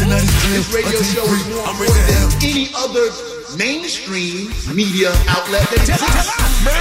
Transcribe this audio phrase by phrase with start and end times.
[0.00, 3.12] This radio show is more important than any other
[3.58, 6.32] mainstream media outlet that exists.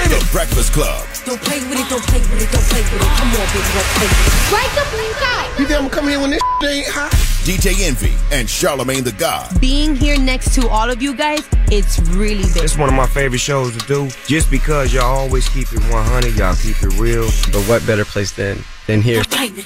[0.07, 1.05] The Breakfast Club.
[1.25, 3.11] Don't play with it, don't play with it, don't play with it.
[3.19, 4.33] Come on, big bro, play with it.
[4.47, 5.59] Break the blink out.
[5.59, 7.11] You think I'm gonna come here when this ain't hot?
[7.43, 9.59] DJ Envy and Charlamagne the God.
[9.59, 12.63] Being here next to all of you guys, it's really big.
[12.63, 14.09] It's one of my favorite shows to do.
[14.27, 17.25] Just because y'all always keep it 100, y'all keep it real.
[17.51, 19.19] But what better place than than here?
[19.19, 19.65] I think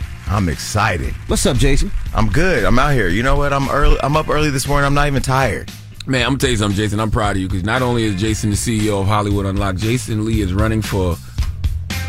[0.31, 1.13] I'm excited.
[1.27, 1.91] What's up, Jason?
[2.15, 2.63] I'm good.
[2.63, 3.09] I'm out here.
[3.09, 3.51] You know what?
[3.51, 3.97] I'm early.
[4.01, 4.85] I'm up early this morning.
[4.85, 5.69] I'm not even tired.
[6.07, 7.01] Man, I'm gonna tell you something, Jason.
[7.01, 10.23] I'm proud of you because not only is Jason the CEO of Hollywood Unlocked, Jason
[10.23, 11.17] Lee is running for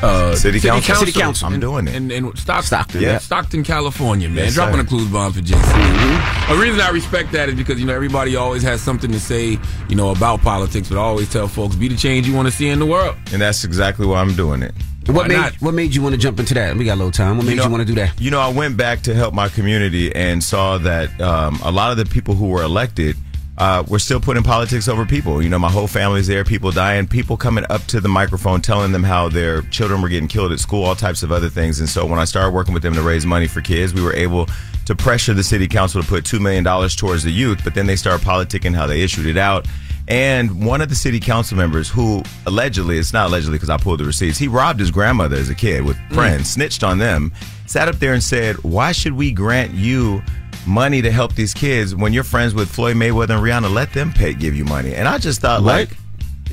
[0.03, 0.95] Uh, City Council.
[0.97, 1.47] City Council.
[1.47, 1.95] I'm doing it.
[1.95, 3.09] In, in Stockton, Stockton, yeah.
[3.13, 3.19] yeah.
[3.19, 4.45] Stockton, California, man.
[4.45, 4.83] Yes, Dropping sir.
[4.83, 5.63] a clues bomb for Jason.
[5.63, 6.53] Mm-hmm.
[6.53, 9.59] The reason I respect that is because you know everybody always has something to say,
[9.89, 12.53] you know, about politics, but I always tell folks, be the change you want to
[12.53, 13.17] see in the world.
[13.33, 14.75] And that's exactly why I'm doing it.
[15.07, 15.55] What Why made not?
[15.61, 16.77] What made you want to jump into that?
[16.77, 17.37] We got a little time.
[17.37, 18.21] What made you, know- want to do that?
[18.21, 21.91] You know, I went back to help my community and saw that um, a lot
[21.91, 23.17] of the people who were elected
[23.59, 25.43] uh, were still putting politics over people.
[25.43, 28.93] You know, my whole family's there, people dying, people coming up to the microphone telling
[28.93, 31.79] them how their children were getting killed at school, all types of other things.
[31.79, 34.15] And so when I started working with them to raise money for kids, we were
[34.15, 34.49] able
[34.87, 37.97] to pressure the city council to put $2 million towards the youth, but then they
[37.97, 39.67] started politicking how they issued it out.
[40.09, 44.01] And one of the city council members, who allegedly, it's not allegedly because I pulled
[44.01, 47.33] the receipts, he robbed his grandmother as a kid with friends, snitched on them,
[47.67, 50.21] sat up there and said, Why should we grant you
[50.67, 53.73] money to help these kids when you're friends with Floyd Mayweather and Rihanna?
[53.73, 54.95] Let them pay, give you money.
[54.95, 55.97] And I just thought, like,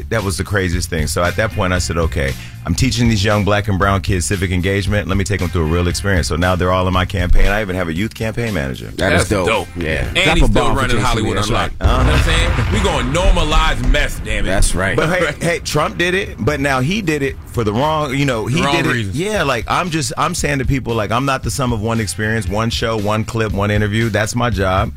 [0.10, 1.08] that was the craziest thing.
[1.08, 2.34] So at that point, I said, okay,
[2.66, 5.08] I'm teaching these young black and brown kids civic engagement.
[5.08, 6.28] Let me take them through a real experience.
[6.28, 7.48] So now they're all in my campaign.
[7.48, 8.88] I even have a youth campaign manager.
[8.88, 9.48] That is dope.
[9.48, 9.68] dope.
[9.76, 10.06] Yeah.
[10.08, 11.76] And Drop he's a still bomb for running Hollywood Lee, that's Unlocked.
[11.80, 11.88] right.
[11.88, 12.64] You know what I'm uh-huh.
[12.64, 12.74] saying?
[12.74, 14.48] We're going to normalize mess, damn it.
[14.48, 14.96] That's right.
[14.96, 18.26] But hey, hey, Trump did it, but now he did it for the wrong, you
[18.26, 18.92] know, he Wrong did it.
[18.92, 19.20] reasons.
[19.20, 22.00] Yeah, like I'm just I'm saying to people like I'm not the sum of one
[22.00, 24.10] experience, one show, one clip, one interview.
[24.10, 24.94] That's my job.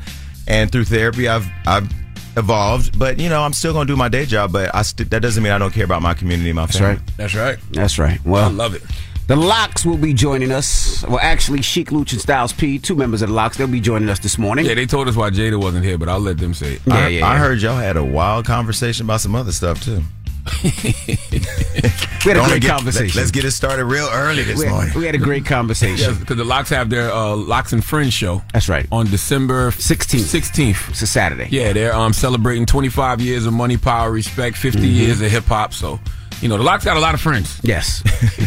[0.47, 1.89] And through therapy I've I've
[2.37, 5.09] evolved, but you know, I'm still going to do my day job, but I st-
[5.11, 6.95] that doesn't mean I don't care about my community, my That's family.
[6.95, 7.17] right.
[7.17, 7.57] That's right.
[7.71, 8.23] That's right.
[8.25, 8.83] Well, I love it.
[9.27, 11.01] The LOX will be joining us.
[11.07, 14.09] Well, actually, Sheek Louch and Styles P, two members of the LOX, they'll be joining
[14.09, 14.65] us this morning.
[14.65, 16.81] Yeah, they told us why Jada wasn't here, but I'll let them say it.
[16.85, 17.37] Yeah, I, yeah, I yeah.
[17.37, 20.01] heard y'all had a wild conversation about some other stuff too.
[22.25, 23.19] We had a great get- conversation.
[23.19, 24.89] Let's get it started real early this we, morning.
[24.91, 26.15] had, we had a great conversation.
[26.17, 28.87] because the LOX have their uh, LOX and Friends show That's right.
[28.93, 30.21] on December 16th.
[30.21, 30.89] 16th.
[30.91, 31.49] It's a Saturday.
[31.51, 34.87] Yeah, they're um, celebrating 25 years of money, power, respect, 50 Mm-hmm.
[34.87, 35.73] years of hip hop.
[35.73, 35.99] So,
[36.41, 37.59] you know, the LOX got a lot of friends.
[37.61, 38.01] Yes.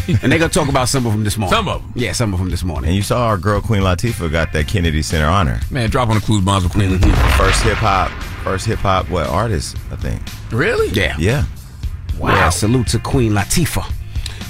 [0.23, 1.55] and they're going to talk about some of them this morning.
[1.55, 1.93] Some of them.
[1.95, 2.89] Yeah, some of them this morning.
[2.89, 5.61] And you saw our girl Queen Latifah got that Kennedy Center honor.
[5.71, 7.11] Man, drop on the clues bombs with Queen Mm-hmm.
[7.11, 7.37] Latifah.
[7.37, 8.11] First hip hop,
[8.43, 10.23] first hip hop what artist, I think.
[10.51, 10.89] Really?
[10.99, 11.15] Yeah.
[11.19, 11.45] Yeah.
[12.19, 12.31] Wow.
[12.35, 13.85] Yeah, salute to Queen Latifah.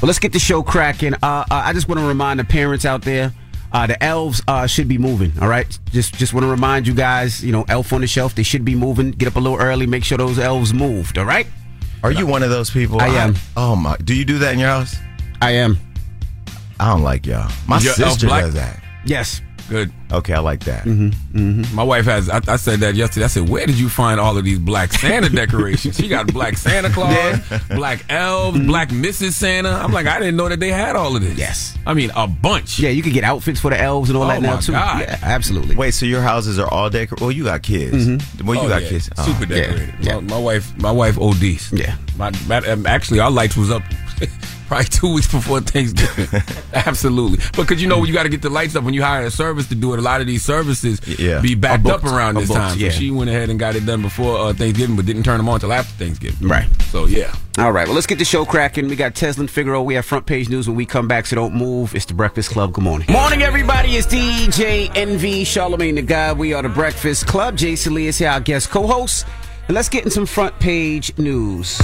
[0.00, 1.14] Well, let's get the show cracking.
[1.14, 3.32] Uh, uh, I just want to remind the parents out there,
[3.72, 5.32] uh, the elves uh, should be moving.
[5.40, 8.34] All right, just just want to remind you guys, you know, elf on the shelf,
[8.34, 9.10] they should be moving.
[9.12, 11.18] Get up a little early, make sure those elves moved.
[11.18, 11.46] All right,
[12.02, 13.00] Are you one of those people?
[13.00, 13.34] I am.
[13.56, 13.96] oh my!
[13.96, 14.94] Do you do that in your house?
[15.40, 15.78] I am.
[16.78, 17.50] I don't like y'all.
[17.66, 18.44] My your elf sister black?
[18.44, 18.82] does that.
[19.06, 19.40] Yes.
[19.68, 19.92] Good.
[20.12, 20.84] Okay, I like that.
[20.84, 21.74] Mm-hmm.
[21.74, 23.24] My wife has, I, I said that yesterday.
[23.24, 25.96] I said, where did you find all of these black Santa decorations?
[25.96, 27.40] She got black Santa Claus,
[27.70, 29.32] black elves, black Mrs.
[29.32, 29.70] Santa.
[29.70, 31.30] I'm like, I didn't know that they had all of this.
[31.30, 31.38] Mm-hmm.
[31.40, 31.76] Yes.
[31.84, 32.78] I mean, a bunch.
[32.78, 34.72] Yeah, you can get outfits for the elves and all Oh, that now my too.
[34.72, 35.00] God.
[35.00, 35.74] Yeah, absolutely.
[35.74, 37.20] Wait, so your houses are all decorated?
[37.22, 38.06] Well, you got kids.
[38.06, 38.46] Mm-hmm.
[38.46, 38.88] Well, you Oh, got yeah.
[38.88, 39.10] kids.
[39.18, 39.24] Oh.
[39.24, 39.94] Super yeah, decorated.
[40.00, 40.14] yeah.
[40.14, 41.72] My, my wife, my wife ODs.
[41.72, 41.96] Yeah.
[42.16, 43.82] My, my, um, actually, our lights was up
[44.66, 46.42] probably two weeks before Thanksgiving.
[46.74, 47.38] Absolutely.
[47.56, 49.30] But because you know, you got to get the lights up when you hire a
[49.30, 49.98] service to do it.
[49.98, 51.40] A lot of these services Yeah.
[51.40, 52.78] be backed Are up around this booked, time.
[52.78, 52.90] yeah.
[52.90, 55.48] So she went ahead and got it done before uh, Thanksgiving, but didn't turn them
[55.48, 56.48] on until after Thanksgiving.
[56.48, 56.66] Right.
[56.90, 57.34] So yeah.
[57.58, 58.86] All right, well, let's get the show cracking.
[58.86, 59.82] We got Tezlyn Figaro.
[59.82, 61.94] We have front page news when we come back, so don't move.
[61.94, 62.74] It's the Breakfast Club.
[62.74, 63.10] Good morning.
[63.10, 63.96] Morning, everybody.
[63.96, 66.36] It's DJ Envy, Charlamagne the God.
[66.36, 67.56] We are the Breakfast Club.
[67.56, 69.24] Jason Lee is here, our guest co host.
[69.68, 71.80] And let's get in some front page news.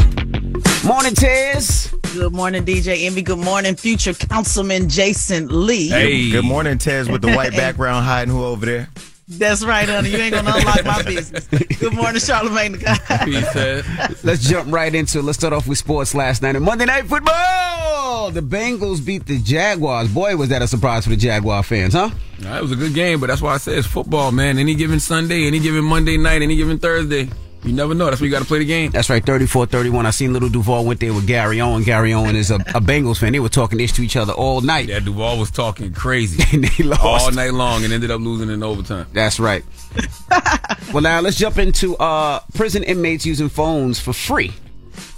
[0.84, 1.94] Morning, Tez.
[2.14, 3.22] Good morning, DJ Envy.
[3.22, 5.88] Good morning, future Councilman Jason Lee.
[5.88, 6.30] Hey.
[6.30, 8.88] Good morning, Tez, with the white background hiding who over there?
[9.28, 10.10] That's right, honey.
[10.10, 11.46] You ain't gonna unlock my business.
[11.46, 13.28] Good morning, Charlamagne the God.
[13.28, 13.84] He said,
[14.24, 15.22] Let's jump right into it.
[15.22, 16.56] Let's start off with sports last night.
[16.56, 18.30] And Monday Night Football.
[18.30, 20.12] The Bengals beat the Jaguars.
[20.12, 22.10] Boy, was that a surprise for the Jaguar fans, huh?
[22.40, 24.58] nah, it was a good game, but that's why I say it's football, man.
[24.58, 27.30] Any given Sunday, any given Monday night, any given Thursday,
[27.64, 28.06] you never know.
[28.06, 28.90] That's where you got to play the game.
[28.90, 30.04] That's right, 34-31.
[30.04, 31.82] I seen Lil Duval went there with Gary Owen.
[31.82, 33.32] Gary Owen is a, a Bengals fan.
[33.32, 34.88] They were talking this to each other all night.
[34.88, 37.24] Yeah, Duval was talking crazy And they lost.
[37.24, 39.06] all night long and ended up losing in overtime.
[39.12, 39.64] That's right.
[40.92, 44.52] well, now let's jump into uh, prison inmates using phones for free.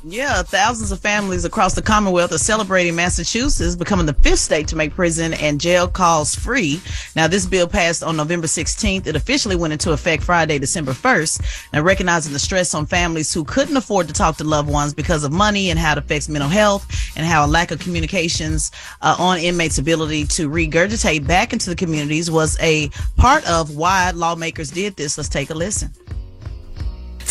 [0.07, 4.77] Yeah, thousands of families across the Commonwealth are celebrating Massachusetts becoming the fifth state to
[4.77, 6.83] make prison and jail calls free.
[7.17, 9.07] Now, this bill passed on November 16th.
[9.07, 11.71] It officially went into effect Friday, December 1st.
[11.73, 15.25] Now, recognizing the stress on families who couldn't afford to talk to loved ones because
[15.25, 19.17] of money and how it affects mental health and how a lack of communications uh,
[19.19, 24.71] on inmates' ability to regurgitate back into the communities was a part of why lawmakers
[24.71, 25.17] did this.
[25.17, 25.91] Let's take a listen.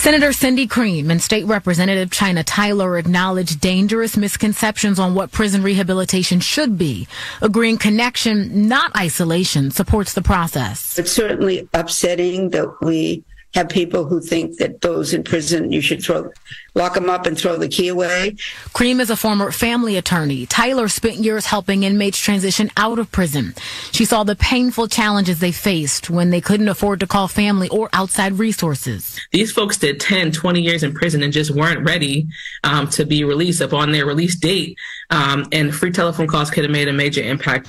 [0.03, 6.41] Senator Cindy Creem and State Representative Chynah Tyler acknowledged dangerous misconceptions on what prison rehabilitation
[6.41, 7.07] should be,
[7.41, 10.99] agreeing connection, not isolation, supports the process.
[10.99, 16.03] It's certainly upsetting that we have people who think that those in prison you should
[16.03, 16.31] throw
[16.75, 18.31] lock them up and throw the key away.
[18.73, 20.45] Creem is a former family attorney.
[20.47, 23.53] Tyler spent years helping inmates transition out of prison.
[23.91, 27.89] She saw the painful challenges they faced when they couldn't afford to call family or
[27.93, 29.19] outside resources.
[29.31, 32.27] These folks did 10, 20 years in prison and just weren't ready
[32.63, 34.77] um, to be released upon their release date.
[35.09, 37.67] Um, and free telephone calls could have made a major impact.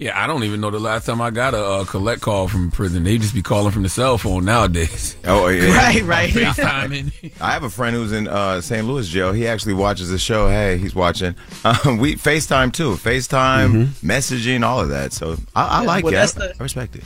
[0.00, 2.70] Yeah, I don't even know the last time I got a, uh collect call from
[2.70, 3.04] prison.
[3.04, 5.14] They just be calling from the cell phone nowadays.
[5.26, 6.30] Oh yeah, Right, right.
[6.30, 7.32] FaceTiming.
[7.40, 8.86] I have a friend who's in uh, St.
[8.86, 9.32] Louis jail.
[9.34, 10.48] He actually watches the show.
[10.48, 11.34] Hey, he's watching.
[11.64, 12.92] Um, we FaceTime too.
[12.92, 15.12] FaceTime, messaging, all of that.
[15.12, 16.16] So I, I Yeah, like well, it.
[16.16, 17.04] that's I, the- I respect it.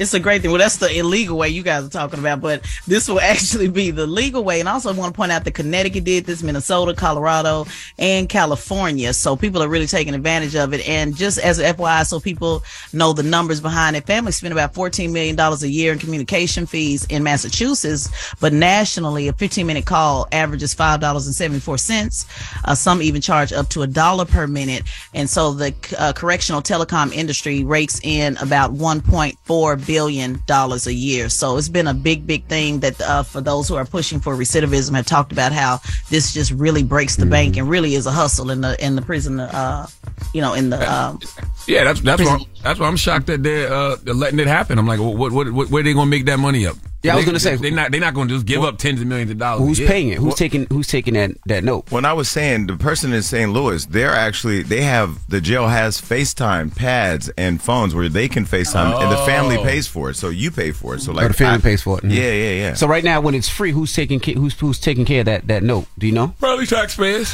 [0.00, 0.50] It's a great thing.
[0.50, 3.90] Well, that's the illegal way you guys are talking about, but this will actually be
[3.90, 4.58] the legal way.
[4.58, 7.66] And also, I want to point out that Connecticut did this, Minnesota, Colorado,
[7.98, 9.12] and California.
[9.12, 10.88] So people are really taking advantage of it.
[10.88, 12.64] And just as an FYI, so people
[12.94, 17.04] know the numbers behind it, families spend about $14 million a year in communication fees
[17.10, 18.08] in Massachusetts,
[18.40, 22.64] but nationally, a 15 minute call averages $5.74.
[22.64, 24.84] Uh, some even charge up to a dollar per minute.
[25.12, 31.28] And so the uh, correctional telecom industry rakes in about $1.4 billion dollars a year.
[31.28, 34.36] So it's been a big, big thing that uh, for those who are pushing for
[34.36, 35.80] recidivism have talked about how
[36.10, 39.02] this just really breaks the bank and really is a hustle in the in the
[39.02, 39.88] prison, uh,
[40.32, 41.18] you know, in the um,
[41.66, 44.78] Yeah, that's that's why that's why I'm shocked that they're, uh, they're letting it happen.
[44.78, 46.76] I'm like, what what, what where they gonna make that money up?
[47.02, 49.00] Yeah, I was They- gonna say- they're not they're not gonna just give up tens
[49.00, 49.66] of millions of dollars.
[49.66, 49.88] Who's Yeah.
[49.88, 50.18] paying it?
[50.18, 51.86] Who's Well, taking who's taking that that note?
[51.88, 53.50] When I was saying the person in St.
[53.52, 58.44] Louis, they're actually they have the jail has FaceTime pads and phones where they can
[58.44, 59.64] FaceTime, and the family Oh.
[59.64, 61.00] pays for it, so you pay for it.
[61.00, 62.04] So Or like the family I- pays for it.
[62.04, 62.14] Mhm.
[62.14, 62.74] Yeah, yeah, yeah.
[62.74, 65.48] So right now, when it's free, who's taking ca- who's who's taking care of that
[65.48, 65.86] that note?
[65.98, 66.34] Do you know?
[66.38, 67.32] Probably taxpayers.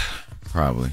[0.53, 0.93] Probably.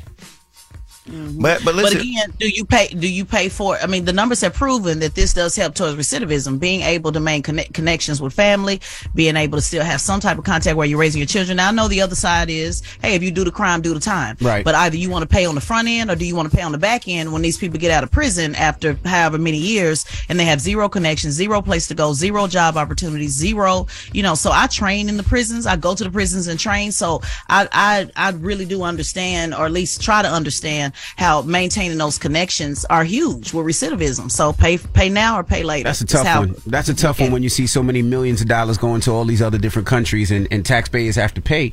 [1.09, 1.41] Mm-hmm.
[1.41, 2.87] But but listen, again, do you pay?
[2.87, 3.75] Do you pay for?
[3.75, 3.83] it?
[3.83, 6.59] I mean, the numbers have proven that this does help towards recidivism.
[6.59, 8.79] Being able to make connect, connections with family,
[9.13, 11.57] being able to still have some type of contact where you're raising your children.
[11.57, 13.99] Now, I know the other side is, hey, if you do the crime, do the
[13.99, 14.37] time.
[14.39, 14.63] Right.
[14.63, 16.55] But either you want to pay on the front end or do you want to
[16.55, 19.57] pay on the back end when these people get out of prison after however many
[19.57, 24.23] years and they have zero connections, zero place to go, zero job opportunities, zero, you
[24.23, 24.35] know.
[24.35, 25.65] So I train in the prisons.
[25.65, 26.93] I go to the prisons and train.
[26.93, 31.97] So I I I really do understand, or at least try to understand how maintaining
[31.97, 34.31] those connections are huge with recidivism.
[34.31, 35.85] So pay pay now or pay later.
[35.85, 36.55] That's a tough how- one.
[36.67, 39.25] That's a tough one when you see so many millions of dollars going to all
[39.25, 41.71] these other different countries and, and taxpayers have to pay.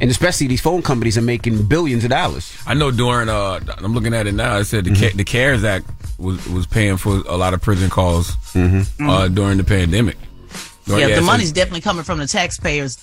[0.00, 2.56] And especially these phone companies are making billions of dollars.
[2.66, 4.56] I know during uh, I'm looking at it now.
[4.56, 5.02] I said the Mm-hmm.
[5.10, 5.86] Ca- the CARES Act
[6.18, 9.08] was was paying for a lot of prison calls Mm-hmm.
[9.08, 10.16] uh, during the pandemic.
[10.86, 12.96] Yeah, it the says- money's definitely coming from the taxpayers,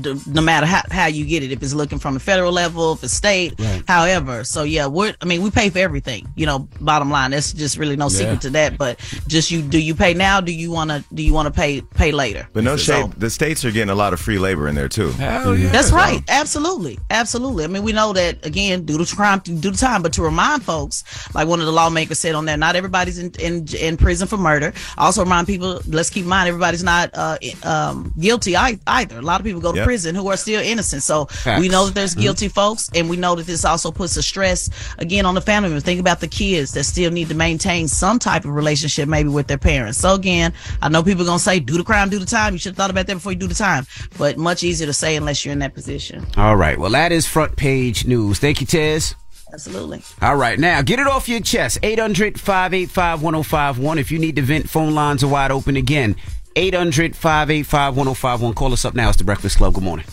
[0.00, 1.50] d- no matter how, how you get it.
[1.52, 3.82] If it's looking from the federal level, if it's state, Right.
[3.88, 4.44] however.
[4.44, 5.14] So yeah, we're.
[5.20, 6.28] I mean, we pay for everything.
[6.36, 8.38] You know, bottom line, there's just really no secret Yeah.
[8.40, 8.78] to that.
[8.78, 10.40] But just you, do you pay now?
[10.40, 11.04] Do you want to?
[11.12, 12.48] Do you want to pay pay later?
[12.52, 13.14] but no So- shame.
[13.16, 15.10] The states are getting a lot of free labor in there too.
[15.12, 15.70] Hell yeah.
[15.70, 16.22] That's right.
[16.28, 16.98] Absolutely.
[17.10, 17.64] Absolutely.
[17.64, 20.62] I mean, we know that again, do the crime, do the time, but to remind
[20.62, 21.02] folks,
[21.34, 24.36] like one of the lawmakers said on there, not everybody's in, in, in prison for
[24.36, 24.72] murder.
[24.98, 27.23] Also remind people, let's keep in mind, everybody's not, uh,
[27.64, 29.18] um, guilty ei- either.
[29.18, 29.86] A lot of people go to Yep.
[29.86, 31.02] prison who are still innocent.
[31.02, 31.60] So Facts.
[31.60, 32.20] we know that there's Mhm.
[32.22, 35.68] guilty folks and we know that this also puts a stress again on the family
[35.68, 35.82] members.
[35.84, 39.46] Think about the kids that still need to maintain some type of relationship maybe with
[39.46, 39.98] their parents.
[39.98, 40.52] So again,
[40.82, 42.52] I know people are going to say, do the crime, do the time.
[42.54, 43.86] You should have thought about that before you do the time,
[44.18, 46.26] but much easier to say unless you're in that position.
[46.36, 46.78] All right.
[46.78, 48.38] Well, that is front page news.
[48.38, 49.14] Thank you, Tez.
[49.52, 50.02] Absolutely.
[50.20, 51.78] All right, now get it off your chest.
[51.84, 53.98] 800 585 1051.
[53.98, 56.16] If you need to vent, phone lines are wide open again.
[56.56, 58.54] 800 585 1051.
[58.54, 59.08] Call us up now.
[59.08, 59.74] It's the Breakfast Club.
[59.74, 60.06] Good morning.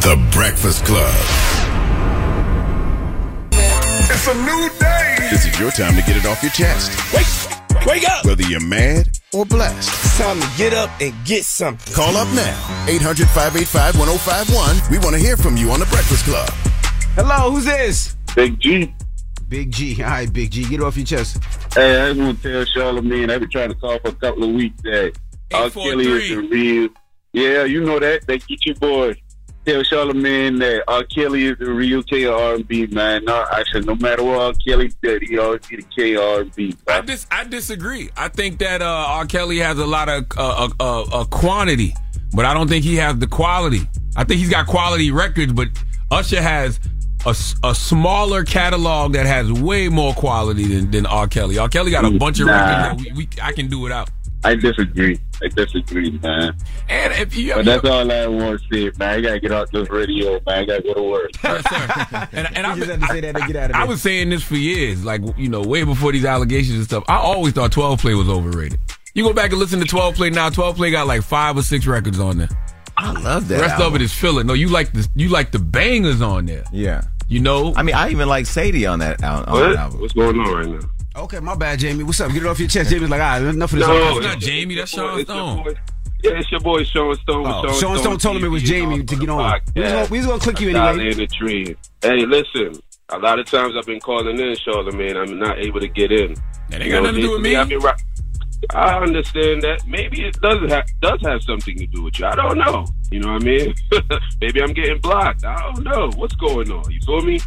[0.00, 1.14] The Breakfast Club.
[3.52, 5.16] It's a new day.
[5.30, 6.90] This is your time to get it off your chest.
[7.12, 8.24] Wake, wake up.
[8.24, 9.88] Whether you're mad or blessed.
[9.88, 11.94] It's time to get up and get something.
[11.94, 12.86] Call up now.
[12.88, 14.90] 800 585 1051.
[14.90, 16.48] We want to hear from you on The Breakfast Club.
[17.16, 18.16] Hello, who's this?
[18.34, 18.94] Big G.
[19.48, 20.02] Big G.
[20.02, 20.62] All right, Big G.
[20.62, 21.42] Get it off your chest.
[21.74, 24.44] Hey, I just want to tell Charlamagne, I've been trying to call for a couple
[24.44, 25.12] of weeks that
[25.54, 25.70] R.
[25.70, 26.88] Kelly is the real.
[27.32, 28.26] Yeah, you know that.
[28.26, 29.16] They get your boy.
[29.66, 31.04] Tell Charlamagne that R.
[31.04, 33.24] Kelly is the real king of R&B, man.
[33.24, 34.52] No, actually, no matter what R.
[34.66, 36.74] Kelly did, he always be the king of R&B.
[36.86, 38.10] I dis- I disagree.
[38.16, 39.24] I think that uh, R.
[39.26, 41.94] Kelly has a lot of uh, uh, uh, uh, quantity,
[42.34, 43.80] but I don't think he has the quality.
[44.16, 45.68] I think he's got quality records, but
[46.10, 46.78] Usher has
[47.26, 51.26] a smaller catalog that has way more quality than, than R.
[51.26, 51.56] Kelly.
[51.56, 51.70] R.
[51.70, 52.52] Kelly got a bunch of Nah.
[52.90, 54.10] records that we, we I can do without.
[54.44, 55.18] I disagree.
[55.42, 56.54] I disagree, man.
[56.88, 59.18] And if you, But that's all I want to say, man.
[59.18, 60.58] I gotta get off this radio, man.
[60.62, 61.30] I gotta go to work.
[62.32, 63.88] and, and I just had to say that to get out of I there.
[63.88, 67.04] was saying this for years, like you know, way before these allegations and stuff.
[67.08, 68.78] I always thought 12 play was overrated.
[69.14, 70.50] You go back and listen to 12 Play now.
[70.50, 72.48] 12 Play got like five or six records on there.
[72.96, 73.60] I love The that.
[73.60, 74.42] rest of it is filler.
[74.44, 76.64] No, you like the you like the bangers on there.
[76.72, 77.02] Yeah.
[77.28, 80.00] You know, I mean, I even like Sadie on that, al- on that album.
[80.00, 80.88] What's going on right now?
[81.16, 82.02] Okay, my bad, Jamie.
[82.02, 82.32] What's up?
[82.32, 82.90] Get it off your chest.
[82.90, 83.86] Jamie's like, all right, enough of this.
[83.88, 84.74] No, That's not Jamie.
[84.74, 85.74] That's Sean it's your Stone.
[86.24, 87.46] Yeah, it's your boy Sean Stone.
[87.46, 89.60] Oh, with Sean Stone told him it was Jamie on to the get on.
[89.76, 90.88] We was gonna- we was gonna click you podcast.
[90.88, 90.96] anyway.
[90.96, 91.76] Dolly in the tree.
[92.02, 92.80] Hey, listen.
[93.10, 95.16] A lot of times I've been calling in, Charlamagne.
[95.16, 96.34] I'm not able to get in.
[96.70, 97.56] That ain't You got know, nothing to do with basically, me.
[97.56, 99.82] I've been ri- I understand that.
[99.86, 102.24] Maybe it does have does have something to do with you.
[102.26, 102.86] I don't know.
[103.10, 103.74] You know what I mean?
[104.40, 105.44] Maybe I'm getting blocked.
[105.44, 106.90] I don't know what's going on.
[106.90, 107.38] You feel me?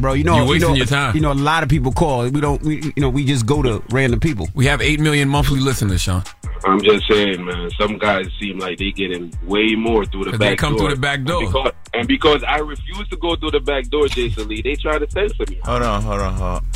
[0.00, 1.14] Bro, you know, You're wasting you know, your time.
[1.14, 2.28] You know, a lot of people call.
[2.28, 2.60] We don't.
[2.62, 4.48] We, you know, we just go to random people.
[4.54, 6.22] We have eight million monthly listeners, Sean.
[6.66, 7.70] I'm just saying, man.
[7.78, 10.86] Some guys seem like they getting way more through the 'Cause back they come door.
[10.86, 11.42] through the back door.
[11.42, 14.74] And because, and because I refuse to go through the back door, Jason Lee, they
[14.74, 15.60] try to censor me.
[15.64, 16.66] Hold on, hold on, hold on.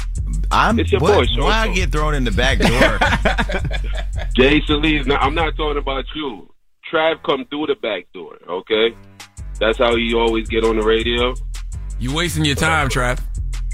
[0.52, 2.98] I'm It's your what- boy, Sean Why I get thrown in the back door?
[4.36, 5.22] Jason Lee not.
[5.22, 6.48] I'm not talking about you.
[6.92, 8.36] Trav come through the back door.
[8.48, 8.94] Okay,
[9.58, 11.34] that's how he always get on the radio.
[11.98, 13.20] You wasting your time, Trav.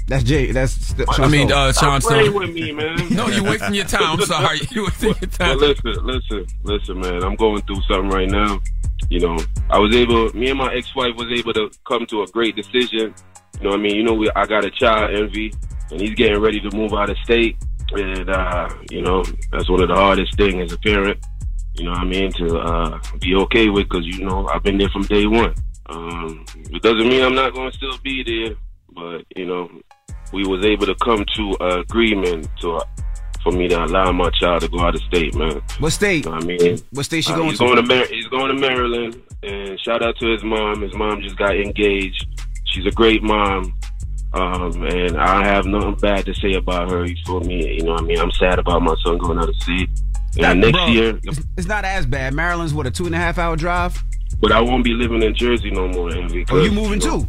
[0.07, 0.51] That's Jay.
[0.51, 0.93] That's.
[1.19, 2.39] I mean, uh, Sean Stop playing Stone.
[2.39, 2.95] with me, man.
[3.09, 4.19] No, you wasting your time.
[4.19, 4.59] I'm sorry.
[4.71, 5.57] You wasting your But time.
[5.57, 7.23] listen, listen, listen, man.
[7.23, 8.59] I'm going through something right now.
[9.09, 9.37] You know,
[9.69, 10.31] I was able.
[10.35, 13.13] Me and my ex-wife was able to come to a great decision.
[13.57, 15.53] You know, what I mean, you know, we, I got a child, Envy,
[15.91, 17.57] and he's getting ready to move out of state.
[17.91, 21.17] And uh, you know, that's one of the hardest things as a parent.
[21.75, 24.77] You know, what I mean, to uh, be okay with because you know I've been
[24.77, 25.53] there from day one.
[25.87, 28.55] Um, it doesn't mean I'm not going to still be there,
[28.93, 29.69] but you know,
[30.33, 32.81] we was able to come to an agreement to
[33.43, 35.61] for me to allow my child to go out of state, man.
[35.79, 36.25] What state?
[36.25, 37.65] You know what I mean, What state she Uh, going he's to?
[37.65, 40.81] going to Mar- he's going to Maryland, and shout out to his mom.
[40.81, 42.25] His mom just got engaged.
[42.65, 43.71] She's a great mom,
[44.33, 47.05] um, and I have nothing bad to say about her.
[47.05, 47.75] You feel me?
[47.75, 48.19] You know what I mean?
[48.19, 49.89] I'm sad about my son going out of state.
[50.37, 52.33] And next bro, year, it's, it's not as bad.
[52.33, 54.03] Maryland's what a two and a half hour drive.
[54.39, 56.11] But I won't be living in Jersey no more.
[56.11, 57.27] Envy, Oh, you 'cause, moving know, too?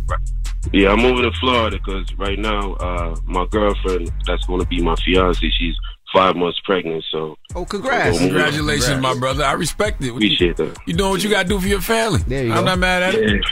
[0.73, 4.81] Yeah, I'm moving to Florida because right now, uh, my girlfriend, that's going to be
[4.83, 5.75] my fiance, she's
[6.13, 7.05] five months pregnant.
[7.13, 8.19] So, Oh, congrats!
[8.19, 9.45] Congratulations, my brother.
[9.45, 10.11] I respect it.
[10.11, 10.77] appreciate that.
[10.87, 12.19] You doing what you got to do for your family.
[12.27, 12.65] There you I'm go.
[12.65, 13.45] not mad at it.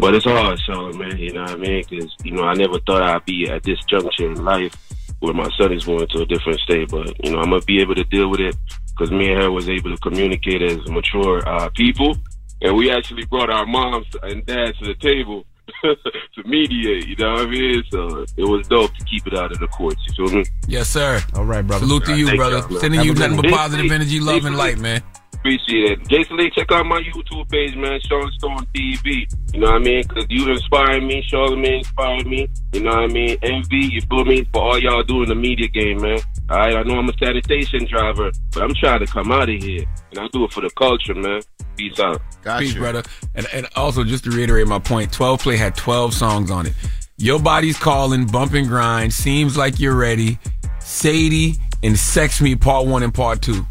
[0.00, 1.16] But it's hard, so man.
[1.16, 1.84] You know what I mean?
[1.88, 4.74] Because you know, I never thought I'd be at this juncture in life
[5.20, 6.88] where my son is going to a different state.
[6.90, 8.54] But you know, I'm gonna be able to deal with it
[8.90, 12.16] because me and her was able to communicate as mature uh, people,
[12.62, 15.44] and we actually brought our moms and dads to the table.
[15.82, 17.82] to mediate, you know what I mean?
[17.92, 20.00] So it was dope to keep it out of the courts.
[20.08, 20.44] You feel me?
[20.66, 21.20] Yes, sir.
[21.34, 21.84] All right, brother.
[21.84, 22.80] Salute to you, Thank brother.
[22.80, 25.02] Sending you nothing but positive energy, love, and light, man.
[25.48, 26.08] Appreciate it.
[26.08, 27.98] Jason Lee, check out my YouTube page, man.
[28.02, 29.26] Sean Stone TV.
[29.54, 30.04] You know what I mean?
[30.06, 31.26] Because you inspired me.
[31.26, 32.50] Charlamagne inspired me.
[32.74, 33.38] You know what I mean?
[33.40, 34.46] Envy, you feel me?
[34.52, 36.18] For all y'all do in the media game, man.
[36.50, 39.62] All right, I know I'm a sanitation driver, but I'm trying to come out of
[39.62, 39.86] here.
[40.10, 41.40] And I do it for the culture, man.
[41.78, 42.20] Peace out.
[42.58, 43.02] Peace, brother.
[43.34, 46.74] And, and also, just to reiterate my point, 12 Play had 12 songs on it.
[47.16, 50.38] Your Body's Calling, Bump and Grind, Seems Like You're Ready,
[50.78, 53.66] Sadie, and Sex Me Part 1 and Part 2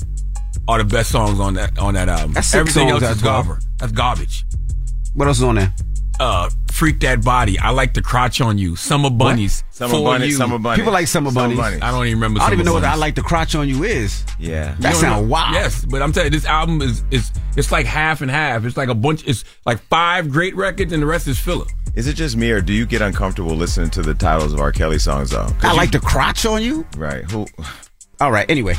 [0.67, 2.33] are the best songs on that on that album.
[2.33, 3.45] That's six Everything songs else out is of 12.
[3.47, 3.63] garbage.
[3.79, 4.45] That's garbage.
[5.13, 5.73] What else is on there?
[6.19, 7.59] Uh, Freak That Body.
[7.59, 8.75] I like the crotch on you.
[8.75, 9.63] Summer Bunnies.
[9.69, 10.37] Summer Bunnies, you.
[10.37, 10.79] Summer Bunnies.
[10.79, 11.59] People like Summer Bunnies.
[11.59, 13.67] I don't even remember I don't even know Summer what I like the crotch on
[13.69, 14.23] you is.
[14.39, 14.73] Yeah.
[14.73, 15.53] That You don't sound know- wild.
[15.53, 18.65] Yes, but I'm telling you, this album is is it's like half and half.
[18.65, 19.27] It's like a bunch.
[19.27, 21.65] It's like five great records, and the rest is filler.
[21.93, 24.71] Is it just me, or do you get uncomfortable listening to the titles of R.
[24.71, 25.47] Kelly songs, though?
[25.61, 26.85] I you- like the crotch on you.
[26.97, 27.23] Right.
[27.31, 27.45] Who?
[28.19, 28.49] All right.
[28.49, 28.75] Anyway,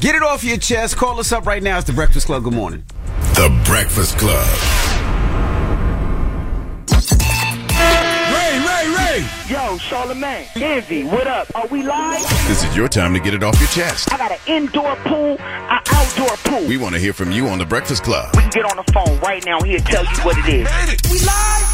[0.00, 0.96] get it off your chest.
[0.96, 1.78] Call us up right now.
[1.78, 2.42] It's the Breakfast Club.
[2.44, 2.84] Good morning.
[3.34, 4.46] The Breakfast Club.
[8.32, 9.20] Ray, Ray, Ray.
[9.48, 11.48] Yo, Charlamagne, Envy, what up?
[11.54, 12.20] Are we live?
[12.48, 14.12] This is your time to get it off your chest.
[14.12, 16.66] I got an indoor pool, an outdoor pool.
[16.66, 18.30] We want to hear from you on The Breakfast Club.
[18.34, 19.60] We can get on the phone right now.
[19.60, 21.10] He'll tell you what it is.
[21.10, 21.66] We live.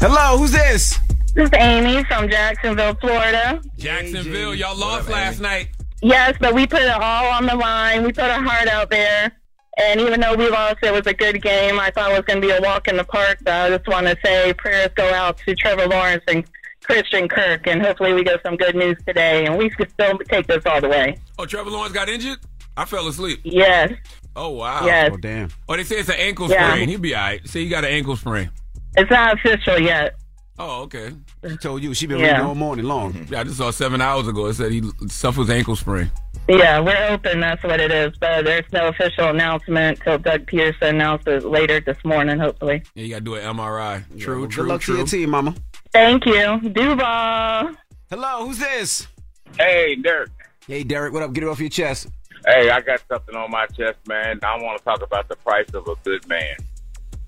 [0.00, 0.38] Hello.
[0.38, 0.98] Who's this?
[1.34, 3.62] This is Amy from Jacksonville, Florida.
[3.78, 5.68] Jacksonville, y'all lost last night.
[6.02, 8.02] Yes, but we put it all on the line.
[8.02, 9.32] We put our heart out there.
[9.78, 11.78] And even though we lost, it was a good game.
[11.80, 13.38] I thought it was going to be a walk in the park.
[13.42, 16.44] But I just want to say prayers go out to Trevor Lawrence and
[16.82, 17.66] Christian Kirk.
[17.66, 19.46] And hopefully we get some good news today.
[19.46, 21.16] And we can still take this all the way.
[21.38, 22.38] Oh, Trevor Lawrence got injured.
[22.76, 23.40] I fell asleep.
[23.44, 23.92] Yes.
[24.34, 24.84] Oh wow.
[24.86, 25.10] Yes.
[25.12, 25.50] Oh damn.
[25.68, 26.70] Oh, they say it's an ankle Yeah.
[26.72, 26.88] sprain.
[26.88, 27.46] He'll be all right.
[27.48, 28.50] See, he got an ankle sprain.
[28.96, 30.14] It's not official yet.
[30.58, 31.12] Oh, okay.
[31.48, 32.32] She told you she been Yeah.
[32.32, 33.26] reading all morning long.
[33.30, 34.46] Yeah, I just saw seven hours ago.
[34.46, 36.10] It said he suffers ankle sprain.
[36.48, 37.40] Yeah, we're open.
[37.40, 38.16] That's what it is.
[38.18, 42.82] But there's no official announcement till Doug Pederson announces later this morning, hopefully.
[42.94, 44.04] Yeah, you got to do an MRI.
[44.20, 44.96] True, Good true, luck to true.
[44.98, 45.54] your team, Mama.
[45.92, 46.58] Thank you.
[46.70, 47.70] Duval.
[48.10, 48.46] Hello.
[48.46, 49.06] Who's this?
[49.58, 50.30] Hey, Derek.
[50.66, 51.12] Hey, Derek.
[51.12, 51.32] What up?
[51.32, 52.08] Get it off your chest.
[52.46, 54.40] Hey, I got something on my chest, man.
[54.42, 56.56] I want to talk about the price of a good man.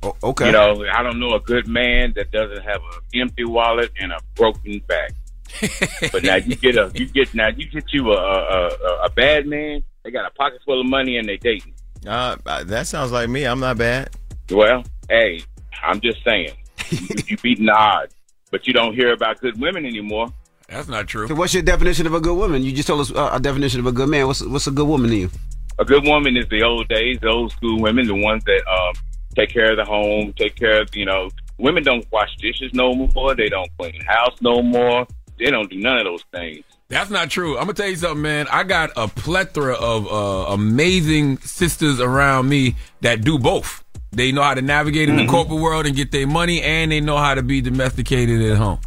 [0.05, 0.47] Oh, okay.
[0.47, 4.13] You know, I don't know a good man that doesn't have an empty wallet and
[4.13, 5.13] a broken back.
[6.13, 9.11] but now you get a you get now you get you a a, a, a
[9.11, 9.83] bad man.
[10.03, 11.75] They got a pocket full of money and they dating.
[12.07, 13.45] Uh, that sounds like me.
[13.45, 14.11] I'm not bad.
[14.51, 15.43] Well, hey,
[15.83, 16.53] I'm just saying,
[16.91, 18.15] you, you beating the odds,
[18.51, 20.33] but you don't hear about good women anymore.
[20.69, 21.29] That's not true.
[21.29, 22.63] So what's your definition of a good woman?
[22.63, 24.27] You just told us uh, a definition of a good man.
[24.27, 25.31] What's what's a good woman to you?
[25.79, 28.95] A good woman is the old days, the old school women, the ones that um,
[29.35, 31.31] take care of the home, take care of you know.
[31.59, 33.35] Women don't wash dishes no more.
[33.37, 35.07] They don't clean house no more.
[35.39, 36.65] They don't do none of those things.
[36.89, 37.53] That's not true.
[37.57, 38.47] I'm gonna tell you something, man.
[38.51, 43.83] I got a plethora of uh, amazing sisters around me that do both.
[44.13, 45.27] They know how to navigate in Mhm.
[45.27, 48.57] the corporate world and get their money, and they know how to be domesticated at
[48.59, 48.79] home.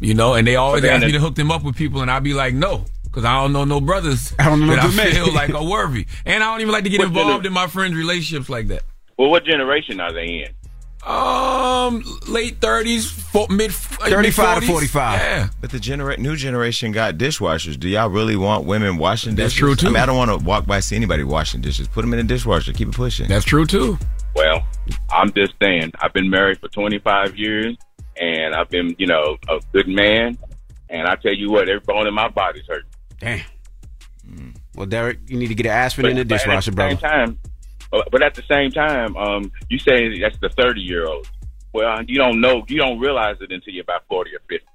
[0.00, 2.02] You know, and they always But then ask me to hook them up with people,
[2.02, 4.82] and I'd be like, no, because I don't know no brothers I don't know that
[4.84, 5.12] no I men.
[5.12, 7.66] feel like are worthy, and I don't even like to get What involved in my
[7.68, 8.82] friends' relationships like that.
[9.16, 10.48] Well, what generation are they in?
[11.08, 13.12] Um, late thirties,
[13.50, 15.20] mid 35 to 45.
[15.20, 15.48] Yeah.
[15.60, 17.78] But the genera- new generation got dishwashers.
[17.78, 19.68] Do y'all really want women washing That's dishes?
[19.68, 19.88] That's true, too.
[19.88, 21.88] I mean, I don't want to walk by see anybody washing dishes.
[21.88, 22.72] Put them in a dishwasher.
[22.72, 23.28] Keep it pushing.
[23.28, 23.98] That's true too.
[24.34, 24.66] Well,
[25.10, 27.76] I'm just saying, I've been married for 25 years,
[28.16, 30.38] and I've been, you know, a good man.
[30.88, 32.84] And I tell you what, every bone in my body's hurt.
[33.20, 33.42] Damn.
[34.74, 36.96] Well, Derek, you need to get an aspirin in the but dishwasher, at the brother.
[36.96, 37.38] time,
[37.94, 41.30] but but at the same time, um, you say that's the 30 year old.
[41.72, 44.66] Well, you don't know, you don't realize it until you're about 40 or 50.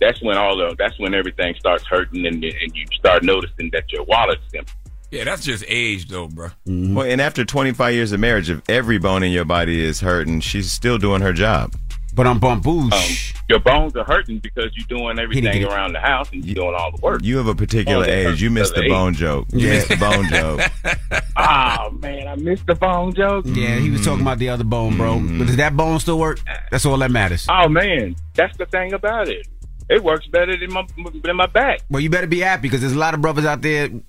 [0.00, 3.92] That's when all the, that's when everything starts hurting, and, and you start noticing that
[3.92, 4.72] your wallet's empty.
[5.10, 6.48] Yeah, that's just age, though, bro.
[6.66, 6.94] Mm-hmm.
[6.94, 10.40] Well, and after 25 years of marriage, if every bone in your body is hurting,
[10.40, 11.74] she's still doing her job.
[12.12, 12.92] But I'm bum boosh.
[12.92, 16.56] Um, your bones are hurting because you're doing everything get around the house and you're
[16.56, 17.22] doing all the work.
[17.22, 18.42] You have a particular Bones age.
[18.42, 19.46] You missed the bone joke.
[19.52, 19.74] You Yeah.
[19.74, 20.60] missed the bone joke.
[21.36, 23.44] Oh man, I missed the bone joke.
[23.46, 25.14] Yeah, he was talking about the other bone, bro.
[25.16, 25.38] Mm-hmm.
[25.38, 26.40] But does that bone still work?
[26.70, 27.46] That's all that matters.
[27.48, 29.46] Oh man, that's the thing about it.
[29.88, 30.86] It works better than my
[31.24, 31.80] than my back.
[31.90, 34.02] Well, you better be happy because there's a lot of brothers out there in,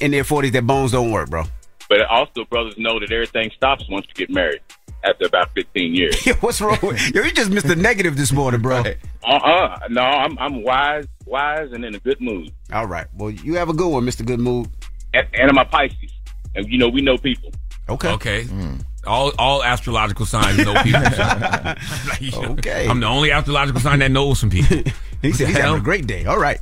[0.00, 1.44] in their 40s that bones don't work, bro.
[1.88, 4.60] But also, brothers know that everything stops once you get married
[5.04, 6.26] after about 15 years.
[6.26, 6.78] Yo, what's wrong?
[6.82, 8.82] with Yo, you just missed the negative this morning, bro.
[9.24, 9.78] Uh-uh.
[9.90, 12.52] No, I'm I'm wise, wise, and in a good mood.
[12.72, 13.06] All right.
[13.14, 14.24] Well, you have a good one, Mr.
[14.24, 14.68] Good Mood.
[15.14, 16.12] And, and I'm a Pisces,
[16.54, 17.50] and you know we know people.
[17.88, 18.10] Okay.
[18.12, 18.44] Okay.
[18.44, 18.84] Mm.
[19.06, 21.02] All all astrological signs know people.
[22.52, 22.86] Okay.
[22.88, 24.82] I'm the only astrological sign that knows some people.
[25.22, 26.24] He said he's having a great day.
[26.24, 26.58] All right.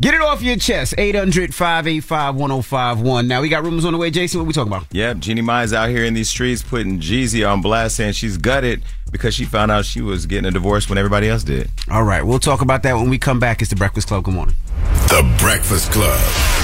[0.00, 0.94] Get it off your chest.
[0.96, 3.26] 800 585 1051.
[3.26, 4.12] Now, we got rumors on the way.
[4.12, 4.86] Jason, what we talking about?
[4.92, 8.84] Yep, Jeannie Mai's out here in these streets putting Jeezy on blast, saying she's gutted
[9.10, 11.68] because she found out she was getting a divorce when everybody else did.
[11.90, 12.24] All right.
[12.24, 13.60] We'll talk about that when we come back.
[13.60, 14.22] It's the Breakfast Club.
[14.22, 14.54] Good morning.
[15.08, 16.63] The Breakfast Club.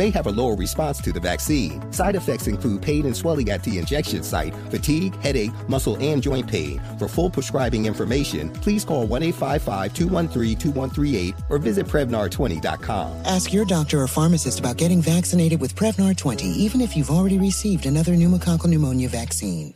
[0.00, 1.92] may have a lower response to the vaccine.
[1.92, 6.48] Side effects include pain and swelling at the injection site, fatigue, headache, muscle, and joint
[6.48, 6.80] pain.
[6.98, 13.26] For full prescribing information, please call 1 855 213 2138 or visit Prevnar20.com.
[13.26, 17.38] Ask your doctor or pharmacist about getting vaccinated with Prevnar 20, even if you've already
[17.38, 19.74] received another pneumococcal pneumonia vaccine.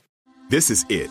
[0.48, 1.10] This is it.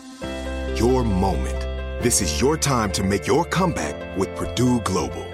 [0.74, 1.60] Your moment.
[2.02, 5.33] This is your time to make your comeback with Purdue Global.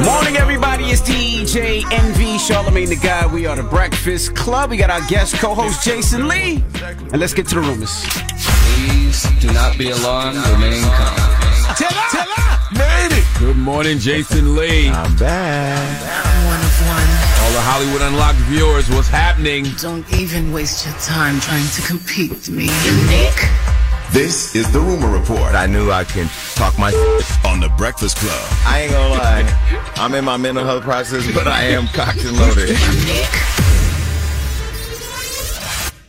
[0.00, 0.84] Morning, everybody.
[0.84, 3.30] It's DJ Envy, Charlamagne the God.
[3.30, 4.70] We are the Breakfast Club.
[4.70, 6.64] We got our guest co-host Jason Lee,
[7.12, 8.02] and let's get to the rumors.
[8.06, 10.38] Please do not be alarmed.
[10.38, 11.76] Remain calm.
[11.76, 12.74] Tell her, tell her.
[12.74, 13.24] Made it.
[13.38, 14.88] Good morning, Jason Lee.
[14.88, 16.00] I'm back.
[16.46, 17.44] One of one.
[17.44, 19.66] All the Hollywood Unlocked viewers, what's happening?
[19.78, 22.66] Don't even waste your time trying to compete with me,
[23.08, 23.71] Nick.
[24.12, 26.90] This is the Rumor Report I knew I can talk my
[27.46, 28.46] on the Breakfast Club.
[28.66, 29.92] I ain't gonna lie.
[29.96, 32.76] I'm in my mental health process, but I am cocked and loaded.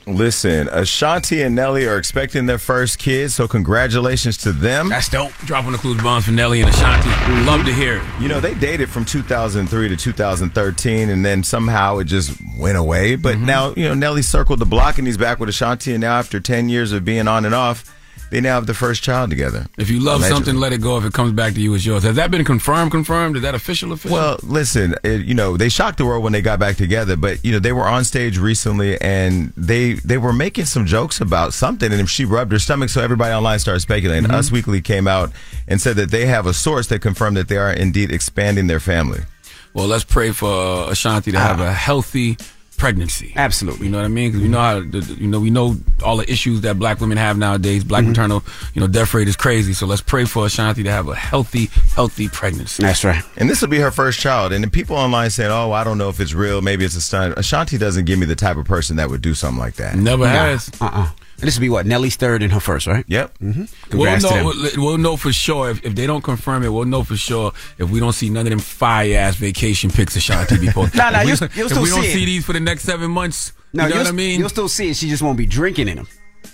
[0.06, 4.90] Listen, Ashanti and Nelly are expecting their first kid, so congratulations to them.
[4.90, 5.32] That's dope.
[5.46, 7.10] Dropping the clues bombs for Nelly and Ashanti.
[7.46, 8.04] Love to hear it.
[8.20, 13.16] You know, they dated from 2003 to 2013, and then somehow it just went away.
[13.16, 13.46] But mm-hmm.
[13.46, 16.40] now, you know, Nelly circled the block and he's back with Ashanti, and now after
[16.40, 17.94] 10 years of being on and off,
[18.34, 19.68] they now have the first child together.
[19.78, 20.36] If you love Allegedly.
[20.46, 20.98] something, let it go.
[20.98, 22.02] If it comes back to you, it's yours.
[22.02, 22.90] Has that been confirmed?
[22.90, 23.36] Confirmed?
[23.36, 23.92] Is that official?
[23.92, 24.18] Official?
[24.18, 27.46] Well, listen, it, you know, they shocked the world when they got back together, but
[27.46, 31.54] you know, they were on stage recently and they they were making some jokes about
[31.54, 34.28] something, and she rubbed her stomach, so everybody online started speculating.
[34.28, 34.34] Mhm.
[34.34, 35.32] Us Weekly came out
[35.68, 38.80] and said that they have a source that confirmed that they are indeed expanding their
[38.80, 39.22] family.
[39.76, 42.38] Well, let's pray for uh, Ashanti to have a healthy
[42.78, 43.34] pregnancy.
[43.36, 43.86] Absolutely.
[43.86, 44.32] You know what I mean?
[44.32, 47.00] Because we know how, the, the- you know, we know all the issues that black
[47.00, 47.84] women have nowadays.
[47.84, 48.10] Black mm-hmm.
[48.10, 49.74] maternal, you know, death rate is crazy.
[49.74, 52.84] So let's pray for Ashanti to have a healthy, healthy pregnancy.
[52.84, 53.24] That's right.
[53.38, 54.52] And this will be her first child.
[54.54, 56.62] And the people online saying, "Oh, I don't know if it's real.
[56.62, 59.34] Maybe it's a stunt." Ashanti doesn't give me the type of person that would do
[59.34, 59.96] something like that.
[59.96, 60.30] Never Nah.
[60.32, 60.70] has.
[60.82, 61.10] Uh-uh.
[61.44, 63.04] And this will be what Nelly's third and her first, right?
[63.08, 63.38] Yep.
[63.40, 63.60] Mm-hmm.
[63.60, 64.44] We'll Congrats to them.
[64.46, 66.70] know, we'll, we'll know for sure if, if they don't confirm it.
[66.70, 70.16] We'll know for sure if we don't see none of them fire ass vacation pics
[70.16, 70.98] of Ashanti be posted.
[70.98, 72.14] Nah, nah, if we, you'll- if you'll still we don't see it.
[72.14, 74.40] see these for the next seven months, No, you know what I mean?
[74.40, 74.96] You'll still see it.
[74.96, 76.08] She just won't be drinking in them.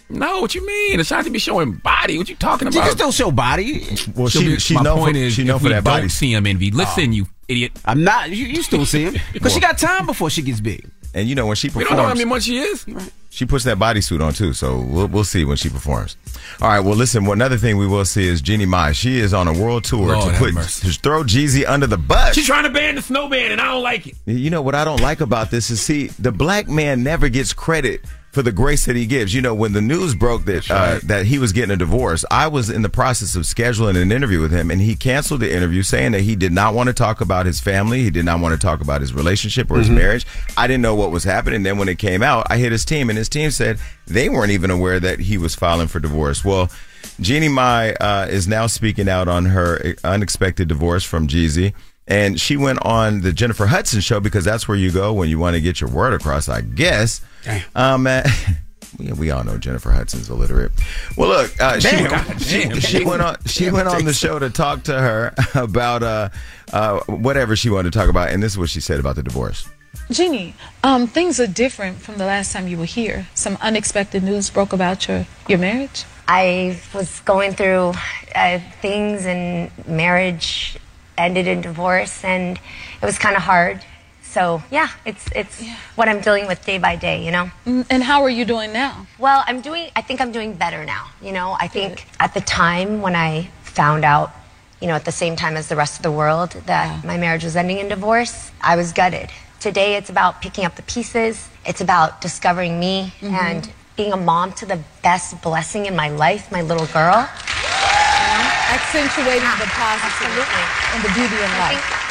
[0.10, 1.00] No, what you mean?
[1.00, 2.18] Ashanti be showing body.
[2.18, 2.74] What you talking about?
[2.74, 2.88] She about?
[2.90, 3.86] can still show body.
[4.16, 5.74] Well, She'll she be- she my know point for, is, she know if for we
[5.74, 6.10] that don't body.
[6.10, 6.72] see him, envy.
[6.72, 7.14] Listen, oh.
[7.14, 7.74] you idiot.
[7.86, 8.30] I'm not.
[8.32, 10.90] You, you still see him because she got time before she gets big.
[11.14, 12.86] And you know when she We don't know how performs, many months she is.
[13.32, 14.54] she puts that bodysuit on too.
[14.54, 16.18] So we'll we'll see when she performs.
[16.62, 16.80] All right.
[16.80, 17.26] Well, listen.
[17.26, 18.92] One another thing we will see is Jeannie Mai.
[18.92, 22.36] She is on a world tour Lord to put to throw Jeezy under the bus.
[22.36, 24.16] She's trying to ban the snowman, and I don't like it.
[24.26, 27.54] You know what I don't like about this is see the black man never gets
[27.54, 29.34] credit for the grace that he gives.
[29.34, 32.48] You know when the news broke that uh, that he was getting a divorce, I
[32.48, 35.82] was in the process of scheduling an interview with him, and he canceled the interview
[35.84, 38.60] saying that he did not want to talk about his family, he did not want
[38.60, 39.96] to talk about his relationship or his Mhm.
[39.96, 40.28] marriage.
[40.58, 41.64] I didn't know what was happening.
[41.64, 44.52] Then when it came out, I hit his team, and his team said they weren't
[44.52, 46.44] even aware that he was filing for divorce.
[46.46, 46.70] Well.
[47.22, 51.74] Jeannie Mai uh, is now speaking out on her unexpected divorce from Jeezy.
[52.08, 55.38] And she went on the Jennifer Hudson show because that's where you go when you
[55.40, 57.22] want to get your word across, I guess.
[57.76, 58.24] Um, uh,
[59.00, 60.72] we, we all know Jennifer Hudson's illiterate.
[61.18, 62.80] Well, look, uh, she, Damn, God she, damn.
[62.80, 63.38] she went on.
[63.46, 66.30] She Damn, went on the show to talk to her about uh,
[66.74, 69.24] uh, whatever she wanted to talk about, and this is what she said about the
[69.24, 69.68] divorce.
[70.12, 73.28] Jeannie, um, things are different from the last time you were here.
[73.34, 76.06] Some unexpected news broke about your, your marriage.
[76.28, 77.94] I was going through
[78.36, 80.78] uh, things, and marriage
[81.18, 82.60] ended in divorce, and
[83.02, 83.84] it was kind of hard.
[84.32, 85.64] So yeah, it's it's
[85.96, 87.50] what I'm dealing with day by day, you know.
[87.66, 89.08] Mm, And how are you doing now?
[89.18, 89.90] Well, I'm doing.
[89.96, 91.08] I think I'm doing better now.
[91.22, 94.30] You know, I think at the time when I found out
[94.82, 97.44] you know, at the same time as the rest of the world that my marriage
[97.44, 99.30] was ending in divorce, I was gutted.
[99.60, 101.50] Today it's about picking up the pieces.
[101.66, 103.34] It's about discovering me Mhm.
[103.34, 107.28] and being a mom to the best blessing in my life, my little girl.
[108.76, 110.48] Accentuating the positive
[110.94, 112.09] and the beauty in life.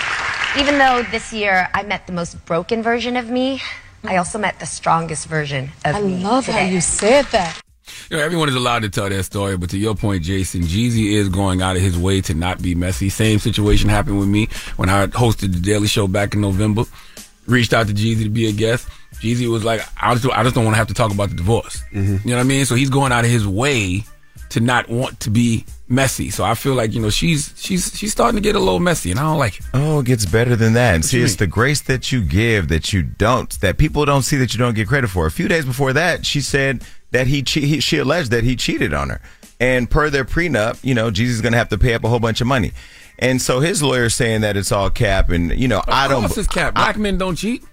[0.59, 3.61] Think even though this year I met the most broken version of me,
[4.05, 6.25] I also met the strongest version of I me.
[6.25, 6.73] I love how today.
[6.73, 7.61] you said that.
[8.11, 11.13] You know, everyone is allowed to tell their story, but to your point, Jason, Jeezy
[11.13, 13.09] is going out of his way to not be messy.
[13.09, 16.85] Same situation happened with me when I hosted the Daily Show back in November.
[17.47, 18.89] Reached out to Jeezy to be a guest.
[19.15, 21.37] Jeezy was like, I just, I just don't want to have to talk about the
[21.37, 21.83] divorce.
[21.93, 22.29] Mm-hmm.
[22.29, 22.67] You know what I mean?
[22.67, 24.05] So he's going out of his way
[24.51, 26.31] to not want to be messy.
[26.31, 29.11] So I feel like, you know, she's, she's, she's starting to get a little messy
[29.11, 29.67] and I don't like it.
[29.75, 30.95] Oh, it gets better than that.
[30.95, 31.39] And What see, it's mean?
[31.39, 34.75] the grace that you give that you don't, that people don't see that you don't
[34.75, 35.27] get credit for.
[35.27, 38.55] A few days before that, she said that he, che- he she alleged that he
[38.57, 39.21] cheated on her.
[39.61, 42.09] And per their prenup, you know, Jeezy is going to have to pay up a
[42.09, 42.73] whole bunch of money.
[43.19, 45.31] And so his lawyer's saying that it's all cap.
[45.31, 46.23] And, you know, I don't.
[46.25, 46.75] Of course it's cap.
[46.75, 47.65] Black men don't cheat.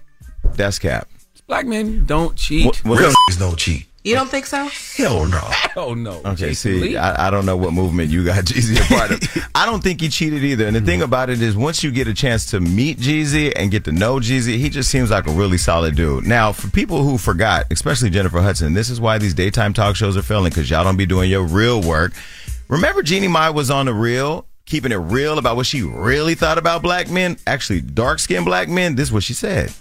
[0.54, 1.08] That's cap.
[1.46, 2.66] Black men don't cheat.
[2.66, 3.86] What- what- Real don't cheat.
[4.06, 4.68] You don't think so?
[4.96, 5.50] Hell no.
[5.74, 6.20] Oh no.
[6.24, 6.90] Okay, Jason Lee?
[6.90, 9.48] see, I, I don't know what movement you got Jeezy a part of.
[9.52, 10.64] I don't think he cheated either.
[10.64, 13.68] And the thing about it is, once you get a chance to meet Jeezy and
[13.68, 16.24] get to know Jeezy, he just seems like a really solid dude.
[16.24, 20.16] Now, for people who forgot, especially Jennifer Hudson, this is why these daytime talk shows
[20.16, 22.12] are failing because y'all don't be doing your real work.
[22.68, 26.58] Remember, Jeannie Mai was on the real, keeping it real about what she really thought
[26.58, 28.94] about black men, actually dark skinned black men.
[28.94, 29.72] This is what she said.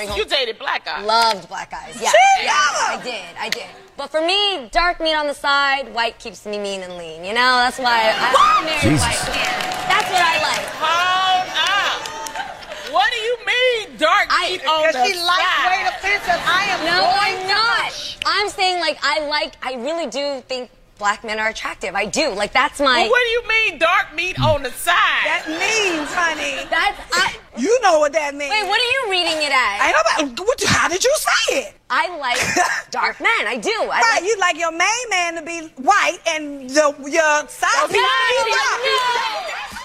[0.00, 1.04] You dated black guys.
[1.06, 1.94] Loved black guys.
[2.00, 3.36] Yeah, Shit, yeah, I did.
[3.38, 3.66] I did.
[3.96, 7.24] But for me, dark meat on the side, white keeps me mean and lean.
[7.24, 9.00] You know, that's why I, I married Jesus.
[9.04, 9.60] white men.
[9.92, 10.66] That's what I like.
[10.80, 12.92] Hold up.
[12.92, 15.28] What do you mean, dark meat on the Because she side?
[15.28, 16.40] lightweight offensive.
[16.48, 18.16] I am No, going I'm to not.
[18.26, 19.54] I'm saying like I like.
[19.62, 21.94] I really do think black men are attractive.
[21.94, 22.30] I do.
[22.30, 23.02] Like that's my.
[23.02, 24.94] Well, what do you mean, dark meat on the side?
[25.24, 26.68] That means, honey.
[26.70, 27.00] That's.
[27.12, 28.50] I, you know what that means.
[28.50, 29.80] Wait, what are you reading it as?
[29.80, 31.74] I know about- what- how did you say it?
[31.90, 32.38] I like
[32.90, 33.46] dark men.
[33.46, 33.70] I do.
[33.70, 37.88] I right, like, you like your main man to be white and the, your side
[37.88, 39.78] people to be dark.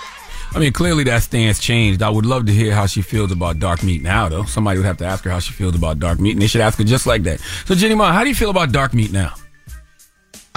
[0.56, 2.02] I mean, clearly that stance changed.
[2.02, 4.44] I would love to hear how she feels about dark meat now, though.
[4.46, 6.62] Somebody would have to ask her how she feels about dark meat, and they should
[6.62, 7.40] ask her just like that.
[7.66, 9.34] So, Jeannie Mai, how do you feel about dark meat now?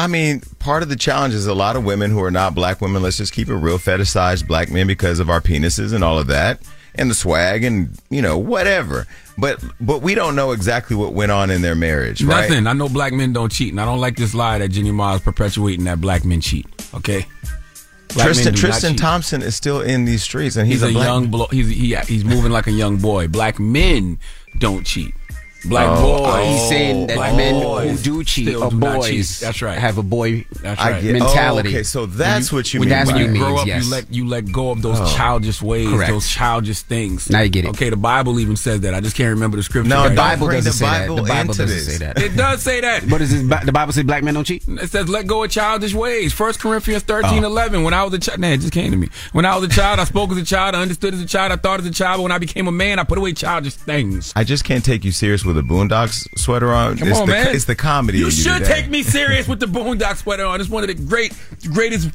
[0.00, 2.80] I mean, part of the challenge is a lot of women who are not black
[2.80, 6.18] women, let's just keep it real, fetishize black men because of our penises and all
[6.18, 6.58] of that
[6.94, 9.06] and the swag and, you know, whatever.
[9.36, 12.48] But but we don't know exactly what went on in their marriage, right?
[12.48, 12.66] Nothing.
[12.66, 15.16] I know black men don't cheat, and I don't like this lie that Jeannie Mai
[15.16, 16.66] is perpetuating that black men cheat.
[16.94, 17.26] Okay.
[18.14, 18.96] Black Tristan Tristan.
[18.96, 21.94] Thompson is still in these streets and he's, He's, a, black young blo- he's he,
[21.94, 23.28] he's moving like a young boy.
[23.28, 24.18] Black men
[24.58, 25.14] don't cheat.
[25.64, 26.30] Black Oh, boys.
[26.32, 29.40] Oh, He's saying that black men boys who do cheat still or boys cheat.
[29.40, 29.78] That's right.
[29.78, 31.04] have a boy That's right.
[31.04, 31.68] mentality.
[31.68, 33.42] oh, okay, so that's what you when mean That's by you mean.
[33.42, 33.84] grow up, yes.
[33.84, 35.14] you let you let go of those Oh.
[35.16, 36.10] childish ways, Correct.
[36.10, 37.28] those childish things.
[37.30, 37.68] Now you get it.
[37.70, 38.94] Okay, the Bible even says that.
[38.94, 39.88] I just can't remember the scripture.
[39.88, 40.22] No, right the don't now.
[40.30, 41.06] Bible doesn't the say that.
[41.16, 41.86] The Bible doesn't this.
[41.86, 42.18] say that.
[42.22, 43.02] It does say that.
[43.04, 43.64] What is this?
[43.64, 44.64] The Bible say black men don't cheat.
[44.66, 46.32] It says let go of childish ways.
[46.32, 47.48] First Corinthians 13, Oh.
[47.48, 47.82] 11.
[47.82, 49.08] When I was a child, nah, it just came to me.
[49.32, 51.52] When I was a child, I spoke as a child, I understood as a child,
[51.52, 52.18] I thought as a child.
[52.18, 54.32] But when I became a man, I put away childish things.
[54.34, 56.96] I just can't take you serious with a Boondocks sweater on.
[56.96, 57.54] Come it's on, the, man.
[57.54, 58.18] It's the comedy.
[58.18, 58.80] You should today.
[58.80, 60.60] take me serious with the Boondocks sweater on.
[60.60, 61.32] It's one of the great,
[61.72, 62.10] greatest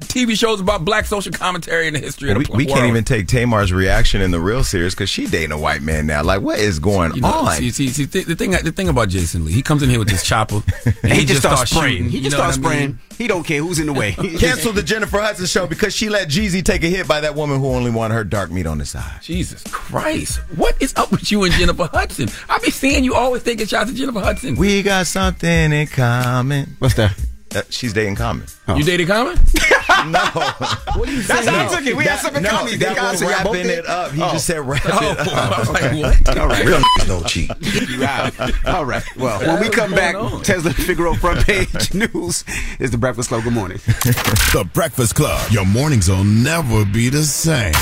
[0.00, 2.56] TV shows about black social commentary in the history we, of the world.
[2.58, 2.76] we world.
[2.78, 6.06] can't even take Tamar's reaction in the real series because she dating a white man
[6.06, 6.22] now.
[6.22, 7.52] Like, what is going You know, on?
[7.56, 9.98] see, see, see, th- the thing, the thing about Jason Lee, he comes in here
[9.98, 10.62] with this chopper,
[11.02, 11.96] and he, just starts spraying.
[11.96, 12.78] shooting, He you just know starts what I mean?
[12.78, 12.98] spraying.
[13.18, 14.12] He don't care who's in the way.
[14.38, 17.60] Cancel the Jennifer Hudson show because she let Jeezy take a hit by that woman
[17.60, 19.20] who only wanted her dark meat on the side.
[19.22, 22.28] Jesus Christ, what is up with you and Jennifer Hudson?
[22.48, 24.56] I be seeing you always taking shots at Jennifer Hudson.
[24.56, 26.76] We got something in common.
[26.78, 27.14] What's that?
[27.52, 28.46] Uh, she's dating Common.
[28.68, 29.34] You dated Common?
[30.12, 30.20] no.
[30.20, 31.96] What are you That's how I took it.
[31.96, 32.78] We had something in no, common.
[32.78, 33.78] that That was was y'all wrapping did?
[33.80, 34.12] it up.
[34.12, 34.30] He Oh.
[34.32, 35.26] just said wrap Oh, it up.
[35.28, 35.92] I was like,
[36.26, 36.38] what?
[36.38, 36.64] All right.
[36.64, 37.50] Real niggas don't cheat.
[37.90, 38.66] You out.
[38.68, 39.02] All right.
[39.16, 40.40] Well, when we come back, going on?
[40.42, 42.44] Tezlyn Figaro front page news
[42.78, 43.42] is the Breakfast Club.
[43.42, 43.78] Good morning.
[43.84, 45.50] The Breakfast Club.
[45.50, 47.72] Your mornings will never be the same.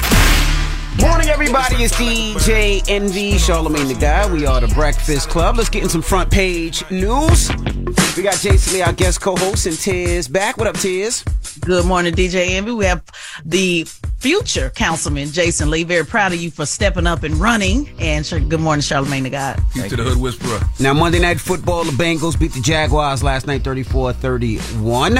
[0.99, 1.77] Morning, everybody.
[1.85, 4.33] It's DJ Envy, Charlamagne the God.
[4.33, 5.57] We are the Breakfast Club.
[5.57, 7.51] Let's get in some front page news.
[8.19, 10.57] We got Jason Lee, our guest co-host, and Tiz back.
[10.57, 11.23] What up, Tiz?
[11.61, 12.73] Good morning, DJ Envy.
[12.73, 13.05] We have
[13.45, 13.87] the
[14.19, 15.85] future councilman, Jason Lee.
[15.85, 17.89] Very proud of you for stepping up and running.
[17.99, 19.61] And sure, good morning, Charlamagne the God.
[19.73, 20.61] Peace to the Hood Whisperer.
[20.81, 25.15] Now, Monday Night Football, the Bengals beat the Jaguars last night 34 31.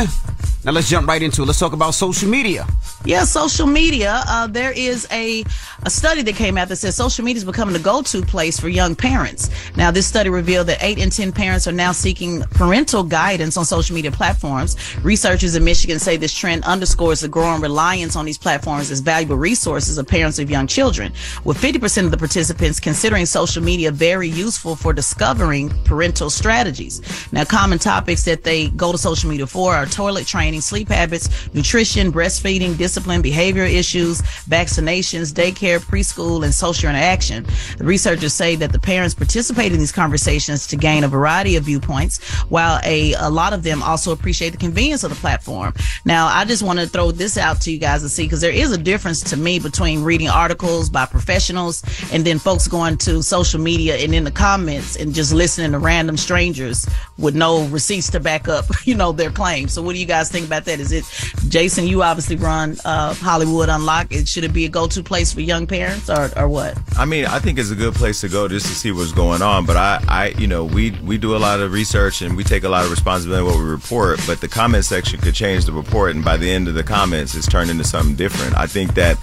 [0.65, 1.47] Now let's jump right into it.
[1.47, 2.67] Let's talk about social media.
[3.05, 4.23] Yeah, social media.
[4.27, 5.45] Uh, there is a,
[5.85, 8.69] a study that came out that says social media is becoming the go-to place for
[8.69, 9.51] young parents.
[9.77, 13.65] Now, this study revealed that eight in 10 parents are now seeking parental guidance on
[13.65, 14.77] social media platforms.
[15.03, 19.37] Researchers in Michigan say this trend underscores the growing reliance on these platforms as valuable
[19.37, 21.13] resources of parents of young children,
[21.45, 27.01] with 50% of the participants considering social media very useful for discovering parental strategies.
[27.33, 31.53] Now, common topics that they go to social media for are toilet training, sleep habits,
[31.55, 37.47] nutrition, breastfeeding, discipline, behavioral issues, vaccinations, daycare, preschool, and social interaction.
[37.79, 41.65] The researchers say that the parents participate in these conversations to gain a variety of
[41.65, 45.75] viewpoints, while a, a lot of them also appreciate the convenience of the platform.
[46.05, 48.53] Now, I just want to throw this out to you guys to see because there
[48.53, 53.23] is a difference to me between reading articles by professionals and then folks going to
[53.23, 56.87] social media and in the comments and just listening to random strangers
[57.19, 59.73] with no receipts to back up, you know, their claims.
[59.73, 60.81] So, what do you guys think about that?
[60.81, 61.05] Is it,
[61.49, 61.87] Jason?
[61.87, 64.13] You obviously run uh, Hollywood Unlocked.
[64.13, 66.79] It, should it be a go-to place for young parents, or, or what?
[66.97, 69.43] I mean, I think it's a good place to go just to see what's going
[69.43, 69.67] on.
[69.67, 72.65] But I, I, you know, we we do a lot of research and we take
[72.65, 74.21] a lot of responsibility in what we report.
[74.27, 77.35] But the comment section could change the report, and by the end of the comments,
[77.35, 78.57] it's turned into something different.
[78.57, 79.19] I think that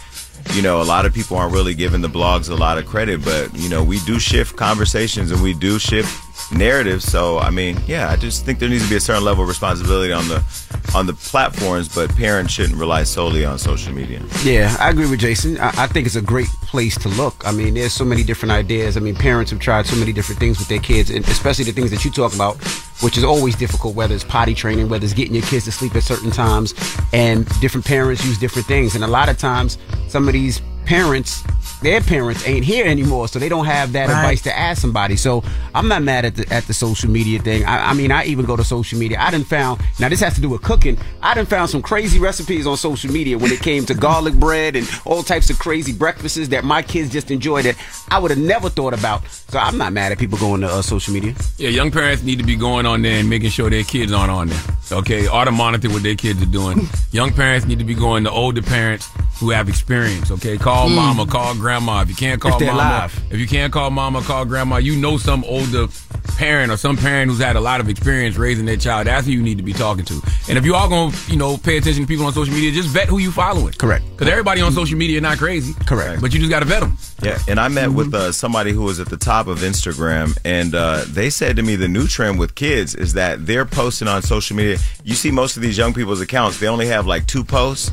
[0.53, 3.23] you know, a lot of people aren't really giving the blogs a lot of credit,
[3.23, 6.21] but you know, we do shift conversations and we do shift
[6.51, 7.05] narratives.
[7.05, 9.49] So, I mean, yeah, I just think there needs to be a certain level of
[9.49, 10.43] responsibility on the
[10.93, 14.21] on the platforms, but parents shouldn't rely solely on social media.
[14.43, 15.57] Yeah, I agree with Jason.
[15.59, 17.45] I, I think it's a great place to look.
[17.45, 18.97] I mean, there's so many different ideas.
[18.97, 21.71] I mean, parents have tried so many different things with their kids, and especially the
[21.71, 22.57] things that you talk about,
[23.01, 25.95] which is always difficult, whether it's potty training, whether it's getting your kids to sleep
[25.95, 26.73] at certain times,
[27.13, 28.95] and different parents use different things.
[28.95, 29.77] And a lot of times,
[30.07, 31.43] some of these parents
[31.85, 34.17] their parents ain't here anymore, so they don't have that right.
[34.17, 35.15] advice to ask somebody.
[35.15, 35.43] So
[35.75, 37.63] I'm not mad at the at the social media thing.
[37.63, 39.19] I, I, mean, I even go to social media.
[39.19, 40.97] I didn't found now this has to do with cooking.
[41.21, 44.75] I didn't found some crazy recipes on social media when it came to garlic bread
[44.75, 47.75] and all types of crazy breakfasts that my kids just enjoy that
[48.09, 49.27] I would have never thought about.
[49.27, 51.35] So I'm not mad at people going to uh, social media.
[51.57, 54.31] Yeah, young parents need to be going on there and making sure their kids aren't
[54.31, 54.61] on there.
[54.91, 56.79] Okay, ought to monitor what their kids are doing.
[57.11, 59.07] young parents need to be going to older parents
[59.39, 60.31] who have experience.
[60.31, 60.95] Okay, call mm.
[60.95, 62.01] mama, call grandma.
[62.01, 63.23] If you can't call mama, live.
[63.31, 64.77] if you can't call mama, call grandma.
[64.77, 65.87] You know some older
[66.37, 69.07] parent or some parent who's had a lot of experience raising their child.
[69.07, 70.21] That's who you need to be talking to.
[70.49, 72.71] And if you are going to, you know, pay attention to people on social media,
[72.71, 73.73] just vet who you following.
[73.73, 74.05] Correct.
[74.11, 75.73] Because everybody on social media not crazy.
[75.85, 76.21] Correct.
[76.21, 76.97] But you just got to vet them.
[77.21, 80.75] Yeah, and I met with uh, somebody who was at the top of Instagram, and
[80.75, 84.21] uh, they said to me the new trend with kids is that they're posting on
[84.21, 84.77] social media.
[85.03, 87.91] You see, most of these young people's accounts, they only have like two posts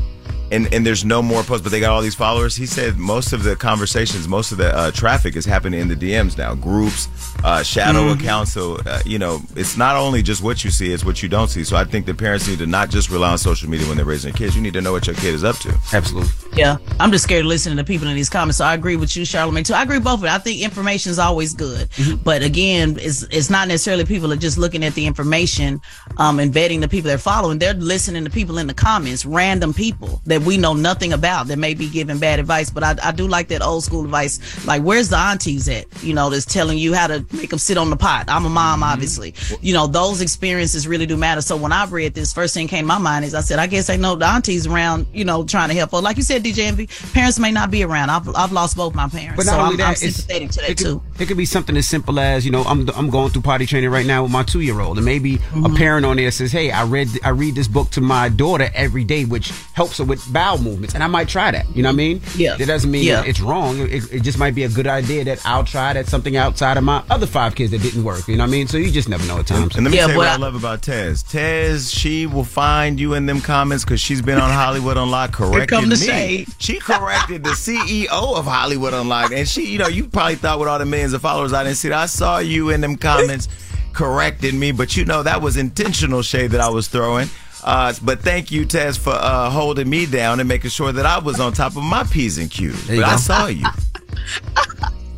[0.53, 2.55] and and there's no more posts, but they got all these followers.
[2.55, 5.97] He said most of the conversations, most of the uh, traffic is happening in the
[5.97, 7.09] DMs now, groups,
[7.43, 8.21] uh, shadow mm-hmm.
[8.21, 8.53] accounts.
[8.53, 11.49] So uh, you know, it's not only just what you see; it's what you don't
[11.49, 11.65] see.
[11.65, 14.05] So I think the parents need to not just rely on social media when they're
[14.05, 14.55] raising their kids.
[14.55, 15.75] You need to know what your kid is up to.
[15.95, 16.31] Absolutely.
[16.55, 18.59] Yeah, I'm just scared of listening to people in these comments.
[18.59, 19.65] So I agree with you, Charlamagne.
[19.65, 19.75] Too.
[19.75, 20.31] I agree both of it.
[20.31, 22.23] I think information is always good, mm-hmm.
[22.23, 25.81] but again, it's it's not necessarily people are just looking at the information
[26.19, 27.59] um, and vetting the people they're following.
[27.59, 31.59] They're listening to people in the comments, random people that we know nothing about that
[31.59, 32.71] may be giving bad advice.
[32.71, 34.67] But I, I do like that old school advice.
[34.67, 35.87] Like, where's the aunties at?
[36.03, 38.27] You know, that's telling you how to make them sit on the pot.
[38.29, 38.85] I'm a mom, mm-hmm.
[38.85, 39.35] obviously.
[39.61, 41.41] You know, those experiences really do matter.
[41.41, 43.67] So when I read this, first thing came to my mind is I said, I
[43.67, 45.93] guess I know the aunties around, you know, trying to help.
[45.93, 48.11] Or like you said, DJ Envy, parents may not be around.
[48.11, 49.37] I've, I've lost both my parents.
[49.37, 51.03] But not so only I'm, that, I'm sympathetic to that it could, too.
[51.19, 53.91] It could be something as simple as, you know, I'm, I'm going through potty training
[53.91, 54.99] right now with my two year old.
[54.99, 55.67] And maybe mm-hmm.
[55.67, 58.71] a parent on there says, Hey, I read, I read this book to my daughter
[58.75, 60.95] every day, which helps her with bowel movements.
[60.95, 61.67] And I might try that.
[61.75, 62.21] You know what I mean?
[62.37, 62.57] Yeah.
[62.59, 63.25] It doesn't mean yeah.
[63.25, 63.79] it's wrong.
[63.79, 66.85] It, it, just might be a good idea that I'll try that something outside of
[66.85, 68.29] my other five kids that didn't work.
[68.29, 68.69] You know what I mean?
[68.69, 69.77] So you just never know at times.
[69.77, 71.23] And, and let me yeah, tell you what I, I love about Tez.
[71.23, 75.89] Tez, she will find you in them comments because she's been on Hollywood Unlocked correcting
[75.89, 75.97] me.
[75.97, 76.49] Shade.
[76.59, 79.33] She corrected the CEO of Hollywood Unlocked.
[79.33, 81.77] And she, you know, you probably thought with all the millions of followers I didn't
[81.77, 81.99] see that.
[81.99, 83.49] I saw you in them comments
[83.93, 87.29] correcting me, but you know that was intentional shade that I was throwing.
[87.65, 91.19] Uh, but thank you, Tez, for uh, holding me down and making sure that I
[91.19, 92.89] was on top of my P's and Q's.
[92.89, 93.67] But I saw you.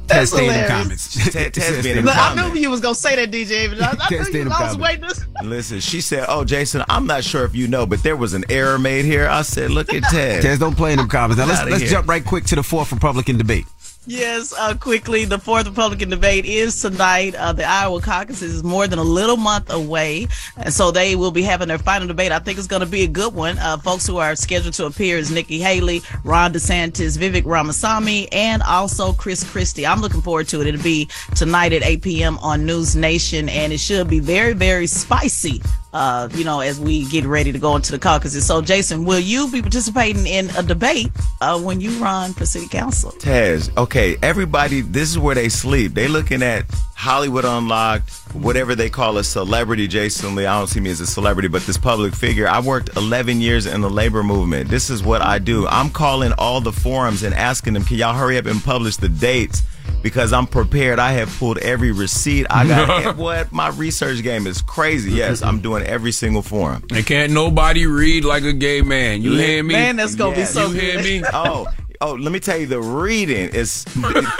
[0.07, 1.14] Tez stay in the comments.
[1.32, 2.42] Tez being in the comments.
[2.42, 3.68] I knew you was gonna say that, DJ.
[3.80, 5.09] I, I knew you, I was waiting.
[5.42, 8.45] Listen, she said, "Oh, Jason, I'm not sure if you know, but there was an
[8.51, 10.45] error made here." I said, "Look at Tez.
[10.45, 12.92] Tez, don't play in them comments." Now let's let's jump right quick to the fourth
[12.92, 13.64] Republican debate.
[14.07, 17.34] Yes, uh, quickly, the fourth Republican debate is tonight.
[17.34, 20.28] Uh, the Iowa caucus is more than a little month away,
[20.59, 22.30] and so they will be having their final debate.
[22.30, 23.59] I think it's going to be a good one.
[23.59, 28.62] Uh, folks who are scheduled to appear is Nikki Haley, Ron DeSantis, Vivek Ramaswamy, and
[28.64, 29.86] also Chris Christie.
[29.86, 30.66] I'm looking forward to it.
[30.66, 32.38] It'll be tonight at 8 p.m.
[32.38, 35.62] on News Nation, and it should be very, very spicy
[35.95, 38.45] uh, you know, as we get ready to go into the caucuses.
[38.45, 42.66] So, Jason, will you be participating in a debate uh, when you run for city
[42.66, 43.12] council?
[43.12, 45.95] Tez, okay, everybody, this is where they sleep.
[45.95, 46.64] They looking at
[46.97, 50.47] Hollywood Unlocked, whatever they call a celebrity, Jason Lee.
[50.47, 52.49] I don't see me as a celebrity, but this public figure.
[52.49, 54.68] I worked 11 years in the labor movement.
[54.68, 55.66] This is what I do.
[55.68, 59.09] I'm calling all the forums and asking them, can y'all hurry up and publish the
[59.09, 59.62] dates?
[60.03, 60.99] Because I'm prepared.
[60.99, 62.47] I have pulled every receipt.
[62.51, 65.12] I got what my research game is crazy.
[65.12, 66.85] Yes, I'm doing every single forum.
[66.91, 69.22] And can't nobody read like a gay man.
[69.22, 69.74] You hear me?
[69.74, 71.22] Man, that's gonna be so You hear me?
[71.32, 71.66] Oh,
[72.01, 73.84] oh, let me tell you, the reading is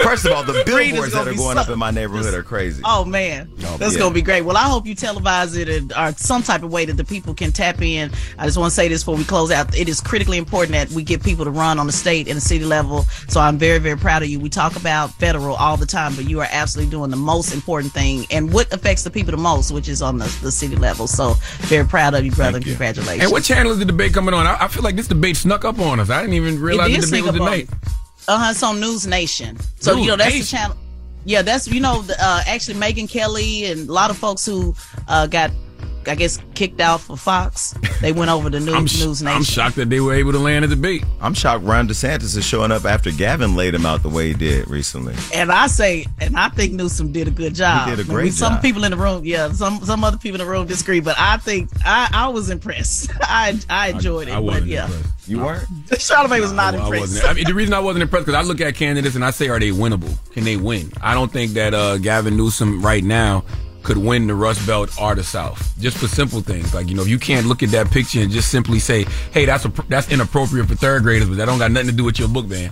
[0.01, 2.81] first of all, the billboards that are going so- up in my neighborhood are crazy.
[2.85, 3.99] Oh man, oh, that's yeah.
[3.99, 4.41] gonna be great.
[4.43, 7.03] Well, I hope you televise it and or uh, some type of way that the
[7.03, 8.11] people can tap in.
[8.37, 9.75] I just want to say this before we close out.
[9.77, 12.41] It is critically important that we get people to run on the state and the
[12.41, 13.03] city level.
[13.27, 14.39] So I'm very, very proud of you.
[14.39, 17.93] We talk about federal all the time, but you are absolutely doing the most important
[17.93, 21.07] thing and what affects the people the most, which is on the, the city level.
[21.07, 22.59] So very proud of you, brother.
[22.59, 23.23] Congratulations.
[23.23, 24.45] And what channel is the debate coming on?
[24.45, 26.09] I, I feel like this debate snuck up on us.
[26.09, 27.91] I didn't even realize It the is debate was sneak on- tonight.
[28.27, 28.51] Uh huh.
[28.51, 29.57] It's on News Nation.
[29.79, 30.41] So News you know that's Nation.
[30.41, 30.77] the channel.
[31.25, 34.75] Yeah, that's you know the, uh, actually Megyn Kelly and a lot of folks who
[35.07, 35.51] uh, got
[36.07, 37.73] I guess kicked out for Fox.
[38.01, 39.35] They went over to News, I'm, sh- News Nation.
[39.37, 41.03] I'm shocked that they were able to land a debate.
[41.21, 44.33] I'm shocked Ron DeSantis is showing up after Gavin laid him out the way he
[44.33, 45.15] did recently.
[45.33, 47.89] And I say, and I think Newsom did a good job.
[47.89, 48.61] He did a Maybe great Some job.
[48.61, 51.37] people in the room, yeah, some some other people in the room disagree, but I
[51.37, 53.11] think I, I was impressed.
[53.21, 55.27] I I enjoyed I it, but wasn't yeah, impressed.
[55.27, 55.67] You weren't?
[55.89, 57.01] Charlamagne was not I impressed.
[57.01, 57.25] wasn't.
[57.29, 59.47] I mean, the reason I wasn't impressed because I look at candidates and I say,
[59.49, 60.15] are they winnable?
[60.33, 60.91] Can they win?
[61.01, 63.43] I don't think that uh, Gavin Newsom right now
[63.85, 67.03] could win the Rust Belt or the South just for simple things like you know
[67.03, 70.11] if you can't look at that picture and just simply say, hey, that's a, that's
[70.11, 72.71] inappropriate for third graders, but that don't got nothing to do with your book, man.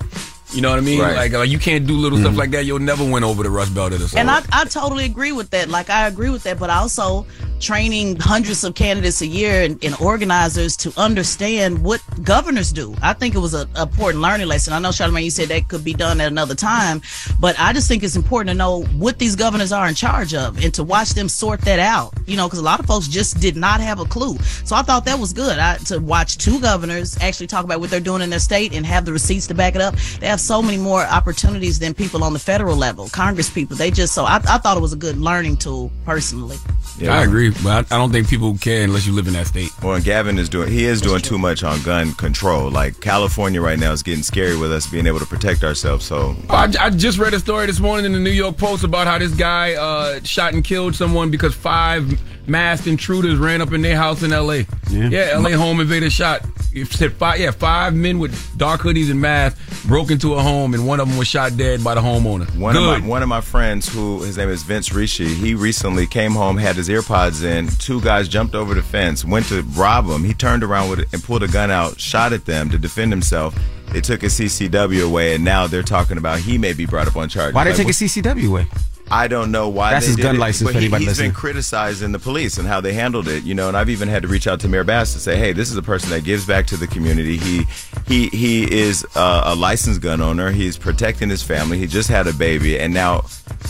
[0.54, 1.00] You know what I mean?
[1.00, 1.16] Right.
[1.16, 2.40] Like, like you can't do little stuff mm-hmm.
[2.40, 2.66] like that.
[2.66, 5.50] You'll never win over the Rust Belt or the And I, I totally agree with
[5.52, 5.70] that.
[5.70, 7.26] Like I agree with that, but also
[7.60, 12.94] training hundreds of candidates a year and, and organizers to understand what governors do.
[13.02, 14.74] I think it was a, a important learning lesson.
[14.74, 17.02] I know Charlamagne, you said that could be done at another time,
[17.40, 20.62] but I just think it's important to know what these governors are in charge of
[20.64, 22.14] and to watch them sort that out.
[22.26, 24.38] You know, because a lot of folks just did not have a clue.
[24.66, 25.58] So I thought that was good.
[25.58, 28.86] I, to watch two governors actually talk about what they're doing in their state and
[28.86, 29.96] have the receipts to back it up.
[30.20, 33.76] They have so many more opportunities than people on the federal level, Congress people.
[33.76, 36.58] They just so I, I thought it was a good learning tool personally.
[36.98, 39.48] Yeah, I agree, but I, I don't think people care unless you live in that
[39.48, 39.72] state.
[39.82, 42.70] Well, and Gavin is doing he is doing too much on gun control.
[42.70, 46.06] Like California right now is getting scary with us being able to protect ourselves.
[46.06, 49.08] So I, I just read a story this morning in the New York Post about
[49.08, 53.82] how this guy uh, shot and killed someone because five masked intruders ran up in
[53.82, 54.66] their house in L.A.
[54.90, 55.52] Yeah, L.A.
[55.54, 56.46] home invader shot.
[56.74, 60.74] It said five, yeah, five men with dark hoodies and masks broke into a home,
[60.74, 62.50] and one of them was shot dead by the homeowner.
[62.58, 62.98] One Good.
[62.98, 66.32] of my one of my friends, who his name is Vince Ricci, he recently came
[66.32, 67.68] home, had his earpods in.
[67.78, 70.24] Two guys jumped over the fence, went to rob him.
[70.24, 73.12] He turned around with it and pulled a gun out, shot at them to defend
[73.12, 73.56] himself.
[73.92, 77.16] They took his CCW away, and now they're talking about he may be brought up
[77.16, 77.54] on charges.
[77.54, 78.68] Why did they Like, take what- his CCW away?
[79.14, 81.34] I don't know why That's they his did gun it, license but he, has been
[81.34, 83.68] criticizing the police and how they handled it, you know.
[83.68, 85.78] And I've even had to reach out to Mayor Bass to say, "Hey, this is
[85.78, 87.38] a person that gives back to the community.
[87.38, 87.66] He
[88.08, 90.50] he he is uh, a licensed gun owner.
[90.50, 91.78] He's protecting his family.
[91.78, 93.26] He just had a baby, and now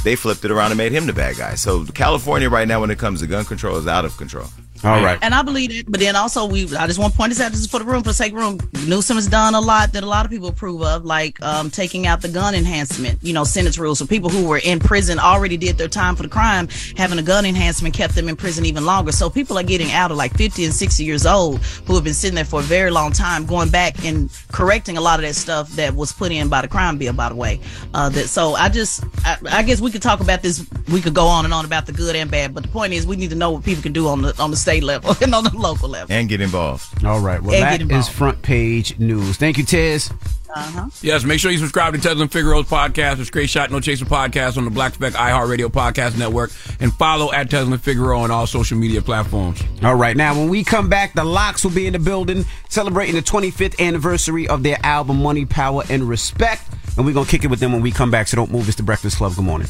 [0.06, 1.56] they flipped it around and made him the bad guy.
[1.56, 4.48] So California right now, when it comes to gun control, is out of control.
[4.84, 5.18] All right.
[5.22, 7.52] And I believe it, but then also we I just want to point this out
[7.52, 8.60] this is for the room, for the sake of room.
[8.86, 12.06] Newsom has done a lot that a lot of people approve of, like um, taking
[12.06, 14.00] out the gun enhancement, you know, sentence rules.
[14.00, 16.68] So people who were in prison already did their time for the crime,
[16.98, 19.14] having a gun enhancement kept them in prison even longer.
[19.14, 22.14] So people are getting out of like 50 and 60 years old who have been
[22.14, 25.36] sitting there for a very long time, going back and correcting a lot of that
[25.36, 27.62] stuff that was put in by the crime bill, by the way.
[27.94, 30.68] Uh, that so I just I, I guess we could talk about this.
[30.92, 33.08] We could go on and on about the good and bad, but the point is
[33.08, 35.34] we need to know what people can do on the on the state level and
[35.36, 36.14] on the local level.
[36.16, 37.04] And get involved.
[37.06, 37.42] All right.
[37.42, 38.08] Well, And that get involved.
[38.10, 39.38] is front page news.
[39.38, 40.12] Thank you, Tez.
[40.56, 40.88] Uh-huh.
[41.02, 44.56] Yes, make sure you subscribe to Tezlyn Figaro's podcast, the Straight Shot No Chaser podcast
[44.56, 48.46] on the Black Effect iHeartRadio podcast network, and follow at Tesla and Figaro on all
[48.46, 49.64] social media platforms.
[49.82, 50.16] All right.
[50.16, 53.80] Now, when we come back, the LOX will be in the building celebrating the 25th
[53.80, 56.62] anniversary of their album Money, Power, and Respect.
[56.98, 58.28] And we're going to kick it with them when we come back.
[58.28, 58.68] So don't move.
[58.68, 59.34] It's the Breakfast Club.
[59.36, 59.68] Good morning.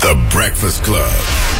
[0.00, 1.59] The Breakfast Club.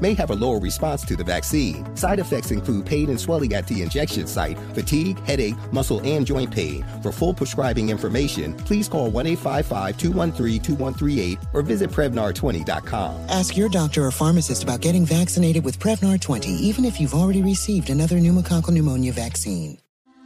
[0.01, 1.95] may have a lower response to the vaccine.
[1.95, 6.51] Side effects include pain and swelling at the injection site, fatigue, headache, muscle, and joint
[6.51, 6.83] pain.
[7.01, 13.29] For full prescribing information, please call 1 855 213 2138 or visit Prevnar20.com.
[13.29, 17.41] Ask your doctor or pharmacist about getting vaccinated with Prevnar 20, even if you've already
[17.41, 19.77] received another pneumococcal pneumonia vaccine.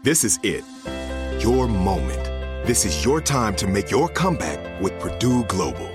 [0.04, 0.64] This is it.
[1.44, 2.24] Your moment.
[2.68, 5.95] This is your time to make your comeback with Purdue Global.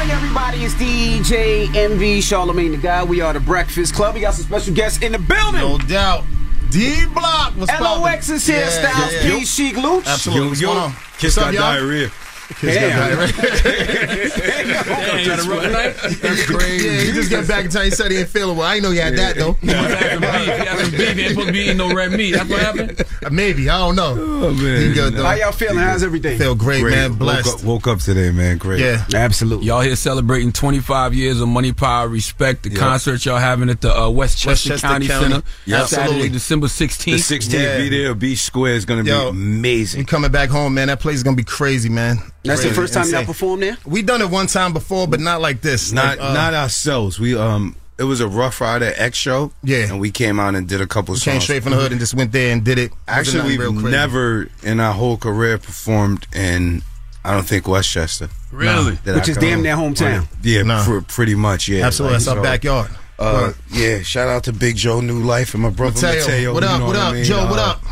[0.00, 0.64] Morning, everybody.
[0.64, 3.06] It's DJ Envy Charlamagne the God.
[3.06, 4.14] We are the Breakfast Club.
[4.14, 5.60] We got some special guests in the building.
[5.60, 6.24] No doubt.
[6.70, 8.60] D Block was LOX is here.
[8.60, 9.38] Yeah, Styles yeah, yeah.
[9.40, 9.44] P.
[9.44, 10.06] Sheek Louch.
[10.06, 10.48] Absolutely.
[10.48, 10.92] What's going on?
[11.18, 11.62] Kiss What's got y'all?
[11.74, 12.10] diarrhea.
[12.48, 14.30] Kiss got diarrhea.
[14.66, 15.96] Damn, you had a rough night?
[16.22, 16.86] That's crazy.
[16.88, 17.84] Yeah, he just got back in time.
[17.84, 18.62] He said he didn't feel it well.
[18.66, 19.56] I didn't know he had that though.
[19.62, 20.46] You must have some beef.
[20.46, 21.00] You have some beef.
[21.00, 22.32] You ain't supposed to be eating no red meat.
[22.32, 23.04] That's what happened?
[23.30, 24.14] Maybe I don't know.
[24.18, 24.92] Oh man.
[24.94, 25.14] Good.
[25.14, 25.78] How y'all feeling?
[25.78, 26.38] How's everything?
[26.38, 27.14] Feel great, man.
[27.14, 27.46] Blessed.
[27.46, 28.58] Woke up, woke up today, man.
[28.58, 28.80] Great.
[28.80, 29.04] Yeah.
[29.14, 29.66] Absolutely.
[29.66, 32.78] Y'all here celebrating 25 years of Money Power Respect, the Yep.
[32.78, 35.30] concert y'all having at the uh, Westchester, Westchester County, County.
[35.30, 35.46] Center.
[35.66, 35.86] Yep.
[35.86, 36.28] Saturday, Absolutely.
[36.30, 37.14] December The 16th.
[37.14, 37.76] 16th Yeah.
[37.78, 38.14] be there.
[38.14, 40.00] Beach Square is going to be amazing.
[40.00, 40.88] You coming back home, man?
[40.88, 42.18] That place is gonna be crazy, man.
[42.44, 43.26] That's the first time y'all Insane.
[43.26, 43.76] performed there?
[43.84, 45.92] We done it one time before, but not like this.
[45.92, 47.18] Not Like, uh, not ourselves.
[47.20, 49.52] We um it was a Ruff Ryder X show.
[49.62, 49.84] Yeah.
[49.88, 52.00] And we came out and did a couple we came straight from the hood and
[52.00, 52.92] just went there and did it.
[53.06, 56.82] Actually, we've never in our whole career performed in
[57.22, 58.30] I don't think Westchester.
[58.50, 58.94] Really?
[59.04, 60.26] That Which I is can damn near hometown.
[60.42, 60.82] Yeah, No.
[60.82, 61.68] pr- pretty much.
[61.68, 62.90] Yeah, Absolutely, Like, that's our so, backyard.
[63.18, 66.20] Uh, yeah, shout out to Big Joe New Life and my brother Mateo.
[66.26, 66.54] Mateo.
[66.54, 66.80] What you up?
[66.80, 67.24] know What I up, mean?
[67.24, 67.44] Joe?
[67.50, 67.84] What Uh, up?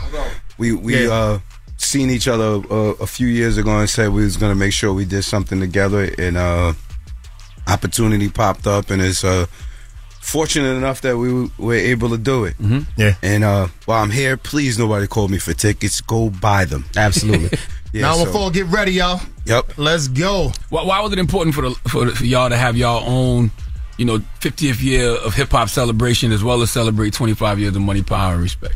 [0.56, 1.12] We we Yeah.
[1.12, 1.38] uh
[1.88, 4.92] seen each other uh, a few years ago and said we was gonna make sure
[4.92, 6.72] we did something together and uh
[7.66, 9.46] opportunity popped up and it's uh
[10.20, 12.58] fortunate enough that we were able to do it.
[12.58, 12.80] Mm-hmm.
[13.00, 13.14] Yeah.
[13.22, 16.00] And uh while I'm here, please nobody call me for tickets.
[16.02, 16.84] Go buy them.
[16.96, 17.50] Absolutely.
[17.90, 19.18] Yeah, now so- before get ready, y'all.
[19.46, 19.78] Yep.
[19.78, 20.52] Let's go.
[20.68, 23.50] Why, why was it important for, the, for, the- for y'all to have y'all own,
[23.96, 27.80] you know, 50th year of hip hop celebration as well as celebrate 25 years of
[27.80, 28.74] Money Power and Respect?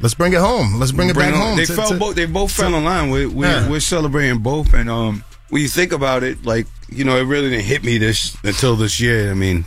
[0.00, 0.78] Let's bring it home.
[0.78, 1.56] Let's bring it Bring back on- home.
[1.58, 2.14] They to- fell to- both.
[2.16, 3.10] They both fell in line.
[3.10, 3.68] We, we, Yeah.
[3.68, 7.50] We're celebrating both, and um, when you think about it, like you know, it really
[7.50, 9.30] didn't hit me this until this year.
[9.30, 9.64] I mean,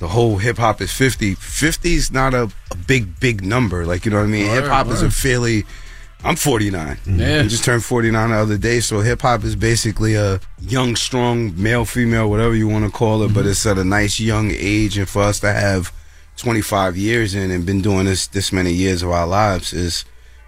[0.00, 1.34] the whole hip hop is fifty.
[1.34, 3.84] Fifty is not a, a big big number.
[3.86, 4.46] Like you know what I mean.
[4.48, 5.64] Word, Hip hop is a fairly
[6.24, 6.96] I'm 49.
[7.06, 7.40] Yeah.
[7.40, 8.80] I just turned 49 the other day.
[8.80, 13.22] So hip hop is basically a young, strong male, female, whatever you want to call
[13.22, 14.96] it, but it's at a nice young age.
[14.98, 15.92] And for us to have
[16.36, 20.04] 25 years in and been doing this this many years of our lives is,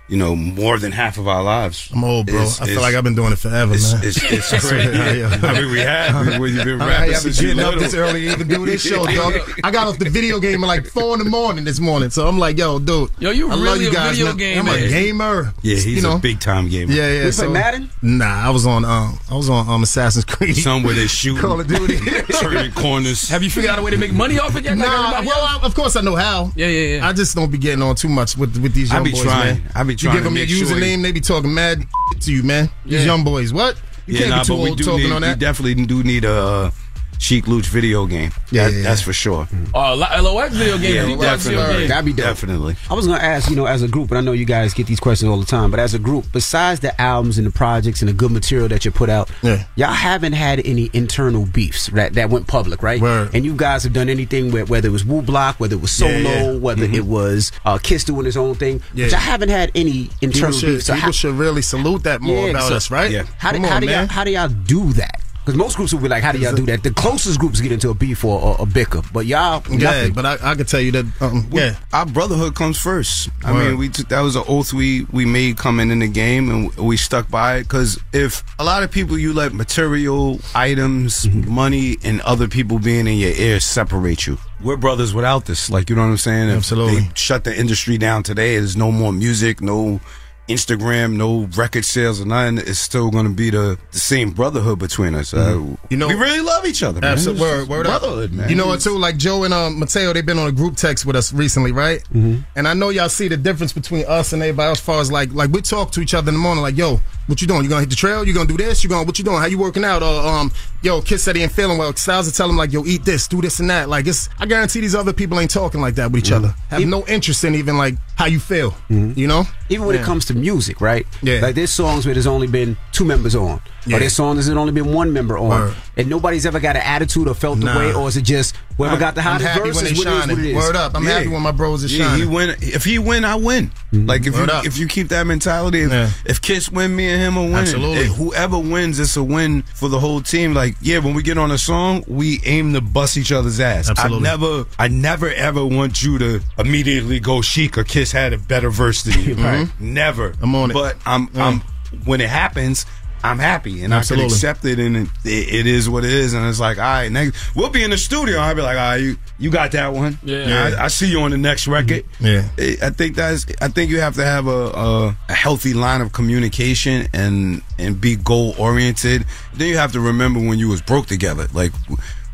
[0.09, 1.91] you know, more than half of our lives.
[1.93, 2.37] I'm old, bro.
[2.37, 4.03] It's- I feel it's- like I've been doing it forever, it's, man.
[4.05, 5.25] It's, it's I crazy.
[5.47, 6.27] I mean, we have.
[6.27, 7.81] We, we've been I rapping have been since you getting up little.
[7.83, 9.35] this early to even do this show, dog.
[9.65, 12.27] I got off the video game at like four in the morning this morning, so
[12.27, 13.11] I'm like, yo, dude.
[13.19, 14.37] Yo, you I love really you a guys, video man.
[14.39, 14.83] game I'm man.
[14.85, 15.55] a gamer.
[15.63, 16.17] Yeah, he's you know?
[16.17, 16.93] a big time gamer.
[16.93, 17.25] Yeah, yeah.
[17.25, 17.91] You so, play Madden?
[18.03, 20.57] Nah, I was on um, I was on um, Assassin's Creed.
[20.57, 21.99] Some where they shoot, Call of Duty.
[22.41, 23.29] turning corners.
[23.29, 24.77] Have you figured out a way to make money off it yet?
[24.79, 25.41] Nah, everybody well.
[25.45, 26.51] I, of course I know how.
[26.57, 27.07] Yeah, yeah, yeah.
[27.09, 29.23] I just don't be getting on too much with with these I young be boys,
[29.23, 29.63] trying.
[29.63, 29.73] man.
[29.75, 31.85] I be You give them your sure username, they be talking mad
[32.21, 32.71] to you, man.
[32.85, 33.07] These Yeah.
[33.07, 33.77] young boys, what?
[34.07, 35.39] You yeah, can't nah, be too old talking need, on we that.
[35.39, 36.71] definitely do need a uh,
[37.19, 38.31] uh, Sheek Louch video game.
[38.51, 39.49] Yeah, That- yeah, that's for sure.
[39.75, 40.95] Oh, L- LOX video game.
[40.95, 41.83] Yeah, LOX video definitely.
[41.83, 41.89] game.
[41.89, 42.27] That'd be dope.
[42.27, 42.77] Definitely.
[42.91, 44.87] I was gonna ask, you know, as a group, and I know you guys get
[44.87, 48.01] these questions all the time, but as a group, besides the albums and the projects
[48.03, 49.64] and the good material that you put out, Yeah.
[49.77, 53.01] y'all haven't had any internal beefs that, that went public, right?
[53.01, 53.31] Word.
[53.35, 55.91] And you guys have done anything with whether it was Woo Block, whether it was
[55.91, 56.57] Solo, Yeah, yeah.
[56.59, 58.81] whether it was uh, Kiss doing his own thing.
[58.95, 59.07] Yeah.
[59.07, 60.87] But y'all haven't had any People internal should, beefs.
[60.87, 63.11] So people how, should really salute that more Yeah, about so- us, right?
[63.11, 63.25] Yeah.
[63.39, 65.18] how, do, Come how on, do y'all how do y'all do that?
[65.49, 66.83] Because most groups will be like, how do y'all do that?
[66.83, 70.27] The closest groups get into a beef or, or a bicker, but y'all, Yeah, but
[70.27, 71.07] I, I can tell you that.
[71.23, 73.31] Um, yeah, Our brotherhood comes first.
[73.43, 73.69] I Word.
[73.71, 76.77] mean, we took, that was an oath we we made coming in the game, and
[76.77, 77.63] we stuck by it.
[77.63, 81.51] Because if a lot of people you let material items, Mm-hmm.
[81.51, 84.37] money, and other people being in your ear separate you.
[84.63, 85.71] We're brothers without this.
[85.71, 86.51] Like you know what I'm saying?
[86.51, 87.01] If Absolutely.
[87.01, 88.57] They shut the industry down today.
[88.59, 90.01] There's no more music, no.
[90.49, 92.59] Instagram, no record sales or nothing.
[92.59, 95.33] It's still going to be the, the same brotherhood between us.
[95.35, 97.01] Uh, You know- we really love each other.
[97.01, 97.13] Man.
[97.13, 97.43] Absolutely.
[97.47, 98.01] It's Word, word up.
[98.01, 98.49] brotherhood, man.
[98.49, 98.97] You know what, too?
[98.99, 102.01] Like Joe and um, Mateo, they've been on a group text with us recently, right?
[102.13, 102.41] Mm-hmm.
[102.57, 105.13] And I know y'all see the difference between us and everybody else as far as
[105.13, 107.63] like, like we talk to each other in the morning, like, yo, what you doing?
[107.63, 108.27] You gonna hit the trail?
[108.27, 108.83] You gonna do this?
[108.83, 109.39] You gonna, what you doing?
[109.39, 110.03] How you working out?
[110.03, 110.51] Or, um,
[110.83, 111.95] yo, Kid said he ain't feeling well.
[111.95, 113.89] Styles to tell him, like, yo, eat this, do this and that.
[113.89, 116.55] Like, it's, I guarantee these other people ain't talking like that with each other.
[116.71, 118.73] Have no interest in even, like, how you feel.
[118.91, 119.12] Mm-hmm.
[119.19, 119.45] You know?
[119.71, 121.07] even when it comes to music, right?
[121.23, 121.41] Yeah.
[121.41, 123.61] Like there's songs where there's only been two members on.
[123.89, 123.97] Yeah.
[123.97, 125.49] Or there's songs there's only been one member on.
[125.49, 125.74] Word.
[125.97, 127.72] And nobody's ever got an attitude or felt Nah.
[127.72, 129.91] the way, or is it just whoever got the I'm hottest happy verse when they
[129.93, 130.55] is what it is, what it is.
[130.57, 130.93] Word up.
[130.97, 131.11] I'm Yeah.
[131.14, 132.55] happy when my bros is Yeah, he win.
[132.61, 133.70] If he win, I win.
[133.93, 134.07] Mm-hmm.
[134.07, 134.66] Like if Word you up.
[134.66, 136.11] if you keep that mentality, if, Yeah.
[136.24, 137.55] if Kiss win, me and him will win.
[137.57, 138.05] Absolutely.
[138.05, 140.55] If whoever wins, it's a win for the whole team.
[140.55, 143.89] Like yeah, when we get on a song, we aim to bust each other's ass.
[143.91, 144.28] Absolutely.
[144.28, 148.39] I never, I never ever want you to immediately go Sheek or Kiss had a
[148.39, 149.34] better verse than you.
[149.39, 149.68] Right.
[149.80, 150.34] Never.
[150.43, 150.74] I'm on it.
[150.74, 151.47] But I'm, Yeah.
[151.47, 151.62] I'm
[152.05, 152.84] when it happens.
[153.23, 154.27] I'm happy and Absolutely.
[154.27, 156.35] I can accept it, and it, it, it is what it is.
[156.35, 158.39] And it's like, all right, next we'll be in the studio.
[158.39, 160.19] I'll be like, all right, you, you got that one.
[160.23, 160.77] Yeah.
[160.79, 162.05] I, I see you on the next record.
[162.19, 162.27] Mm-hmm.
[162.27, 162.77] Yeah.
[162.83, 163.47] I I think that's.
[163.61, 168.01] I think you have to have a, a, a healthy line of communication and and
[168.01, 169.25] be goal oriented.
[169.55, 171.49] Then you have to remember when you was broke together.
[171.53, 171.73] Like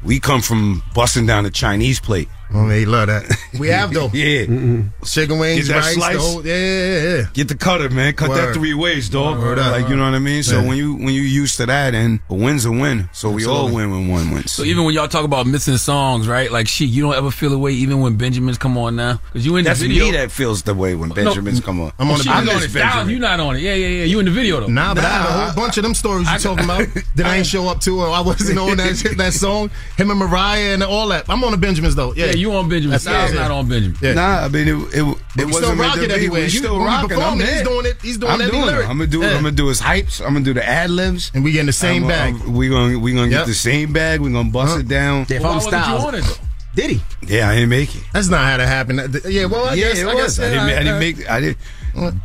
[0.03, 2.29] we come from busting down the Chinese plate.
[2.55, 3.25] Oh, they love that.
[3.59, 4.11] We have though.
[4.13, 5.05] Yeah, mm-hmm.
[5.05, 6.35] Chicken wings, Get that rice, slice.
[6.43, 7.27] the yeah, yeah, yeah.
[7.35, 8.13] get the cutter, man.
[8.15, 8.55] Cut that Word.
[8.55, 9.39] three ways, dog.
[9.39, 9.71] Word up.
[9.71, 10.43] like you know what I mean.
[10.43, 10.67] So Yeah.
[10.69, 13.09] when you when you used to that, and a win's a win.
[13.13, 14.53] So we all win when one wins.
[14.53, 16.51] So even when y'all talk about missing songs, right?
[16.51, 19.55] Like, shit, you don't ever feel away even when Benjamin's come on now because you
[19.57, 20.07] in the that's video.
[20.07, 21.93] me that feels the way when Benjamin's come on.
[22.01, 22.71] I'm on oh, the She I was miss on it.
[22.71, 23.15] Styles, Benjamin.
[23.15, 23.61] you not on it.
[23.61, 24.05] Yeah, yeah, yeah.
[24.05, 24.67] You in the video though.
[24.67, 27.27] Nah, but I had a Nah, whole bunch of them stories you talking about that
[27.27, 29.71] I ain't show up to or I wasn't on that shit, that song.
[29.97, 31.29] Him and Mariah and all that.
[31.31, 32.13] I'm on the Benjamins though.
[32.15, 32.91] Yeah, Yeah, you on Benjamin.
[32.91, 33.41] That's- Styles yeah.
[33.43, 33.97] not on Benjamin.
[34.01, 34.15] Yeah.
[34.15, 34.75] Nah, I mean it.
[34.75, 36.15] It, it wasn't still meant rock to it be.
[36.15, 36.41] everywhere.
[36.41, 37.19] We You- still when we rocking.
[37.23, 38.87] I'm he's doing it- he's doing I'm that doing lyric.
[38.87, 38.91] it.
[38.91, 39.21] I'm gonna do.
[39.21, 39.29] Yeah.
[39.31, 40.21] I'm gonna do his hypes.
[40.21, 41.31] I'm gonna do the ad libs.
[41.35, 42.35] And we get in the same I'm- bag.
[42.43, 43.41] I'm- we gonna we gonna Yep.
[43.41, 44.21] get the same bag.
[44.21, 44.79] We gonna bust Huh.
[44.81, 45.27] it down.
[45.29, 46.39] If Why I'm wasn't you Styles, on it
[46.75, 47.01] did he?
[47.27, 48.03] Yeah, I didn't make it.
[48.13, 49.21] That's not how that happened.
[49.29, 50.23] Yeah, well, I yeah, guess, it I was.
[50.25, 50.39] guess.
[50.41, 51.31] I didn't, yeah, I didn't make.
[51.31, 51.57] I did.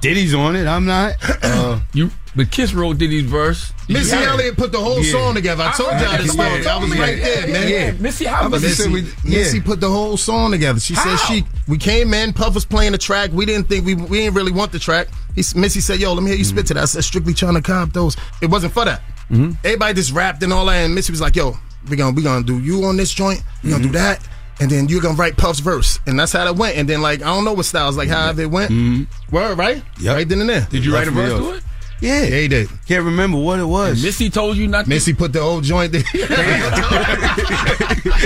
[0.02, 0.66] Diddy's on it.
[0.66, 1.14] I'm not.
[1.44, 2.10] Uh, You,
[2.40, 3.74] but Kiss wrote Diddy's verse.
[3.90, 4.30] Missy Yeah.
[4.30, 5.12] Elliott put the whole Yeah.
[5.12, 5.62] song together.
[5.62, 6.66] I told y'all this story.
[6.66, 7.68] I was right there, man.
[7.68, 8.78] Yeah, Missy, how was about to this?
[8.78, 9.30] say Missy, we-.
[9.30, 10.80] Missy put the whole song together.
[10.80, 11.18] She How?
[11.18, 13.32] said she we came in, Puff was playing the track.
[13.34, 15.10] We didn't think we we didn't really want the track.
[15.36, 16.56] He, Missy said, "Yo, let me hear you mm-hmm.
[16.56, 19.02] spit to that." I said, "Strictly trying to cop those." It wasn't for that.
[19.30, 19.52] Mm-hmm.
[19.66, 21.58] Everybody just rapped and all that, and Missy was like, "Yo,
[21.90, 23.44] we gonna we gonna do you on this joint.
[23.66, 23.98] We gonna do mm-hmm.
[23.98, 24.26] that."
[24.62, 26.78] And then you're gonna write Puff's verse, and that's how that went.
[26.78, 28.72] And then like I don't know what styles like how it went.
[29.30, 29.84] Word right?
[30.00, 30.16] Yep.
[30.16, 30.68] Right then and there.
[30.70, 31.64] Did you write a verse to it?
[32.02, 32.70] Yeah, Yeah, he did.
[32.88, 34.04] can't remember what it was.
[34.04, 34.90] Missy told you not to.
[34.90, 36.04] Missy put the whole joint there.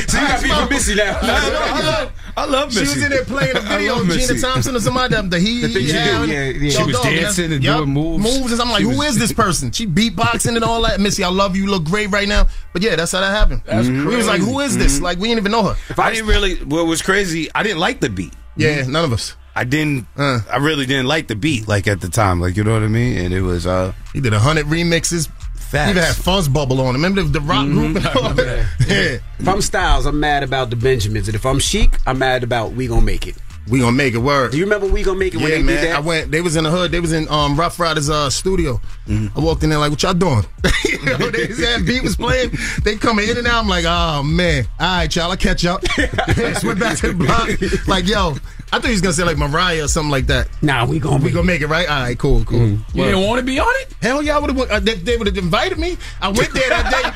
[0.08, 1.20] So you got beef with Missy now.
[1.22, 2.96] I love, I love She Missy.
[2.96, 5.16] was in there playing a I video of Gina Thompson or somebody.
[5.28, 6.70] The he, The things you yeah, yeah.
[6.70, 8.24] She was dancing and doing moves.
[8.24, 9.72] Moves, and I'm like, She who was- is this person?
[9.72, 11.00] She beatboxing and all that.
[11.00, 11.64] Missy, I love you.
[11.64, 12.48] You look great right now.
[12.74, 13.62] But yeah, that's how that happened.
[13.66, 14.08] That's mm-hmm.
[14.08, 14.96] We was like, who is this?
[14.96, 15.04] Mm-hmm.
[15.04, 16.02] Like, we didn't even know her.
[16.02, 16.56] I didn't really.
[16.64, 17.50] What was crazy?
[17.54, 18.34] I didn't like the beat.
[18.56, 19.36] Yeah, none of us.
[19.56, 20.08] I didn't.
[20.18, 22.88] I really didn't like the beat, like at the time, like you know what I
[22.88, 23.18] mean.
[23.18, 23.68] And it was.
[23.68, 25.30] uh He did a hundred remixes.
[25.56, 25.86] Facts.
[25.86, 26.94] He even had Fuzzbubble on.
[26.94, 27.94] Remember the, the rock Mm-hmm.
[27.94, 27.96] group?
[27.98, 28.66] and all that?
[28.88, 29.18] yeah.
[29.40, 32.74] If I'm Styles, I'm mad about the Benjamins, and if I'm Sheek, I'm mad about
[32.74, 33.36] We Gonna Make It.
[33.70, 34.52] We gonna make it work.
[34.52, 35.82] Do you remember We Gonna Make It when yeah, they man.
[35.82, 35.96] did that?
[35.96, 36.32] I went.
[36.32, 36.92] They was in the hood.
[36.92, 38.82] They was in um, Ruff Ryders uh, studio.
[39.08, 39.40] Mm-hmm.
[39.40, 40.44] I walked in there like, "What y'all doing?"
[40.84, 42.52] you know, they, that beat was playing.
[42.84, 43.62] They coming in and out.
[43.64, 45.32] I'm like, "Oh man, all right, y'all.
[45.32, 45.82] I catch up."
[46.36, 47.88] Just went back to the block.
[47.88, 48.36] Like, yo,
[48.74, 50.48] I thought he was gonna say like Mariah or something like that.
[50.64, 51.88] Nah, we gonna we gonna make it right.
[51.88, 52.58] All right, cool, cool.
[52.60, 52.80] Mm.
[52.96, 53.94] Well, You didn't want to be on it?
[54.02, 54.72] Hell yeah, I would have.
[54.72, 55.96] Uh, they they would have invited me.
[56.20, 57.10] I went there that day.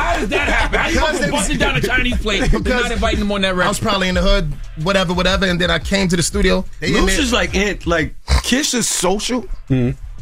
[0.00, 0.78] How does that happen?
[0.78, 3.40] How you Because go was- busting down a Chinese plate to not inviting them on
[3.40, 4.52] that I was probably in the hood,
[4.84, 6.64] whatever, whatever, and then I came to the studio.
[6.78, 8.14] They in Louch there- is like it, like
[8.44, 9.44] Kish is social.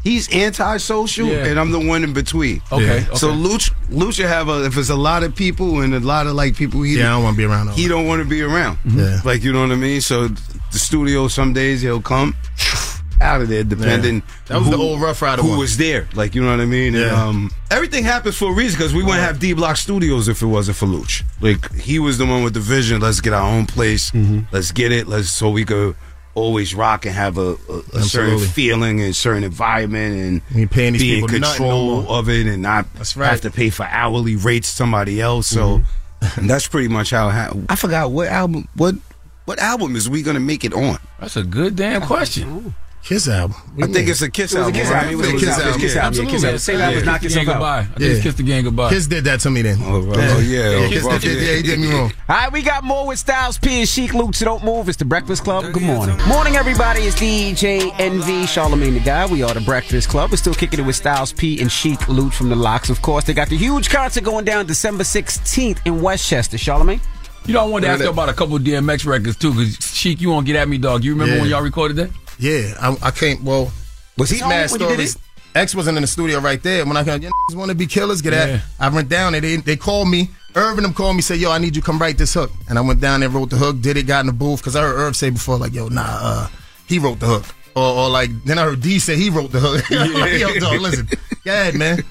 [0.04, 1.46] He's anti-social, Yeah.
[1.46, 2.62] and I'm the one in between.
[2.72, 3.36] Okay, So okay.
[3.38, 6.34] Louch, Louch will have a if it's a lot of people and a lot of
[6.34, 6.82] like people.
[6.82, 8.78] He Yeah, I don't wanna be around He don't want to be around.
[8.84, 9.20] Yeah.
[9.24, 10.00] Like you know what I mean.
[10.00, 12.34] So the studio, some days he'll come
[13.20, 14.16] out of there, depending.
[14.16, 14.20] Yeah.
[14.46, 15.58] That was the old Ruff Ryder Who one.
[15.58, 16.08] was there?
[16.14, 16.94] Like you know what I mean.
[16.94, 17.24] And, Yeah.
[17.26, 20.46] um, everything happens for a reason because we wouldn't have D Block Studios if it
[20.46, 21.24] wasn't for Louch.
[21.40, 23.00] Like he was the one with the vision.
[23.00, 24.10] Let's get our own place.
[24.12, 24.40] Mm-hmm.
[24.52, 25.08] Let's get it.
[25.08, 25.96] Let's so we could
[26.34, 30.92] always rock and have a, a, a certain feeling and certain environment and We paying
[30.92, 31.68] these be in people nothing no
[32.04, 33.30] control of it and not right.
[33.30, 35.46] have to pay for hourly rates somebody else.
[35.48, 35.78] So
[36.20, 36.46] Mm-hmm.
[36.48, 37.28] that's pretty much how.
[37.28, 38.66] it ha- I forgot what album.
[38.74, 38.96] What
[39.44, 40.98] what album is we gonna make it on?
[41.20, 42.74] That's a good damn question.
[43.08, 43.56] Kiss album.
[43.82, 44.74] I think it's a Kiss It was a album.
[44.74, 45.02] Kiss right?
[45.04, 45.12] album.
[45.12, 45.66] It was a Kiss Kiss album.
[45.66, 45.80] album.
[45.80, 46.02] Kiss yeah.
[46.02, 46.18] album.
[46.18, 46.58] Yeah, Kiss album.
[46.58, 47.58] Same album as Knock Kiss Yourself Gang Out.
[47.58, 47.94] goodbye.
[47.96, 48.90] I just kissed the gang goodbye.
[48.90, 49.78] Kiss did that to me then.
[49.80, 50.12] Oh.
[50.14, 50.88] Oh, yeah.
[50.88, 51.48] Kiss did, yeah.
[51.48, 52.12] yeah, he did me wrong.
[52.28, 54.90] All right, we got more with Styles P and Sheek Louch, so don't move.
[54.90, 55.72] It's the Breakfast Club.
[55.72, 56.18] Good morning.
[56.26, 57.00] Morning, everybody.
[57.00, 59.32] It's DJ Envy, Charlamagne the God.
[59.32, 60.30] We are the Breakfast Club.
[60.30, 63.24] We're still kicking it with Styles P and Sheek Louch from the LOX, of course.
[63.24, 66.58] They got the huge concert going down December 16th in Westchester.
[66.58, 67.00] Charlamagne?
[67.46, 69.76] You know, I wanted to ask you about a couple of DMX records too, because
[69.96, 71.02] Sheek, you won't get at me, dog.
[71.02, 71.40] You remember Yeah.
[71.42, 72.10] when y'all recorded that?
[72.38, 73.42] Yeah, I, I can't.
[73.42, 73.72] Well,
[74.18, 75.18] was he on mad when you did stories.
[75.54, 76.84] X wasn't in the studio right there.
[76.84, 78.56] When I got, you want to be killers, get Yeah.
[78.56, 78.62] at.
[78.78, 80.30] I went down and they they called me.
[80.54, 82.50] Irv and them called me, said, "Yo, I need you to come write this hook."
[82.68, 84.76] And I went down there, wrote the hook, did it, got in the booth because
[84.76, 86.48] I heard Irv say before, like, "Yo, nah, uh,
[86.86, 89.60] he wrote the hook," or, or like then I heard D say he wrote the
[89.60, 89.90] hook.
[89.90, 91.08] like, Yo, dog, listen,
[91.44, 92.02] go ahead, man.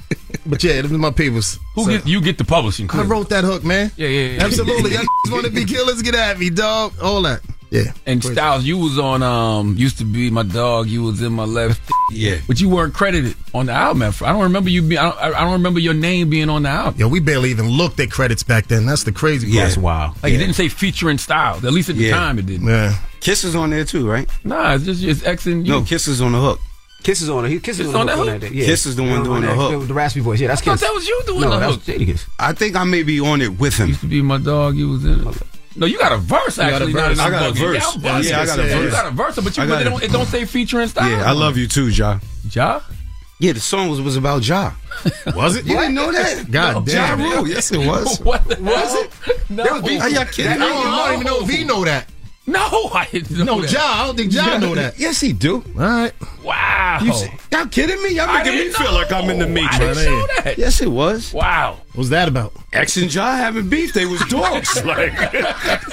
[0.49, 1.59] But yeah, them was my peoples.
[1.75, 2.89] Who So- get you get the publishing?
[2.91, 3.91] I wrote that hook, man.
[3.97, 4.43] Yeah, yeah, yeah.
[4.43, 4.91] Absolutely.
[4.93, 6.01] Y'all want to be killers?
[6.01, 6.93] Get at me, dog.
[7.01, 7.41] All that.
[7.69, 7.91] Yeah.
[8.05, 10.87] And Styles, you was on um used to be my dog.
[10.87, 11.81] You was in my left.
[12.09, 12.37] Yeah.
[12.47, 14.01] but you weren't credited on the album.
[14.01, 14.97] at I don't remember you being.
[14.97, 16.97] I don't, I don't remember your name being on the album.
[16.97, 18.85] Yo, we barely even looked at credits back then.
[18.85, 19.65] That's the crazy part.
[19.65, 20.23] That's wild.
[20.23, 21.65] Like it didn't say featuring Styles.
[21.65, 22.15] At least at the Yeah.
[22.15, 22.65] time, it didn't.
[22.65, 22.97] Yeah.
[23.19, 24.25] Kiss is on there too, right?
[24.45, 25.73] Nah, it's just it's X and you.
[25.73, 26.61] No, Kiss is on the hook.
[27.07, 27.49] Kiss is on it.
[27.51, 28.25] He Kiss is on, on the that hook.
[28.25, 28.33] hook?
[28.33, 28.53] on that day.
[28.53, 28.65] Yeah.
[28.65, 29.87] Kiss is the one doing the hook.
[29.87, 30.41] The raspy voice.
[30.41, 30.81] Yeah, that's I Kiss.
[30.81, 31.87] that was you doing no, the that hook.
[31.87, 32.27] was Jadakiss.
[32.37, 33.87] I think I may be on it with him.
[33.87, 34.75] Used to be my dog.
[34.75, 35.37] You was in it.
[35.77, 36.91] No, you got a verse got a actually.
[36.91, 37.17] verse.
[37.17, 37.97] I got a verse.
[38.03, 38.41] Yeah, I'm Yeah.
[38.41, 38.83] I got a verse.
[38.83, 39.89] You got a verse, but you I but it it.
[39.89, 41.11] don't it don't say featuring Styles.
[41.11, 42.19] Yeah, I love you too, Ja.
[42.51, 42.81] Ja.
[43.39, 44.73] Yeah, the song was, was about Ja.
[45.33, 45.65] Was it?
[45.65, 46.51] You didn't know that?
[46.51, 47.21] God Ja damn.
[47.21, 47.47] Rule.
[47.47, 48.19] Yes, it was.
[48.29, 49.49] What the Was it?
[49.49, 49.63] No.
[49.63, 50.01] There was beef.
[50.01, 52.09] Are y'all kidding I don't, I don't even know if he know that.
[52.49, 53.71] No, I didn't know No, that.
[53.73, 53.81] Ja.
[53.83, 54.97] I don't think Ja know that.
[54.97, 55.55] Yes, he do.
[55.75, 56.13] All right.
[56.43, 56.99] Wow.
[57.03, 58.15] You see- y'all kidding me?
[58.15, 59.97] Y'all I making me didn't feel like I'm in the I matrix.
[59.97, 60.57] didn't know that.
[60.57, 61.33] Yes, it was.
[61.33, 61.73] Wow.
[61.89, 62.53] What was that about?
[62.71, 63.91] X and Ja having beef.
[63.93, 64.81] They was dogs.
[64.85, 65.11] like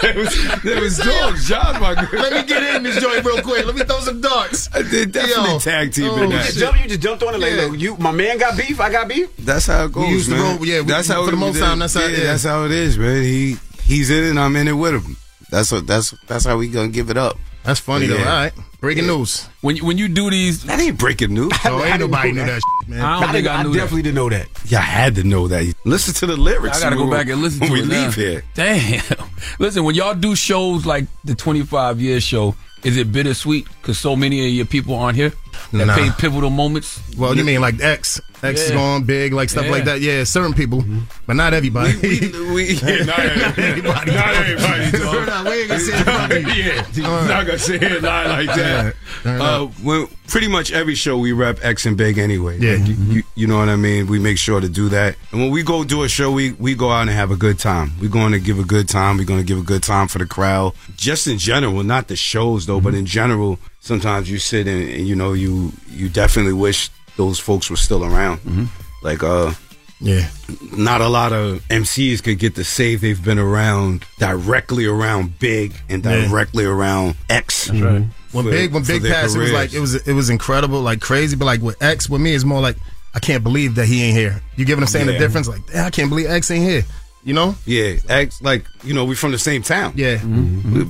[0.01, 1.49] they was, they was dogs.
[1.49, 2.21] Ja's my good.
[2.21, 3.67] Let me get in this joint real quick.
[3.67, 4.69] Let me throw some darts.
[4.69, 5.59] They definitely Yo.
[5.59, 6.47] tag team Oh, in that.
[6.47, 7.63] just jumped, you just jumped on it like, Yeah.
[7.67, 9.29] look, you, my man got beef, I got beef.
[9.39, 11.81] That's how it goes, used to roll- yeah, we- that's how for the most time,
[11.81, 12.23] that's how- yeah, yeah.
[12.25, 13.23] that's how it is, man.
[13.25, 15.17] He he's in it, and I'm in it with him.
[15.51, 17.39] That's what that's that's how we gonna give it up.
[17.65, 18.17] That's funny though.
[18.17, 18.29] Yeah.
[18.31, 18.53] All right.
[18.81, 19.47] Breaking news.
[19.63, 21.53] When you when you do these, That ain't breaking news.
[21.65, 23.01] Oh, ain't nobody knew that shit, man.
[23.01, 24.47] I don't think I I knew definitely didn't know that.
[24.71, 25.73] Y'all had to know that.
[25.85, 26.79] Listen to the lyrics.
[26.79, 28.05] I gotta go back and listen when to we it now.
[28.05, 28.45] leave here.
[28.55, 29.03] Damn.
[29.59, 34.15] Listen, when y'all do shows like the 25 year show, is it bittersweet because so
[34.15, 35.33] many of your people aren't here
[35.73, 35.95] that Nah.
[35.95, 37.01] played pivotal moments?
[37.17, 38.21] Well, you mean like X?
[38.43, 38.77] X is Yeah.
[38.77, 39.71] going big, like stuff Yeah.
[39.71, 40.01] like that.
[40.01, 41.01] Yeah, certain people, mm-hmm.
[41.27, 41.95] but not everybody.
[42.03, 44.13] We, we, yeah, not everybody.
[44.13, 45.47] Not everybody, dog.
[45.47, 46.61] We ain't gonna say everybody.
[46.61, 48.95] yeah, not gonna say it lie like that.
[49.25, 52.59] Uh, when pretty much every show we rep X and Big anyway.
[52.59, 52.73] Yeah.
[52.73, 53.13] Like, you, mm-hmm.
[53.13, 54.07] you, you know what I mean.
[54.07, 55.17] We make sure to do that.
[55.33, 57.59] And when we go do a show, we we go out and have a good
[57.59, 57.93] time.
[58.01, 59.17] We're going to give a good time.
[59.17, 60.73] We're going to give a good time for the crowd.
[60.97, 62.99] Just in general, not the shows though, but mm-hmm.
[63.01, 67.71] in general, sometimes you sit and, and you know you you definitely wish those folks
[67.71, 68.41] were still around.
[69.03, 69.53] Like uh
[70.01, 70.29] Yeah.
[70.77, 75.75] not a lot of MCs could get to say they've been around directly around Big
[75.89, 76.27] and Yeah.
[76.29, 77.71] directly around X.
[77.71, 80.81] When for- big when big their passed, it was like it was it was incredible,
[80.83, 81.37] like crazy.
[81.37, 82.77] But like with X, with me, it's more like
[83.15, 84.43] I can't believe that he ain't here.
[84.57, 85.07] You get what I'm saying?
[85.07, 86.85] The difference, like I can't believe X ain't here.
[87.25, 87.55] You know?
[87.65, 89.95] Yeah, X like you know we from the same town.
[89.97, 90.23] Yeah.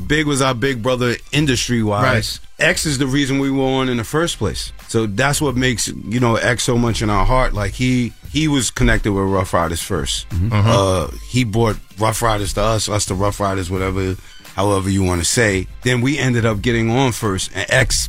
[0.07, 2.41] Big was our big brother industry wise.
[2.59, 4.73] X is the reason we were on in the first place.
[4.89, 7.53] So that's what makes you know X so much in our heart.
[7.53, 10.51] Like he he was connected with Ruff Ryders 1st Mm-hmm.
[10.53, 14.17] Uh, he brought Ruff Ryders to us, us to Ruff Ryders, whatever,
[14.57, 15.69] however you want to say.
[15.83, 18.09] Then we ended up getting on first, and X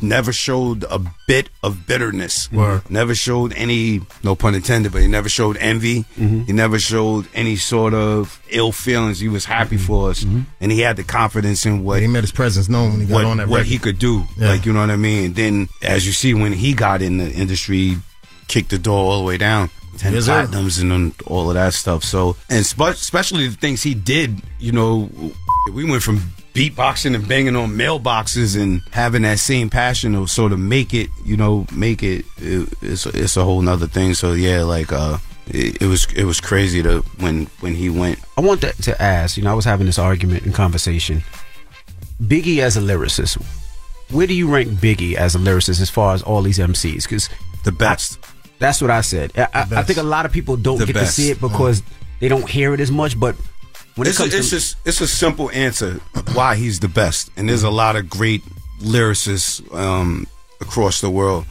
[0.00, 2.50] never showed a bit of bitterness.
[2.52, 2.88] Word.
[2.90, 6.02] Never showed any, no pun intended, but he never showed envy.
[6.16, 6.42] Mm-hmm.
[6.44, 9.20] He never showed any sort of ill feelings.
[9.20, 12.02] He was happy for us, and he had the confidence in what Mm-hmm.
[12.06, 13.68] He made his presence known when he got what, on that what record.
[13.68, 14.24] he could do.
[14.38, 14.48] Yeah.
[14.50, 15.34] Like you know what I mean.
[15.34, 17.96] Then, as you see, when he got in the industry,
[18.48, 19.70] kicked the door all the way down.
[19.98, 20.46] Ten Yes, sir.
[20.46, 22.02] platinums and all of that stuff.
[22.02, 24.40] So, and spe- especially the things he did.
[24.58, 25.10] You know,
[25.72, 30.52] we went from beatboxing and banging on mailboxes and having that same passion to sort
[30.52, 31.08] of make it.
[31.24, 32.24] You know, make it.
[32.38, 34.14] it it's it's a whole nother thing.
[34.14, 35.18] So yeah, like uh.
[35.48, 38.20] It, it was it was crazy to when when he went.
[38.38, 41.24] I want to, to ask, you know, I was having this argument and conversation.
[42.22, 43.42] Biggie as a lyricist,
[44.12, 47.02] where do you rank Biggie as a lyricist as far as all these MCs?
[47.02, 47.28] Because
[47.64, 48.20] the best.
[48.60, 49.32] that's what I said.
[49.36, 51.16] I, I, I think a lot of people don't The get best.
[51.16, 51.82] to see it because
[52.20, 53.18] they don't hear it as much.
[53.18, 53.34] But
[53.96, 56.00] when it's it comes a, it's to just it's a simple answer
[56.34, 58.42] why he's the best, and there's a lot of great
[58.80, 60.26] lyricists um,
[60.60, 61.44] across the world.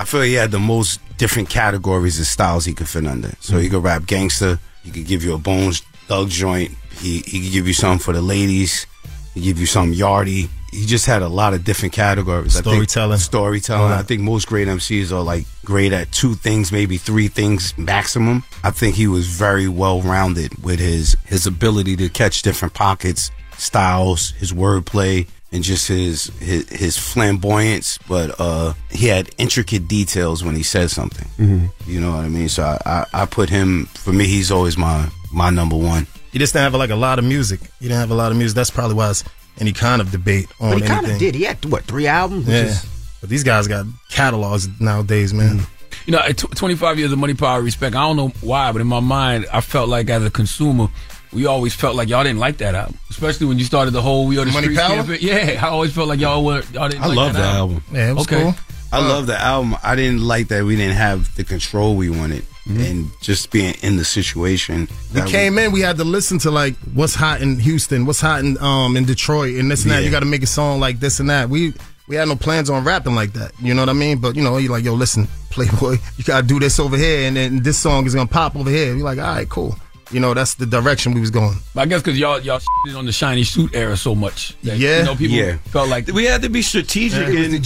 [0.00, 3.32] I feel he had the most different categories and styles he could fit under.
[3.40, 5.72] So he could rap gangster, he could give you a Bone
[6.06, 8.86] Thugs joint, he he could give you something for the ladies,
[9.34, 10.48] he give you some yardie.
[10.70, 12.56] He just had a lot of different categories.
[12.56, 13.18] I think Storytelling.
[13.18, 13.90] storytelling.
[13.92, 13.98] Right.
[14.00, 18.44] I think most great MCs are like great at two things, maybe three things maximum.
[18.62, 23.30] I think he was very well rounded with his his ability to catch different pockets,
[23.56, 27.98] styles, his wordplay, and just his his, his flamboyance.
[28.08, 31.26] But uh, he had intricate details when he said something.
[31.38, 31.70] Mhm.
[31.86, 32.48] You know what I mean?
[32.48, 34.26] So I, I I put him for me.
[34.26, 36.06] He's always my my number one.
[36.32, 37.60] He just didn't have like a lot of music.
[37.80, 38.54] He didn't have a lot of music.
[38.54, 39.24] That's probably why it's
[39.60, 41.34] any kind of debate on but he kind of did.
[41.34, 42.46] He had what three albums?
[42.46, 42.62] Which Yeah.
[42.64, 42.86] is-
[43.20, 45.58] But these guys got catalogs nowadays, man.
[45.58, 45.66] Mm.
[46.06, 47.94] You know, at tw 25 years of money, power, respect.
[47.96, 50.88] I don't know why, but in my mind, I felt like as a consumer,
[51.32, 54.26] we always felt like y'all didn't like that album, especially when you started the whole
[54.26, 54.96] "We Are the Money Streets" Power?
[54.96, 55.18] campaign.
[55.20, 57.02] Yeah, I always felt like y'all were y'all didn't.
[57.02, 57.82] I like love that that album.
[57.92, 58.42] Yeah, it was okay.
[58.42, 58.54] cool.
[58.92, 59.76] I uh, love the album.
[59.82, 63.96] I didn't like that we didn't have the control we wanted, and just being in
[63.96, 64.88] the situation.
[65.14, 68.20] We that came in, we had to listen to like what's hot in Houston, what's
[68.20, 70.04] hot in um in Detroit, and this and that.
[70.04, 71.48] You got to make a song like this and that.
[71.48, 71.72] We
[72.06, 73.52] we had no plans on rapping like that.
[73.60, 74.18] You know what I mean?
[74.18, 77.36] But you know, you like, yo, listen, Playboy, you gotta do this over here, and
[77.36, 78.94] then this song is gonna pop over here.
[78.94, 79.74] We like, all right, cool.
[80.10, 81.56] You know, that's the direction we was going.
[81.74, 84.56] But I guess because y'all y'all shitted on the shiny suit era so much.
[84.62, 85.00] That, Yeah.
[85.00, 85.56] you know, people Yeah.
[85.66, 87.28] felt like we had to be strategic.
[87.28, 87.40] Yeah.
[87.44, 87.58] in the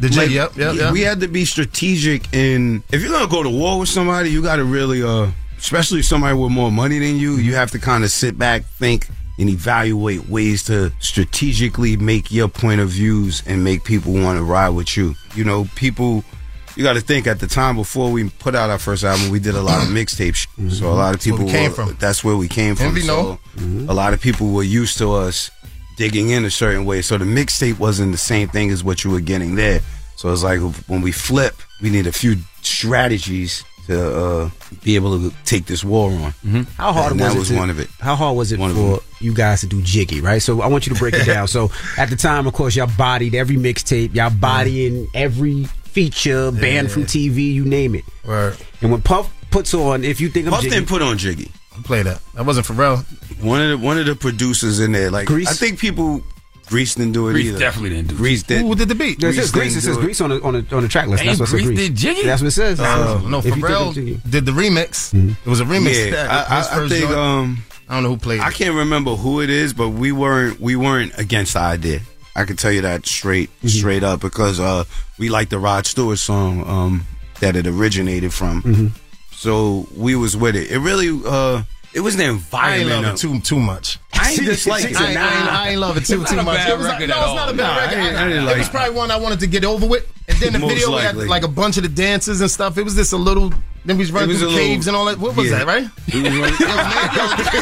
[0.00, 0.92] The jig, yep, yep, yep.
[0.92, 4.42] We had to be strategic in if you're gonna go to war with somebody, you
[4.42, 8.02] got to really, uh, especially somebody with more money than you, you have to kind
[8.02, 13.62] of sit back, think, and evaluate ways to strategically make your point of views and
[13.62, 15.14] make people want to ride with you.
[15.34, 16.24] You know, people.
[16.76, 19.40] You got to think at the time before we put out our first album, we
[19.40, 20.34] did a lot of mixtape.
[20.36, 21.96] sh- So a lot of That's where people we came were- from.
[21.98, 22.86] That's where we came from.
[22.86, 23.92] Envy, so no?
[23.92, 25.50] a lot of people were used to us
[26.00, 27.02] digging in a certain way.
[27.02, 29.80] So the mixtape wasn't the same thing as what you were getting there.
[30.16, 34.50] So it's like when we flip, we need a few strategies to uh,
[34.82, 36.64] be able to take this war on.
[36.78, 37.38] How hard And was that it?
[37.38, 37.88] was to- one of it.
[38.00, 40.20] How hard was it One for you guys to do Jiggy?
[40.22, 40.40] Right.
[40.40, 41.48] So I want you to break it down.
[41.48, 44.14] so at the time, of course, y'all bodied every mixtape.
[44.14, 48.04] Y'all bodying every feature, banned from TV, you name it.
[48.24, 48.56] Right.
[48.80, 51.50] And when Puff puts on, if you think I'm Puff didn't put on Jiggy.
[51.78, 52.20] I play that.
[52.34, 53.04] That wasn't Pharrell.
[53.42, 55.48] One of the one of the producers in there, like Grease?
[55.48, 56.22] I think people
[56.66, 57.58] Grease didn't do it Grease either.
[57.58, 58.18] definitely didn't do it.
[58.18, 58.60] Grease did.
[58.62, 59.20] Who did the beat?
[59.20, 59.76] No, it says Grease Grease.
[59.76, 60.00] It says it.
[60.00, 61.22] Grease on the on the, on the track list.
[61.24, 61.64] Ain't That's what it.
[61.64, 61.88] Grease Grease.
[61.88, 62.22] did Jiggy?
[62.24, 62.80] That's what it says.
[62.80, 63.94] Uh, no, If you think Pharrell
[64.30, 65.12] did the remix.
[65.14, 65.30] Mm-hmm.
[65.30, 66.04] It was a remix.
[66.06, 67.16] Yeah, that- I, I, I think joint.
[67.16, 68.40] um, I don't know who played.
[68.40, 68.54] I it.
[68.54, 72.00] can't remember who it is, but we weren't we weren't against the idea.
[72.36, 74.84] I can tell you that straight straight up because uh,
[75.18, 77.04] we like the Rod Stewart song um,
[77.40, 78.94] that it originated from.
[79.40, 80.70] So we was with it.
[80.70, 81.62] It really uh,
[81.94, 83.04] it was the I ain't environment.
[83.06, 83.98] love it too too much.
[84.12, 84.94] I ain't dislike it.
[85.00, 86.68] I ain't, I, ain't, love it too too much.
[86.68, 87.98] It was like, record no, at it's not a bad Nah, I record.
[87.98, 90.06] ain't- I didn't it was probably one I wanted to get over with.
[90.28, 92.76] And then the video we had like a bunch of the dances and stuff.
[92.76, 93.50] It was just a little.
[93.84, 95.18] Then we was running was through the little- caves and all that.
[95.18, 95.58] What was yeah.
[95.64, 95.88] that, right?
[96.12, 97.60] We was running-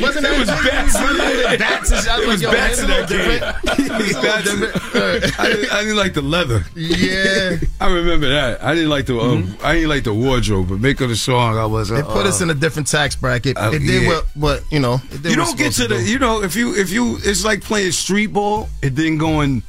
[0.00, 1.58] Wasn't that It was bats.
[1.58, 2.08] bats and shit?
[2.12, 3.42] I It was like, bats in that little game.
[3.42, 5.38] It was little bats.
[5.40, 6.64] I didn't, like the leather.
[6.74, 7.56] Yeah.
[7.80, 8.62] I remember that.
[8.64, 11.66] I didn't like the um, I didn't like the wardrobe, but making the song, I
[11.66, 11.90] was.
[11.90, 13.56] Uh, It put us in a different tax bracket.
[13.56, 14.08] Uh, it did yeah.
[14.08, 15.00] what, what you know.
[15.10, 16.04] It you don't get to the do.
[16.10, 19.62] you know if you if you it's like playing street ball and then going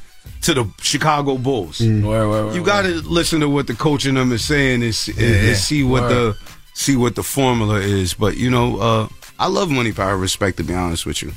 [0.44, 1.80] to the Chicago Bulls.
[1.80, 4.82] Word, word, word, You got to listen to what the coach and them is saying
[4.82, 5.26] and, s- and, Yeah.
[5.26, 6.10] and see what Word.
[6.10, 6.36] the
[6.74, 8.14] see what the formula is.
[8.14, 10.56] But you know, uh, I love Money Power Respect.
[10.58, 11.32] To be honest with you,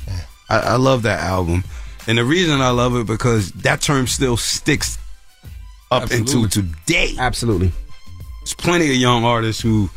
[0.48, 1.64] I, I love that album,
[2.06, 4.98] and the reason I love it because that term still sticks
[5.90, 6.42] up Absolutely.
[6.42, 7.14] into today.
[7.18, 7.72] Absolutely.
[8.42, 9.88] There's plenty of young artists who,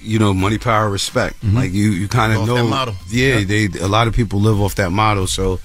[0.00, 1.36] you know, money, power, respect.
[1.44, 2.54] Like you, you kind of know.
[2.56, 2.94] that model.
[3.08, 3.66] Yeah, they.
[3.80, 5.60] A lot of people live off that model, so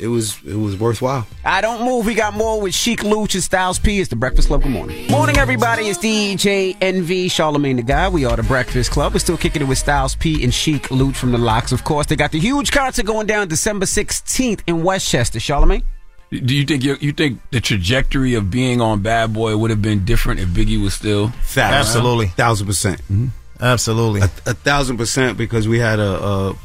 [0.00, 1.26] it was it was worthwhile.
[1.44, 2.06] I don't move.
[2.06, 4.00] We got more with Sheek Louch and Styles P.
[4.00, 4.62] It's the Breakfast Club.
[4.62, 5.06] Good morning.
[5.10, 5.88] Morning, everybody.
[5.88, 8.12] It's DJ Envy, Charlamagne the God.
[8.12, 9.12] We are the Breakfast Club.
[9.12, 11.72] We're still kicking it with Styles P and Sheek Louch from the LOX.
[11.72, 15.38] Of course, they got the huge concert going down December 16th in Westchester.
[15.38, 15.84] Charlamagne?
[16.30, 19.82] Do you think you, you think the trajectory of being on Bad Boy would have
[19.82, 21.28] been different if Biggie was still?
[21.28, 21.88] Facts.
[21.88, 22.28] Absolutely.
[22.28, 23.02] thousand percent.
[23.02, 23.26] Mm-hmm.
[23.60, 24.20] Absolutely.
[24.22, 26.56] A, a thousand percent because we had a, a,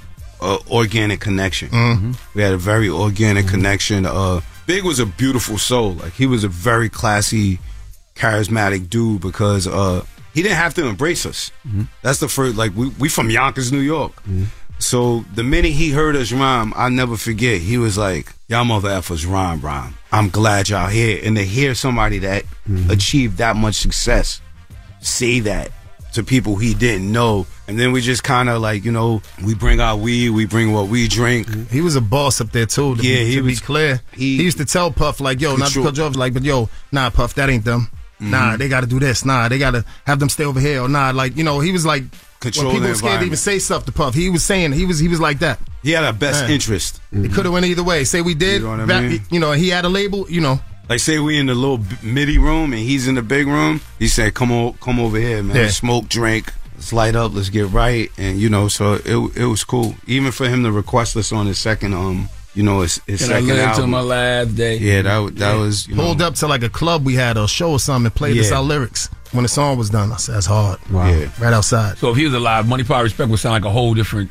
[0.42, 1.70] a organic connection.
[1.70, 2.16] Mhm.
[2.34, 4.06] We had a very organic connection.
[4.06, 5.94] Uh, Big was a beautiful soul.
[5.94, 7.60] Like he was a very classy,
[8.16, 11.52] charismatic dude because uh, he didn't have to embrace us.
[12.02, 12.56] That's the first.
[12.58, 14.14] Like we we from Yonkers, New York.
[14.78, 17.62] So the minute he heard us rhyme, I'll never forget.
[17.62, 19.94] He was like, "Y'all mother effers rhyme, rhyme.
[20.12, 22.44] I'm glad y'all here." And to hear somebody that
[22.90, 24.42] achieved that much success
[25.00, 25.70] say that
[26.16, 29.54] to people he didn't know, and then we just kind of like, you know, we
[29.56, 31.48] bring our weed, we bring what we drink.
[31.48, 31.74] Mm-hmm.
[31.74, 32.96] He was a boss up there too.
[32.96, 34.02] To Yeah, be, he to be was- clear.
[34.14, 36.44] He, used to tell Puff like, "Yo, not to Control- cut you off, like, but
[36.44, 37.90] yo, nah, Puff, that ain't them.
[38.22, 38.32] Mm-hmm.
[38.32, 39.26] Nah, they got to do this.
[39.26, 40.82] Nah, they got to have them stay over here.
[40.82, 42.04] Or nah, like, you know, he was like,
[42.40, 44.86] Control when people were scared to even say stuff to Puff, he was saying he
[44.86, 45.60] was he was like that.
[45.84, 46.54] He had our best Yeah.
[46.54, 47.02] interest.
[47.12, 48.04] It could have went either way.
[48.04, 49.22] Say we did, You know I mean?
[49.32, 50.60] you know, he had a label, you know.
[50.90, 53.82] Like say we in the little midi room and he's in the big room.
[54.00, 55.56] He said, "Come on, come over here, man.
[55.56, 55.70] Yeah.
[55.70, 59.64] Smoke, drink, let's light up, let's get right." And you know, so it it was
[59.64, 59.96] cool.
[60.06, 63.32] Even for him to request us on his second um, you know, his, his Can
[63.32, 63.90] I second live album.
[63.90, 64.78] my last day?
[64.78, 67.36] Yeah, that wa- that was you know, Pulled up to like a club we had
[67.36, 69.10] a show or something and played us our lyrics.
[69.32, 70.80] When the song was done, I said, that's hard.
[70.90, 71.10] Wow.
[71.10, 71.30] Yeah.
[71.40, 71.98] Right outside.
[71.98, 74.30] So if he was alive, Money Power Respect would sound like a whole different.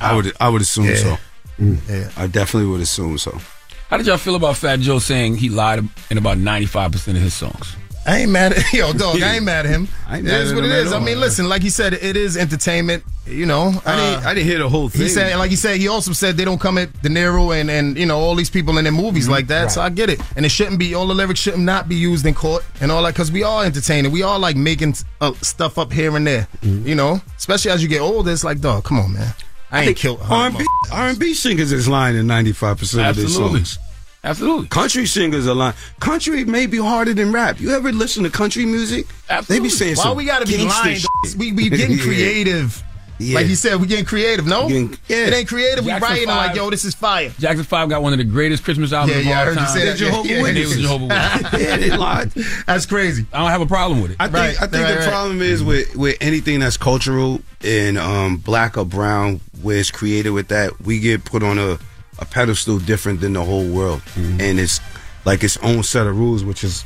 [0.00, 0.94] I would I would assume Yeah.
[0.96, 1.16] so.
[1.58, 2.10] Yeah.
[2.18, 3.40] I definitely would assume so.
[3.88, 7.16] How did y'all feel about Fat Joe saying he lied in about ninety five percent
[7.16, 7.76] of his songs?
[8.06, 9.20] I ain't mad at yo, dog.
[9.20, 9.88] I ain't mad at him.
[10.08, 10.92] I ain't it mad is at what him it.
[10.92, 13.02] I mean, listen, like he said, it is entertainment.
[13.26, 15.02] You know, I didn't Uh, I didn't hear the whole thing.
[15.02, 17.68] He said, like he said, he also said they don't come at De Niro and
[17.70, 19.72] and you know all these people in their movies like that.
[19.72, 22.26] So I get it, and it shouldn't be all the lyrics shouldn't not be used
[22.26, 24.12] in court and all that because we are entertaining.
[24.12, 26.46] We are like making uh, stuff up here and there.
[26.62, 29.32] You know, especially as you get older, it's like, dog, come on, man.
[29.70, 33.78] I, ain't killed R&B, R&B singers is lying in 95% of their songs.
[34.22, 34.68] Absolutely.
[34.68, 35.74] Country singers are lying.
[36.00, 37.60] Country may be harder than rap.
[37.60, 39.06] You ever listen to country music?
[39.30, 39.56] Absolutely.
[39.56, 40.96] They be saying Why some we gotta be lying?
[40.96, 41.36] shit.
[41.36, 42.82] We we getting creative.
[43.18, 43.36] Yeah.
[43.36, 44.46] Like he said, we getting creative.
[44.46, 45.26] No, Getting- yeah.
[45.28, 45.84] it ain't creative.
[45.84, 47.30] We Jackson writing like, yo, this is fire.
[47.38, 49.50] Jackson Five got one of the greatest Christmas albums Yeah, of yeah, I all heard
[49.52, 49.68] you time.
[49.78, 49.96] say that.
[49.96, 50.82] Jehovah Yeah, yeah, And they was yeah.
[50.82, 51.60] Jehovah Witnesses.
[51.66, 52.30] yeah, they lied.
[52.66, 53.26] That's crazy.
[53.32, 54.16] I don't have a problem with it.
[54.20, 55.08] I think Right, I think right, the right.
[55.08, 60.30] problem is with with anything that's cultural and um, black or brown, where it's created
[60.30, 61.78] with that, we get put on a,
[62.18, 64.80] a pedestal different than the whole world, and it's
[65.24, 66.84] like its own set of rules, which is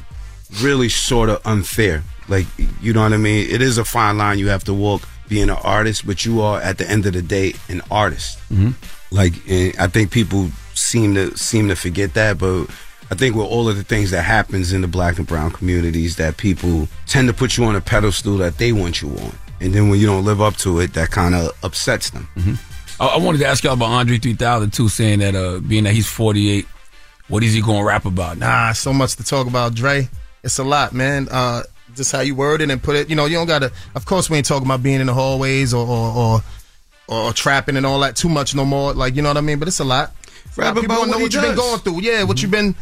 [0.63, 2.03] really sort of unfair.
[2.29, 2.47] Like
[2.81, 3.51] you know what I mean?
[3.51, 6.61] It is a fine line you have to walk being an artist, but you are
[6.61, 8.39] at the end of the day an artist.
[9.11, 12.67] Like I think people seem to seem to forget that, but
[13.11, 16.17] I think with all of the things that happens in the black and brown communities,
[16.17, 19.73] that people tend to put you on a pedestal that they want you on, and
[19.73, 22.29] then when you don't live up to it, that kind of upsets them.
[23.01, 25.95] I, I wanted to ask y'all about Andre 3000 too, saying that uh, being that
[25.95, 26.67] he's 48,
[27.29, 28.39] what is he going to rap about?
[28.39, 30.09] Nah, so much to talk about, Dre.
[30.45, 31.29] It's a lot, man.
[31.31, 31.63] Uh,
[31.95, 33.09] just how you word it and put it.
[33.11, 33.73] You know, you don't gotta.
[33.95, 36.43] Of course, we ain't talking about being in the hallways or or, or,
[37.09, 38.93] or trapping and all that too much no more.
[38.93, 39.59] Like you know what I mean.
[39.59, 40.13] But it's a lot.
[40.57, 42.01] Rap People about wanna know what what you've been going through.
[42.03, 42.75] Yeah, what you've been.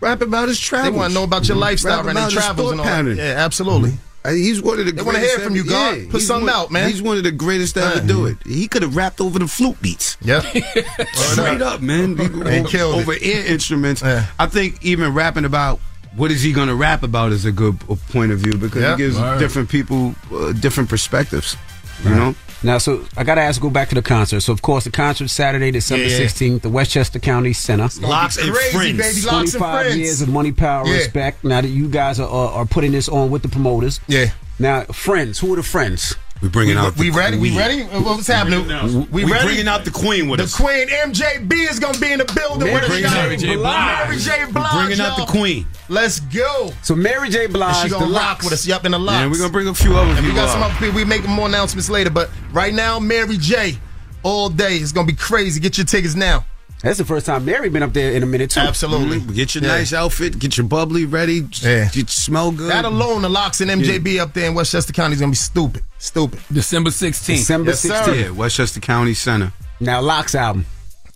[0.00, 2.80] Rap about his They want to know about your lifestyle Rap and about travels and
[2.80, 2.92] all that.
[2.96, 3.16] pattern.
[3.16, 3.94] Yeah, absolutely.
[4.22, 5.96] Uh, He's one of the They wanna greatest hear from you, God.
[5.96, 6.90] yeah, Put something one- out, man.
[6.90, 8.36] He's one of the greatest to ever do it.
[8.44, 10.18] He could have rapped over the flute beats.
[10.20, 10.40] Yeah.
[11.14, 12.16] Straight up, man.
[12.18, 12.74] It.
[12.80, 14.02] over ear instruments.
[14.02, 14.26] Yeah.
[14.38, 15.80] I think even rapping about
[16.16, 17.78] what is he going to rap about is a good
[18.10, 18.94] point of view because Yeah.
[18.94, 19.38] it gives Right.
[19.38, 21.56] different people uh, different perspectives.
[22.04, 24.40] You know, Now, so I got to ask, go back to the concert.
[24.40, 26.24] So, of course, the concert Saturday, December Yeah, yeah.
[26.26, 27.88] 16th, the Westchester County Center.
[28.00, 28.98] LOX and crazy, friends.
[28.98, 29.20] baby.
[29.26, 29.96] LOX 25 friends.
[29.96, 30.94] years of money, power, Yeah.
[30.96, 31.44] respect.
[31.44, 34.00] Now that you guys are, are, are putting this on with the promoters.
[34.08, 34.30] Yeah.
[34.58, 36.16] Now, friends, who are the friends?
[36.44, 36.94] We bringing out.
[36.98, 37.38] We the ready?
[37.38, 37.84] We ready?
[37.84, 38.68] Uh, what's happening?
[39.10, 39.44] We, We ready?
[39.46, 40.54] bringing out the queen with The us.
[40.54, 43.14] Queen MJB is gonna be in the building Mary with us.
[43.14, 43.56] Mary J.
[43.56, 44.06] Blige.
[44.08, 44.44] Mary J.
[44.44, 44.72] We Blige.
[44.86, 45.66] bringing out the queen.
[45.88, 46.70] Let's go.
[46.82, 47.44] So, Mary J.
[47.44, 48.44] And Blige, she gonna rock LOX.
[48.44, 48.66] with us.
[48.66, 49.16] Yup, in the LOX.
[49.22, 50.70] And we're gonna bring a few other And we people got some out.
[50.72, 50.96] other people.
[50.96, 53.78] We make more announcements later, but right now, Mary J.
[54.22, 54.76] All day.
[54.76, 55.60] It's gonna be crazy.
[55.60, 56.44] Get your tickets now.
[56.84, 58.60] That's the first time Mary been up there in a minute, too.
[58.60, 59.18] Absolutely.
[59.20, 59.34] Mhm.
[59.34, 59.70] Get your Yeah.
[59.76, 60.38] nice outfit.
[60.38, 61.48] Get your bubbly ready.
[61.62, 61.88] Yeah.
[61.94, 62.70] You smell good.
[62.70, 65.82] That alone, the LOX and MJB up there in Westchester County is gonna be stupid.
[65.98, 66.40] Stupid.
[66.52, 67.38] December 16th.
[67.38, 68.16] December Yes, 16th.
[68.20, 69.52] Yeah, Westchester County Center.
[69.80, 70.66] Now, LOX album.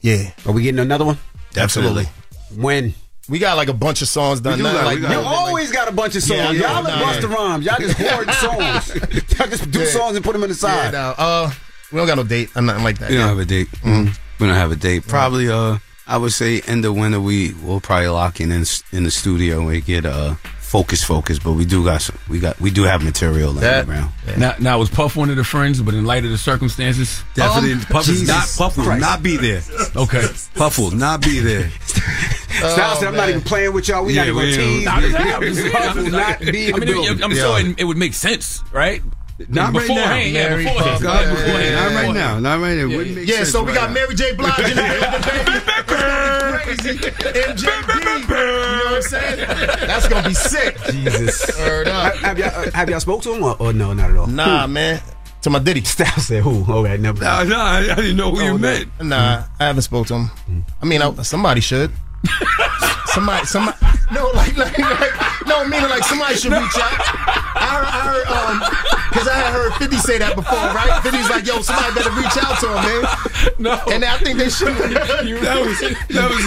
[0.01, 0.31] Yeah.
[0.47, 1.19] Are we getting another one?
[1.57, 2.09] Absolutely.
[2.57, 2.95] When?
[3.29, 4.57] We got like a bunch of songs done.
[4.57, 6.57] Do Nothing like we got- You like- always got a bunch of songs.
[6.59, 7.35] Yeah, I Y'all nah, are Busta yeah.
[7.37, 7.65] Rhymes.
[7.67, 9.13] Y'all just hoard songs.
[9.39, 9.91] Y'all just do Yeah.
[9.91, 10.93] songs and put them in the Yeah, side.
[10.93, 11.51] no, uh,
[11.93, 13.11] we don't got no date or nothing like that.
[13.11, 13.69] We don't have a date.
[13.85, 14.17] Mhm.
[14.39, 15.07] We don't have a date.
[15.07, 17.21] Probably, uh, I would say end of winter.
[17.21, 21.39] We we'll probably lock in in, in the studio and we get uh focus, focus.
[21.39, 22.19] But we do got some.
[22.29, 24.13] We got we do have material laying That- around.
[24.37, 27.73] Now, now was Puff one of the friends, but in light of the circumstances, Definitely,
[27.73, 28.47] Um, Puff is not.
[28.57, 29.01] Puff will Christ.
[29.01, 29.63] not be there.
[29.97, 30.27] okay.
[30.55, 31.71] Puff will not be there.
[32.59, 34.05] Styles said, I'm not even playing with y'all.
[34.05, 34.85] We Yeah, not even we gonna ain't- tease.
[34.85, 37.23] Nah, this- I'm Puff I'm will not be I mean.
[37.23, 37.37] I'm Yeah.
[37.39, 39.03] sure it, it would make sense, right?
[39.49, 39.81] Not right now.
[39.95, 40.91] Beforehand, yeah, Mary beforehand.
[40.95, 41.03] Fuck.
[41.03, 41.65] God, Yeah, beforehand.
[41.65, 42.39] yeah, not right now.
[42.41, 42.83] Not right now.
[42.83, 43.95] It wouldn't make Yeah, sense so we right got now.
[43.95, 44.35] Mary J.
[44.35, 44.83] Blige in the
[45.87, 46.99] crazy.
[46.99, 47.95] MJB.
[47.95, 49.39] You know what I'm saying?
[49.87, 50.77] That's gonna be sick.
[50.91, 51.59] Jesus.
[51.59, 52.15] Word up.
[52.17, 54.27] have, y'all, uh, have y'all spoke to him or, or no, not at all?
[54.27, 55.01] Nah, man.
[55.43, 55.85] To my Diddy.
[55.85, 56.65] Styles said who?
[56.71, 57.23] Okay, never.
[57.23, 58.59] Nah, nah, I I didn't know who Oh, you no.
[58.59, 58.89] meant.
[59.01, 60.65] Nah, I haven't spoke to him.
[60.83, 61.93] I mean, I, somebody should.
[63.07, 63.77] Somebody, somebody.
[64.13, 66.97] No, like, like, like, no, meaning like somebody should reach out.
[67.61, 68.59] I heard, I heard, um,
[69.11, 71.03] because I had heard 50 say that before, right?
[71.03, 73.05] 50's like, yo, somebody better reach out to him, man.
[73.59, 73.75] No.
[73.93, 74.69] And I think they should.
[74.77, 76.45] That was that was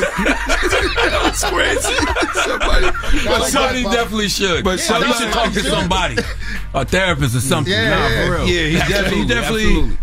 [0.95, 1.97] that was crazy.
[2.41, 2.87] Somebody,
[3.27, 4.63] But like somebody that, definitely should.
[4.63, 5.71] But But somebody somebody should talk to should.
[5.71, 6.15] somebody,
[6.73, 7.73] a therapist or something.
[7.73, 8.25] Yeah, nah, yeah.
[8.25, 8.47] for real.
[8.47, 9.97] Yeah, he definitely- he definitely- absolutely.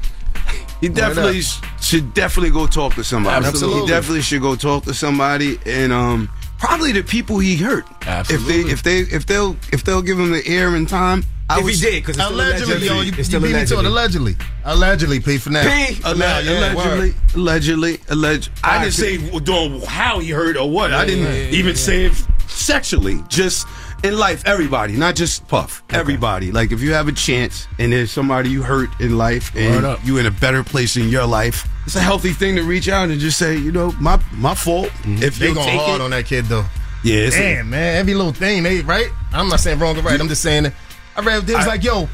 [0.80, 1.40] He definitely
[1.80, 3.46] should definitely go talk to somebody.
[3.46, 3.80] Absolutely.
[3.82, 6.28] He definitely should go talk to somebody and um
[6.59, 7.84] probably the people he hurt.
[8.06, 8.70] Absolutely.
[8.72, 11.24] If they if they if they'll if they'll give him the air and time.
[11.50, 12.86] I If would he did, because Allegedly, allegedly.
[12.88, 13.84] yo, you, it's you still beat me to it.
[13.86, 14.36] allegedly.
[14.36, 14.36] Allegedly.
[14.64, 15.62] Allegedly, P for now.
[15.62, 15.94] P.
[15.94, 18.60] For now, yeah, allegedly, allegedly, allegedly.
[18.62, 20.92] I Alright, didn't say doing how he hurt or what.
[20.92, 21.74] I didn't yeah, yeah, even yeah.
[21.76, 22.12] say it
[22.48, 23.22] sexually.
[23.28, 23.66] Just
[24.04, 25.82] in life, everybody, not just Puff.
[25.90, 26.52] Everybody.
[26.52, 30.18] Like if you have a chance and there's somebody you hurt in life and you
[30.18, 33.20] in a better place in your life, it's a healthy thing to reach out and
[33.20, 34.88] just say, you know, my my fault.
[34.88, 35.22] Mm-hmm.
[35.22, 36.64] If They going hard it, on that kid, though.
[37.02, 39.08] yeah, it's a- Damn, man, every little thing, they right.
[39.32, 40.20] I'm not saying wrong or right.
[40.20, 40.74] I'm just saying that
[41.16, 42.08] I read it was like, yo,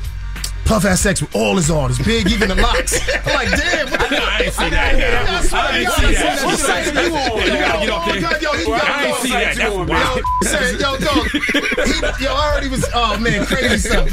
[0.64, 2.98] Puff had sex with all his artists, big, even the LOX.
[3.26, 3.90] I'm like, damn.
[3.90, 4.98] What the- I ain't see that.
[4.98, 5.74] Yeah, that's I right.
[5.74, 6.44] ain't Yo, see that.
[6.44, 6.94] what I'm saying.
[6.96, 8.42] You on, You gotta get off yo, there.
[8.42, 9.56] Yo, he got I ain't see that.
[9.56, 10.20] That's Yo, wild.
[10.42, 14.08] saying, yo, dog, he, yo, I heard he was, oh man, crazy stuff.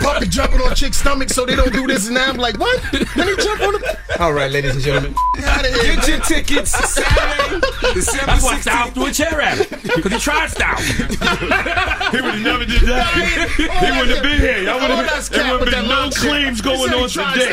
[0.00, 2.28] Puppy jumping on chick's stomach so they don't do this and that.
[2.28, 2.80] I'm like, what?
[2.92, 3.98] Let me jump on the.
[4.20, 5.14] All right, ladies and gentlemen.
[5.44, 5.96] Out of here.
[5.96, 7.42] Get your tickets Saturday,
[7.94, 8.94] December That's why Styles 16th.
[8.94, 9.80] threw a chair at him.
[9.96, 10.80] Because he tried Styles.
[12.06, 13.10] He would have never did that.
[13.56, 14.58] he wouldn't have been here.
[14.62, 17.50] Y'all would Oh, have that's there would have been no claims He going on today.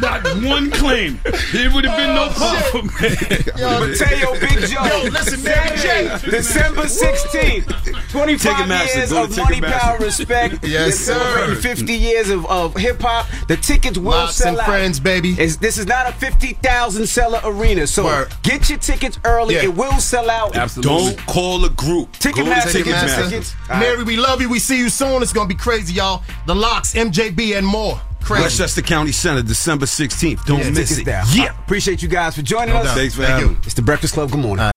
[0.00, 1.20] Not one claim.
[1.26, 2.90] It would have been no oh, problem.
[3.58, 4.82] Yo, Mateo Big Joe.
[5.04, 6.08] Yo, listen, Mary J.
[6.08, 8.10] Saturday, December 16th.
[8.10, 9.80] 25 Ticketmaster, years of money, Ticketmaster.
[9.80, 10.64] power, respect.
[10.64, 11.54] Yes, sir.
[11.56, 13.26] 50 years of, of hip hop.
[13.48, 14.64] The tickets will LOX sell and out.
[14.66, 15.32] friends, baby.
[15.32, 17.86] It's- this is not a 50,000 seller arena.
[17.86, 18.32] So Word.
[18.42, 19.54] get your tickets early.
[19.56, 19.64] Yeah.
[19.64, 20.56] It will sell out.
[20.56, 21.14] Absolutely.
[21.14, 22.12] don't call a group.
[22.12, 23.28] Go to Ticketmaster, get your Ticketmaster.
[23.30, 23.54] tickets.
[23.68, 24.48] Mary, we love you.
[24.48, 25.22] We see you soon.
[25.22, 26.22] It's gonna be crazy, y'all.
[26.46, 28.00] The LOX, MJB, and more.
[28.22, 28.42] Crazy.
[28.44, 30.44] Westchester County Center, December 16th.
[30.46, 31.04] Don't Yeah, miss it.
[31.04, 31.26] down.
[31.32, 31.58] Yeah.
[31.64, 32.84] Appreciate you guys for joining us.
[32.86, 32.96] doubt.
[32.96, 33.54] Thanks for Thank having you.
[33.54, 33.60] me.
[33.64, 34.30] It's the Breakfast Club.
[34.30, 34.70] Good morning.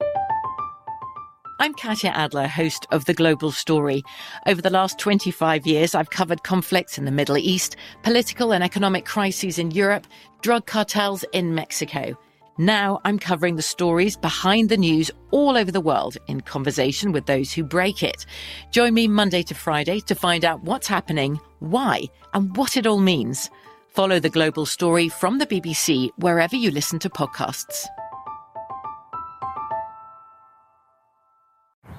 [1.57, 4.03] I'm Katya Adler, host of The Global Story.
[4.45, 9.05] Over the last 25 years, I've covered conflicts in the Middle East, political and economic
[9.05, 10.05] crises in Europe,
[10.41, 12.17] drug cartels in Mexico.
[12.57, 17.25] Now I'm covering the stories behind the news all over the world in conversation with
[17.25, 18.25] those who break it.
[18.71, 22.03] Join me Monday to Friday to find out what's happening, why,
[22.33, 23.49] and what it all means.
[23.89, 27.87] Follow The Global Story from the BBC wherever you listen to podcasts.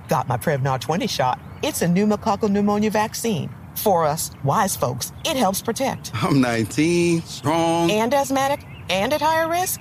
[0.08, 1.38] Got my Prevnar 20 shot.
[1.62, 3.50] It's a pneumococcal pneumonia vaccine.
[3.74, 6.12] For us, wise folks, it helps protect.
[6.14, 7.90] I'm 19, strong.
[7.90, 9.80] And asthmatic and at higher risk?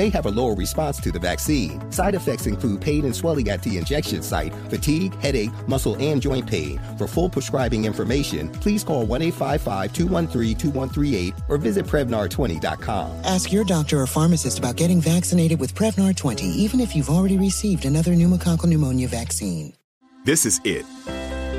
[0.00, 1.78] may have a lower response to the vaccine.
[1.92, 6.46] Side effects include pain and swelling at the injection site, fatigue, headache, muscle, and joint
[6.46, 6.80] pain.
[6.96, 13.24] For full prescribing information, please call 1 855 213 2138 or visit Prevnar20.com.
[13.24, 17.36] Ask your doctor or pharmacist about getting vaccinated with Prevnar 20, even if you've already
[17.36, 19.74] received another pneumococcal pneumonia vaccine.
[20.24, 20.86] This is it.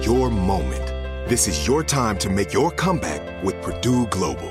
[0.03, 0.87] Your moment.
[1.29, 4.50] This is your time to make your comeback with Purdue Global.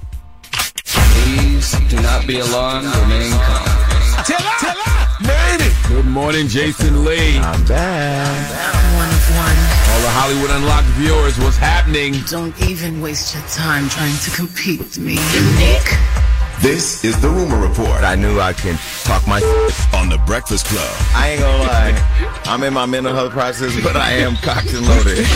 [1.61, 2.87] Please do not be alarmed.
[2.87, 3.65] Remain calm.
[4.25, 5.59] Tell her, tell her, man.
[5.89, 7.37] Good morning, Jason Lee.
[7.37, 8.49] I'm back.
[8.97, 9.57] One of one.
[9.93, 12.15] All the Hollywood Unlocked viewers, what's happening?
[12.27, 15.15] Don't even waste your time trying to compete with me,
[15.59, 15.85] Nick.
[16.61, 19.37] This is the Rumor Report I knew I can talk my
[19.93, 20.95] on the Breakfast Club.
[21.13, 22.41] I ain't gonna lie.
[22.45, 25.27] I'm in my mental health process, but I am cocked and loaded.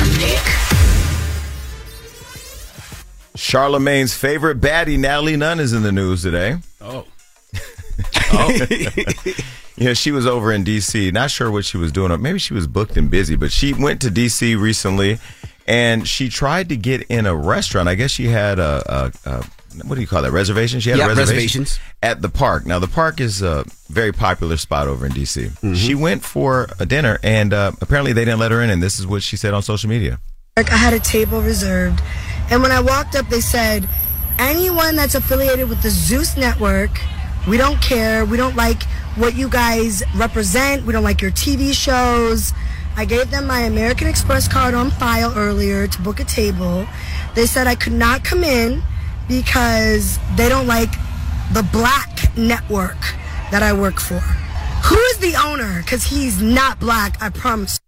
[3.36, 6.57] Charlamagne's favorite baddie, Natalie Nunn, is in the news today.
[6.82, 7.06] Oh.
[9.78, 11.12] Yeah, she was over in D.C.
[11.12, 12.10] Not sure what she was doing.
[12.10, 14.56] Or maybe she was booked and busy, but she went to D.C.
[14.56, 15.20] recently,
[15.68, 17.90] and she tried to get in a restaurant.
[17.90, 19.44] I guess she had a, a, a
[19.86, 20.80] what do you call that reservation?
[20.80, 21.80] She had Yeah, a reservation reservations.
[22.02, 22.66] at the park.
[22.66, 25.48] Now the park is a very popular spot over in D.C.
[25.48, 25.74] Mm-hmm.
[25.74, 28.70] She went for a dinner, and uh, apparently they didn't let her in.
[28.70, 30.20] And this is what she said on social media.
[30.56, 32.02] I had a table reserved,
[32.50, 33.88] and when I walked up, they said,
[34.38, 37.00] "Anyone that's affiliated with the Zeus Network,
[37.48, 38.26] we don't care.
[38.26, 38.84] We don't like
[39.16, 40.86] what you guys represent.
[40.86, 42.54] We don't like your TV shows."
[42.98, 46.88] I gave them my American Express card on file earlier to book a table.
[47.36, 48.82] They said I could not come in
[49.28, 50.92] because they don't like
[51.52, 52.98] the black network
[53.52, 54.20] that I work for.
[54.20, 55.82] Who is the owner?
[55.82, 57.80] Because he's not black, I promise.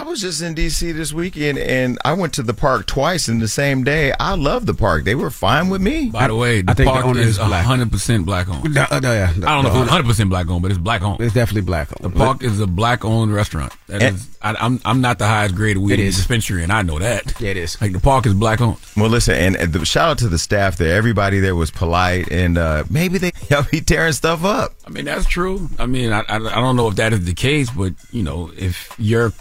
[0.00, 0.92] I was just in D.C.
[0.92, 4.12] this weekend, and I went to the park twice in the same day.
[4.18, 6.10] I love the park; they were fine with me.
[6.10, 7.64] By the way, the I think the park owner is is black.
[7.66, 8.74] 100% black owned.
[8.74, 11.20] No, no, yeah, I don't know if it's 100% black owned, but it's black owned.
[11.20, 12.14] It's definitely black owned.
[12.14, 12.40] The owned.
[12.40, 13.72] park is a black owned restaurant.
[13.88, 16.62] That And- is, I, I'm I'm not the highest grade of weed It in dispensary,
[16.62, 17.40] and I know that.
[17.40, 17.80] Yeah, it is.
[17.80, 18.76] Like the park is black owned.
[18.96, 20.94] Well, listen, and, and the, shout out to the staff there.
[20.96, 24.74] Everybody there was polite, and uh, maybe they help be tearing stuff up.
[24.86, 25.68] I mean, that's true.
[25.78, 28.52] I mean, I, I, I don't know if that is the case, but you know,
[28.56, 29.32] if you're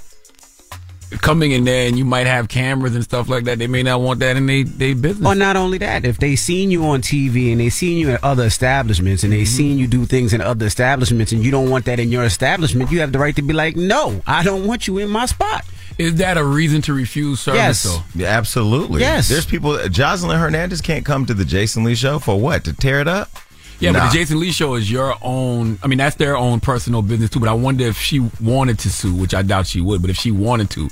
[1.21, 4.01] coming in there and you might have cameras and stuff like that, they may not
[4.01, 5.25] want that in their they business.
[5.27, 8.23] Or not only that, if they seen you on TV and they seen you at
[8.23, 9.45] other establishments and they Mm-hmm.
[9.45, 12.91] seen you do things in other establishments and you don't want that in your establishment,
[12.91, 15.63] you have the right to be like, no, I don't want you in my spot.
[15.97, 17.57] Is that a reason to refuse service?
[17.57, 17.83] Yes.
[17.83, 18.01] Though?
[18.15, 18.99] Yeah, absolutely.
[19.01, 19.29] Yes.
[19.29, 19.71] There's people.
[19.77, 22.65] Joseline Hernandez can't come to the Jason Lee show for what?
[22.65, 23.29] To tear it up?
[23.79, 23.99] Yeah, Nah.
[23.99, 25.77] but the Jason Lee show is your own.
[25.83, 27.39] I mean, that's their own personal business too.
[27.39, 30.01] But I wonder if she wanted to sue, which I doubt she would.
[30.01, 30.89] But if she wanted to,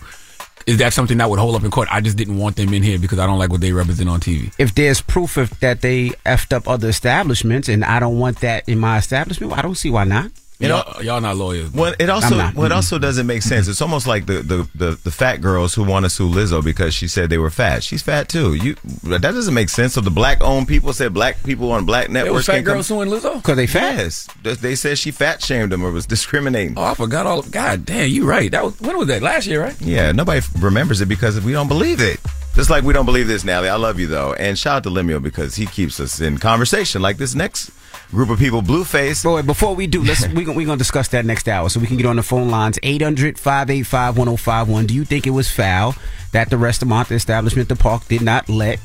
[0.66, 1.88] is that something that would hold up in court?
[1.92, 4.20] I just didn't want them in here because I don't like what they represent on
[4.20, 4.54] TV.
[4.58, 8.68] If there's proof of that they effed up other establishments and I don't want that
[8.70, 10.32] in my establishment, well, I don't see why not.
[10.64, 11.72] You know- y'all, y'all not lawyers.
[11.72, 12.56] Well, it also I'm not.
[12.56, 13.68] what also doesn't make sense.
[13.68, 16.94] It's almost like the, the, the, the fat girls who want to sue Lizzo because
[16.94, 17.84] she said they were fat.
[17.84, 18.54] She's fat too.
[18.56, 19.94] You that doesn't make sense.
[19.94, 22.88] So the black owned people said black people on black networks fat can't come- girls
[22.88, 23.36] suing Lizzo.
[23.36, 23.96] Because they fat.
[23.98, 26.74] Yes, They- they said she fat shamed them or was discriminating.
[26.78, 27.40] Oh, I forgot all.
[27.40, 28.50] Of, God damn, you right.
[28.52, 29.22] That was when was that?
[29.22, 29.80] Last year, right?
[29.82, 32.20] Yeah, nobody remembers it because if we don't believe it.
[32.56, 33.68] Just like we don't believe this, Nally.
[33.68, 37.02] I love you though, and shout out to Lemuel because he keeps us in conversation.
[37.02, 37.72] Like this next
[38.12, 38.62] group of people.
[38.62, 39.24] Blueface.
[39.24, 41.98] Boy, before we do, let's we we gonna discuss that next hour, so we can
[41.98, 44.88] get on the phone lines 800-585-1051.
[44.88, 45.96] Do you think it was foul
[46.32, 48.80] that the restaurant the establishment, the park, did not let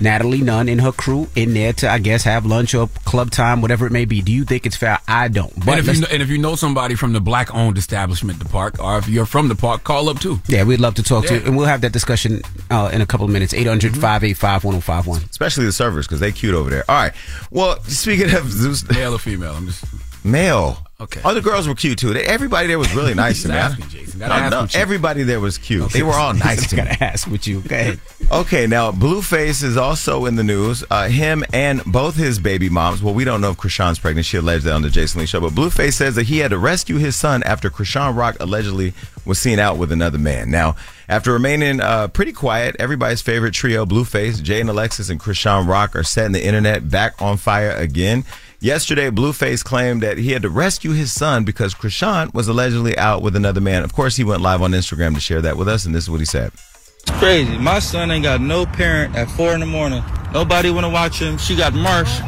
[0.00, 3.60] Natalie Nunn and her crew in there to, I guess, have lunch or club time,
[3.60, 4.22] whatever it may be.
[4.22, 4.98] Do you think it's fair?
[5.08, 5.52] I don't.
[5.64, 8.38] But and, if you know, and if you know somebody from the black owned establishment,
[8.38, 10.40] the park, or if you're from the park, call up too.
[10.46, 13.06] yeah, we'd love to talk to you, and we'll have that discussion uh, in a
[13.06, 13.52] couple of minutes.
[13.54, 15.30] 800-585-1051.
[15.30, 16.84] Especially the servers because they cute over there.
[16.88, 17.12] All right.
[17.50, 19.84] Well, speaking of Zeus, male or female, I'm just
[20.24, 20.78] male.
[21.00, 21.20] Okay.
[21.22, 22.14] All the girls were cute too.
[22.14, 23.54] They- Everybody there was really nice to me.
[23.56, 24.20] asking, Jason.
[24.20, 24.80] Gotta No, ask no, with you.
[24.80, 25.90] everybody there was cute.
[25.90, 26.82] They were all nice to me.
[26.84, 27.60] Gotta ask with you.
[27.62, 28.00] Go ahead.
[28.30, 30.84] Okay, now Blueface is also in the news.
[30.88, 33.02] Uh, him and both his baby moms.
[33.02, 34.24] Well, we don't know if Chrisean's pregnant.
[34.24, 35.40] She alleged that on the Jason Lee show.
[35.40, 38.94] But Blueface says that he had to rescue his son after Chrisean Rock allegedly
[39.26, 40.50] was seen out with another man.
[40.50, 40.76] Now,
[41.08, 46.04] after remaining uh, pretty quiet, everybody's favorite trio, Blueface, Jaidyn Alexis, and Chrisean Rock, are
[46.04, 48.24] setting the internet back on fire again.
[48.60, 53.22] Yesterday, Blueface claimed that he had to rescue his son because Chrisean was allegedly out
[53.22, 53.82] with another man.
[53.82, 56.10] Of course, he went live on Instagram to share that with us, and this is
[56.10, 56.52] what he said.
[56.52, 57.58] It's crazy.
[57.58, 60.02] My son ain't got no parent at four in the morning.
[60.32, 61.36] Nobody want to watch him.
[61.36, 62.20] She got Marsh.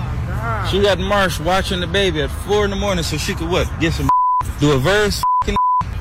[0.71, 3.71] She got Marsh watching the baby at four in the morning so she could what?
[3.81, 4.09] Get some
[4.61, 5.23] do a verse,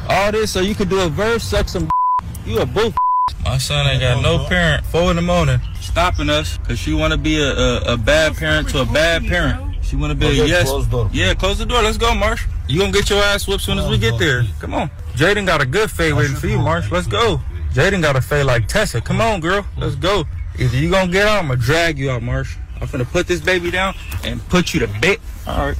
[0.09, 1.89] all this so you could do a verse, suck some.
[2.45, 2.95] You a boof.
[3.43, 4.85] My son ain't got no parent.
[4.85, 8.35] Four in the morning, stopping us because she want to be a, a, a bad
[8.35, 9.74] parent to a bad parent.
[9.95, 10.67] She want to be a yes.
[10.67, 11.09] close door.
[11.13, 11.81] Yeah, close the door.
[11.81, 12.45] Let's go, Marsh.
[12.67, 14.43] You gonna get your ass whooped soon as we get there.
[14.59, 14.89] Come on.
[15.13, 16.91] Jaidyn got a good fade waiting for you, Marsh.
[16.91, 17.39] Let's go.
[17.71, 18.99] Jaidyn got a fade like Tessa.
[18.99, 19.65] Come on, girl.
[19.77, 20.25] Let's go.
[20.59, 22.57] Either you gonna get out, I'm gonna drag you out, Marsh.
[22.81, 23.95] I'm gonna put this baby down
[24.25, 25.19] and put you to bed.
[25.47, 25.77] All right.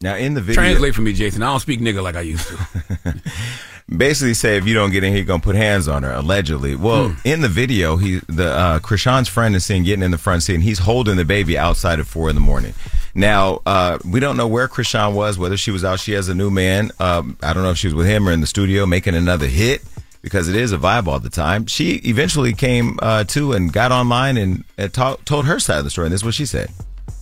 [0.00, 1.42] Now, in the video, Translate for me, Jason.
[1.42, 2.56] I don't speak nigga like I used to.
[3.88, 6.12] basically say if you don't get in here, you're gonna put hands on her.
[6.12, 7.14] Allegedly, well, Hmm.
[7.24, 10.54] in the video, he the uh, Chrisean's friend is seen getting in the front seat,
[10.54, 12.74] and he's holding the baby outside at four in the morning.
[13.14, 16.00] Now, uh, we don't know where Chrisean was, whether she was out.
[16.00, 16.90] She has a new man.
[16.98, 19.46] Um, I don't know if she was with him or in the studio making another
[19.48, 19.82] hit
[20.22, 21.66] because it is a vibe all the time.
[21.66, 25.84] She eventually came uh, to and got online and, and ta- told her side of
[25.84, 26.70] the story, and this is what she said.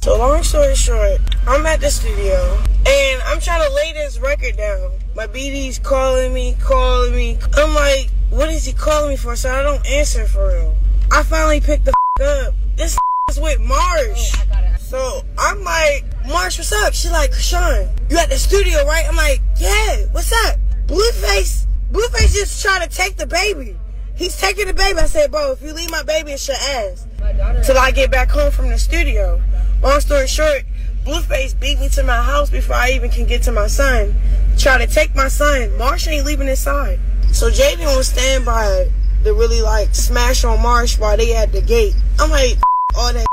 [0.03, 2.57] So long story short, I'm at the studio
[2.87, 4.93] and I'm trying to lay this record down.
[5.15, 7.37] My BD's calling me, calling me.
[7.53, 9.37] I'm like, what is he calling me for?
[9.37, 10.75] So I don't answer for real.
[11.13, 12.55] I finally picked the f- up.
[12.77, 12.97] This
[13.29, 14.33] is with Marsh.
[14.79, 16.95] So I'm like, Marsh, what's up?
[16.95, 19.05] She like, Sean, you at the studio, right?
[19.07, 20.59] I'm like, yeah, what's up?
[20.87, 23.77] Blueface, Blueface just trying to take the baby.
[24.15, 24.99] He's taking the baby.
[24.99, 27.07] I said, bro, if you leave my baby, it's your ass.
[27.65, 29.41] Till I get back home from the studio.
[29.83, 30.65] Long story short,
[31.05, 34.15] Blueface beat me to my house before I even can get to my son.
[34.59, 35.77] Try to take my son.
[35.79, 36.99] Marsh ain't leaving his side.
[37.33, 38.91] So Jaidyn on standby
[39.25, 41.95] to really like smash on Marsh while they at the gate.
[42.19, 42.59] I'm like,
[42.97, 43.27] all that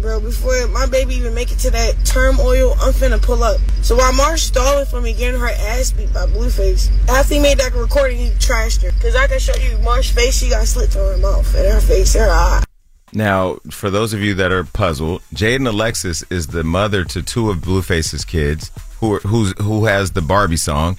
[0.00, 0.20] bro.
[0.20, 3.60] Before my baby even make it to that turmoil, I'm finna pull up.
[3.82, 7.58] So while Marsh stalling for me, getting her ass beat by Blueface, after he made
[7.58, 8.90] that recording, he trashed her.
[9.00, 11.80] Cause I can show you Marsh's face, she got slits on her mouth and her
[11.80, 12.64] face, her eye.
[13.12, 17.50] Now, for those of you that are puzzled, Jaidyn Alexis is the mother to two
[17.50, 18.70] of Blueface's kids,
[19.00, 20.96] who are, who's who has the Barbie song,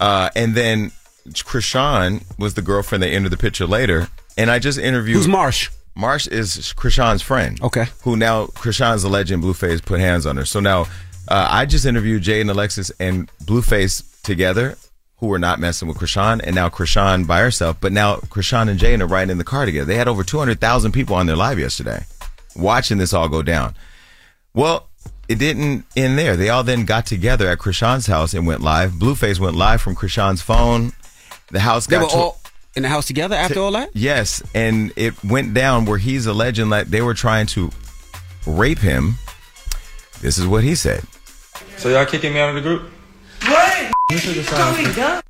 [0.00, 0.90] uh, and then
[1.28, 4.08] Chrisean was the girlfriend that entered the picture later.
[4.36, 5.70] And I just interviewed Who's Marsh?
[5.94, 7.62] Marsh is Chrisean's friend.
[7.62, 7.86] Okay.
[8.02, 9.44] Who now Chrisean's a legend.
[9.44, 10.44] Blueface put hands on her.
[10.44, 10.82] So now
[11.28, 14.76] uh, I just interviewed Jaidyn Alexis and Blueface together,
[15.24, 17.78] who were not messing with Chrisean, and now Chrisean by herself.
[17.80, 19.86] But now Chrisean and Jaidyn are riding in the car together.
[19.86, 22.04] They had over two hundred thousand people on their live yesterday,
[22.54, 23.74] watching this all go down.
[24.52, 24.88] Well,
[25.28, 26.36] it didn't end there.
[26.36, 28.92] They all then got together at Chrisean's house and went live.
[28.92, 30.92] Blueface went live from Chrisean's phone.
[31.50, 31.98] The house got.
[31.98, 32.40] They were to- all
[32.76, 33.90] in the house together after all that?
[33.94, 37.70] Yes, and it went down where he's alleging that they were trying to
[38.46, 39.14] rape him.
[40.20, 41.04] This is what he said.
[41.76, 42.90] So y'all kicking me out of the group?
[44.08, 44.24] What?
[44.24, 45.22] You took side.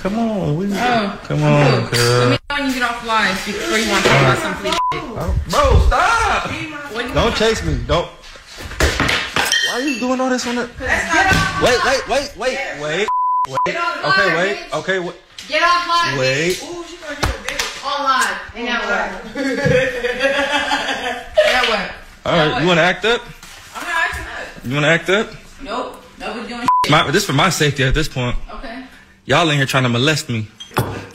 [0.00, 1.20] Come on, we, Oh.
[1.24, 2.30] come on, Let girl.
[2.30, 4.74] me know when you get off live before you want to talk about some shit.
[4.94, 6.50] Oh, bro, stop!
[7.14, 7.78] Don't chase me.
[7.86, 8.06] Don't.
[8.08, 10.68] Why are you doing all this on the?
[11.62, 13.08] Wait, wait, wait, wait, wait,
[13.48, 13.76] wait.
[13.76, 15.16] Okay, wait, okay, wait.
[15.48, 16.18] Get off live.
[16.18, 16.56] Wait.
[16.56, 17.84] bitch.
[17.84, 18.36] On live.
[18.54, 19.34] And now what?
[21.46, 21.90] now what?
[22.24, 23.20] All right, you want to act up?
[23.74, 24.57] I'm not acting up.
[24.68, 25.30] You want to act up?
[25.62, 25.96] Nope.
[26.18, 28.36] Nobody's doing My, this for my safety at this point.
[28.52, 28.84] Okay.
[29.24, 30.46] Y'all in here trying to molest me.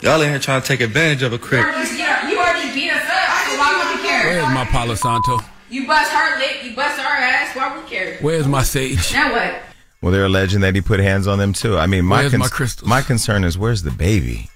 [0.02, 3.04] Y'all in here trying to take advantage of a You already, you already beat us
[3.04, 4.26] up, so why would you care?
[4.26, 5.38] Where's my Palo Santo?
[5.70, 8.18] You bust her lip, you bust our ass, why would you care?
[8.22, 9.12] Where's my sage?
[9.12, 9.62] Now what?
[10.02, 11.78] Well, they're alleging that he put hands on them too.
[11.78, 14.50] I mean, my Where's my my concern is where's the baby?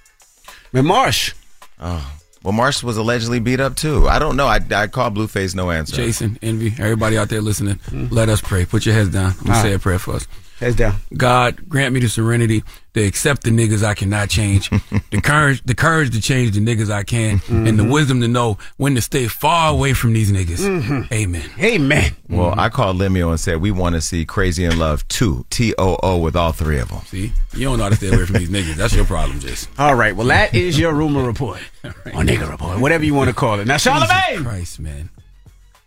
[0.73, 1.33] Man, Marsh.
[1.79, 4.07] Oh, Well, Marsh was allegedly beat up too.
[4.07, 4.47] I don't know.
[4.47, 5.95] I, I called Blueface, no answer.
[5.95, 7.79] Jason, Envy, everybody out there listening,
[8.11, 8.65] let us pray.
[8.65, 9.33] Put your heads down.
[9.43, 9.75] I'm All say right.
[9.75, 10.27] a prayer for us.
[10.59, 10.95] Heads down.
[11.15, 12.63] God, grant me the serenity
[12.93, 14.69] to accept the niggas I cannot change,
[15.11, 17.91] the courage, the courage to change the niggas I can, and the Mhm.
[17.91, 20.59] wisdom to know when to stay far away from these niggas.
[20.59, 21.11] Mhm.
[21.11, 21.43] Amen.
[21.59, 22.11] Amen.
[22.27, 25.73] Well, I called Lemuel and said we want to see Crazy in Love 2, T
[25.77, 26.99] O O, with all three of them.
[27.07, 28.75] See, you don't know how to stay away from these niggas.
[28.75, 29.71] That's your problem, Jason.
[29.79, 30.15] All right.
[30.15, 31.59] Well, that is your rumor report.
[31.83, 32.79] Or nigga report.
[32.79, 33.67] Whatever you want to call it.
[33.67, 34.29] Now, Charlamagne.
[34.31, 35.09] Jesus Christ, man.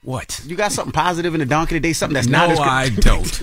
[0.04, 0.40] What?
[0.44, 1.92] You got something positive in the donkey today?
[1.92, 3.42] Something that's no, not as I don't.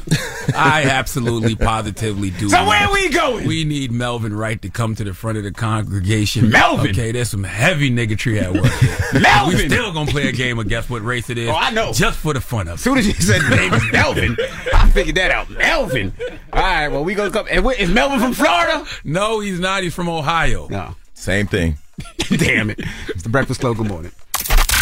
[0.53, 2.49] I absolutely, positively do.
[2.49, 3.47] So where we going?
[3.47, 6.49] We need Melvin Wright to come to the front of the congregation.
[6.49, 6.89] Melvin?
[6.91, 8.73] Okay, there's some heavy niggatry at work.
[9.13, 9.21] here.
[9.21, 9.57] Melvin?
[9.57, 11.47] We still gonna play a game of guess what race it is.
[11.47, 11.93] Oh, I know.
[11.93, 12.73] Just for the fun of it.
[12.73, 14.35] As soon as you said name is Melvin,
[14.73, 15.49] I figured that out.
[15.49, 16.11] Melvin.
[16.51, 16.89] All right.
[16.89, 17.47] Well, we gonna come.
[17.49, 18.85] And is Melvin from Florida?
[19.05, 19.83] No, he's not.
[19.83, 20.67] He's from Ohio.
[20.67, 20.95] No.
[21.13, 21.77] Same thing.
[22.29, 22.81] Damn it.
[23.07, 23.77] It's the Breakfast Club.
[23.77, 24.11] Good morning.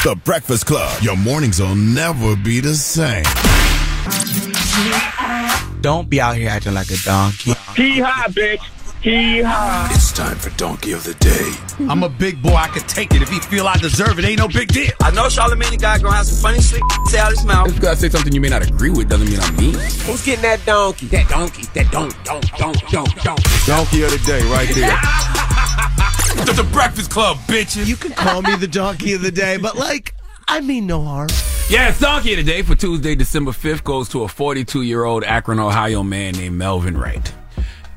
[0.04, 1.02] The Breakfast Club.
[1.02, 3.24] Your mornings will never be the same.
[5.82, 7.54] Don't be out here acting like a donkey.
[7.76, 8.62] Hee haw, bitch.
[9.02, 9.90] Hee haw.
[9.92, 11.52] It's time for Donkey of the Day.
[11.90, 12.54] I'm a big boy.
[12.54, 13.24] I could take it.
[13.24, 14.92] If he feel I deserve it, ain't no big deal.
[15.02, 17.66] I know Charlamagne the God gonna have some funny shit say out his mouth.
[17.66, 19.74] Just because I say something you may not agree with doesn't mean I'm mean.
[20.06, 21.08] Who's getting that donkey?
[21.08, 21.64] That donkey.
[21.74, 23.44] That don't, don't, don't, don't, don't.
[23.66, 25.64] Donkey of the Day, right there.
[26.46, 27.88] The, the Breakfast Club, bitches.
[27.88, 30.14] You can call me the donkey of the day, but like,
[30.48, 31.30] I mean no harm.
[31.70, 35.24] Yes, donkey of the day for Tuesday, December 5th goes to a 42 year old
[35.24, 37.34] Akron, Ohio man named Melvin Wright.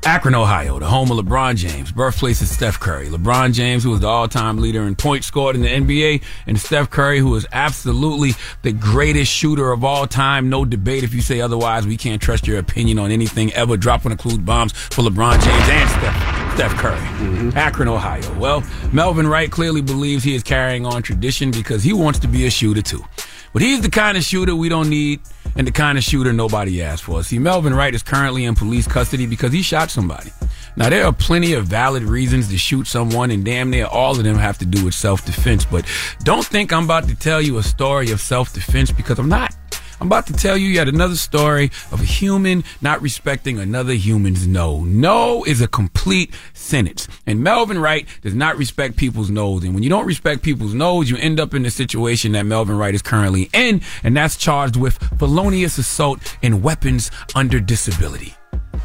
[0.03, 3.07] Akron, Ohio, the home of LeBron James, birthplace of Steph Curry.
[3.07, 6.89] LeBron James, who was the all-time leader in points scored in the NBA, and Steph
[6.89, 8.31] Curry, who is absolutely
[8.63, 10.49] the greatest shooter of all time.
[10.49, 11.85] No debate if you say otherwise.
[11.85, 13.77] We can't trust your opinion on anything ever.
[13.77, 16.97] Dropping include bombs for LeBron James and Steph, Steph Curry.
[16.97, 17.57] Mm-hmm.
[17.57, 18.39] Akron, Ohio.
[18.39, 22.47] Well, Melvin Wright clearly believes he is carrying on tradition because he wants to be
[22.47, 23.05] a shooter too.
[23.53, 25.19] But he's the kind of shooter we don't need
[25.55, 27.23] and the kind of shooter nobody asked for.
[27.23, 30.31] See, Melvin Wright is currently in police custody because he shot somebody.
[30.77, 34.23] Now, there are plenty of valid reasons to shoot someone, and damn near all of
[34.23, 35.65] them have to do with self defense.
[35.65, 35.85] But
[36.23, 39.53] don't think I'm about to tell you a story of self defense because I'm not.
[40.01, 44.47] I'm about to tell you yet another story of a human not respecting another human's
[44.47, 44.83] no.
[44.83, 47.07] No is a complete sentence.
[47.27, 49.63] And Melvin Wright does not respect people's no's.
[49.63, 52.79] And when you don't respect people's no's, you end up in the situation that Melvin
[52.79, 58.33] Wright is currently in, and that's charged with felonious assault and weapons under disability.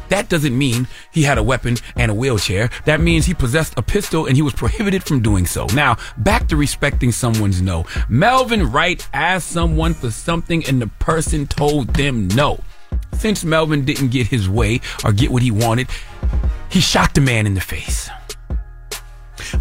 [0.09, 2.69] That doesn't mean he had a weapon and a wheelchair.
[2.85, 5.67] That means he possessed a pistol and he was prohibited from doing so.
[5.73, 7.85] Now, back to respecting someone's no.
[8.09, 12.59] Melvin Wright asked someone for something and the person told them no.
[13.13, 15.87] Since Melvin didn't get his way or get what he wanted,
[16.69, 18.09] he shot the man in the face.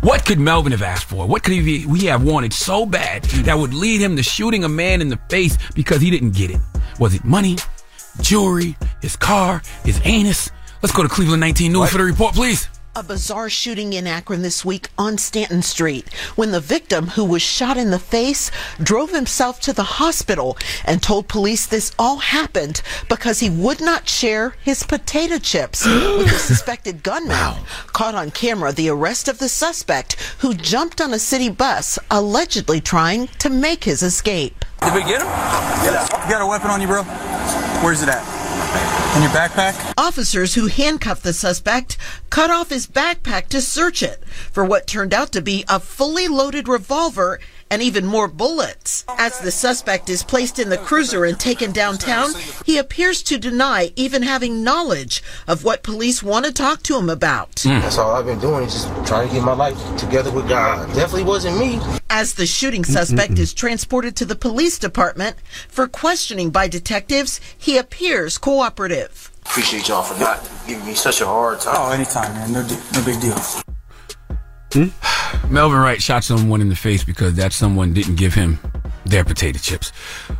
[0.01, 1.27] What could Melvin have asked for?
[1.27, 4.69] What could he, he have wanted so bad that would lead him to shooting a
[4.69, 6.61] man in the face because he didn't get it?
[6.99, 7.57] Was it money,
[8.21, 10.51] jewelry, his car, his anus?
[10.83, 12.69] Let's go to Cleveland 19 News for the report, please.
[12.95, 17.43] A bizarre shooting in Akron this week on Stanton Street when the victim, who was
[17.43, 18.51] shot in the face,
[18.83, 20.57] drove himself to the hospital
[20.87, 22.81] and told police this all happened
[23.11, 27.57] because he would not share his potato chips with the suspected gunman.
[27.89, 32.81] Caught on camera, the arrest of the suspect who jumped on a city bus, allegedly
[32.81, 34.65] trying to make his escape.
[34.81, 35.29] Did we get him?
[35.85, 37.03] You got a weapon on you, bro?
[37.83, 38.25] Where's it at?
[39.17, 39.95] In your backpack?
[39.97, 41.97] Officers who handcuffed the suspect
[42.31, 44.23] cut off his backpack to search it
[44.53, 47.39] for what turned out to be a fully loaded revolver
[47.71, 49.05] and even more bullets.
[49.19, 52.31] As the suspect is placed in the cruiser and taken downtown,
[52.65, 57.11] he appears to deny even having knowledge of what police want to talk to him
[57.11, 57.61] about.
[57.61, 57.81] Hmm.
[57.81, 60.87] That's all I've been doing is just trying to get my life together with God.
[60.89, 61.81] Definitely wasn't me.
[62.11, 65.37] As the shooting suspect is transported to the police department
[65.69, 69.31] for questioning by detectives, he appears cooperative.
[69.45, 71.77] Appreciate y'all for not giving me such a hard time.
[71.79, 72.53] Oh, anytime, man.
[72.53, 73.37] No, no big deal.
[75.49, 78.59] Melvin Wright shot someone in the face because that someone didn't give him
[79.05, 79.93] their potato chips.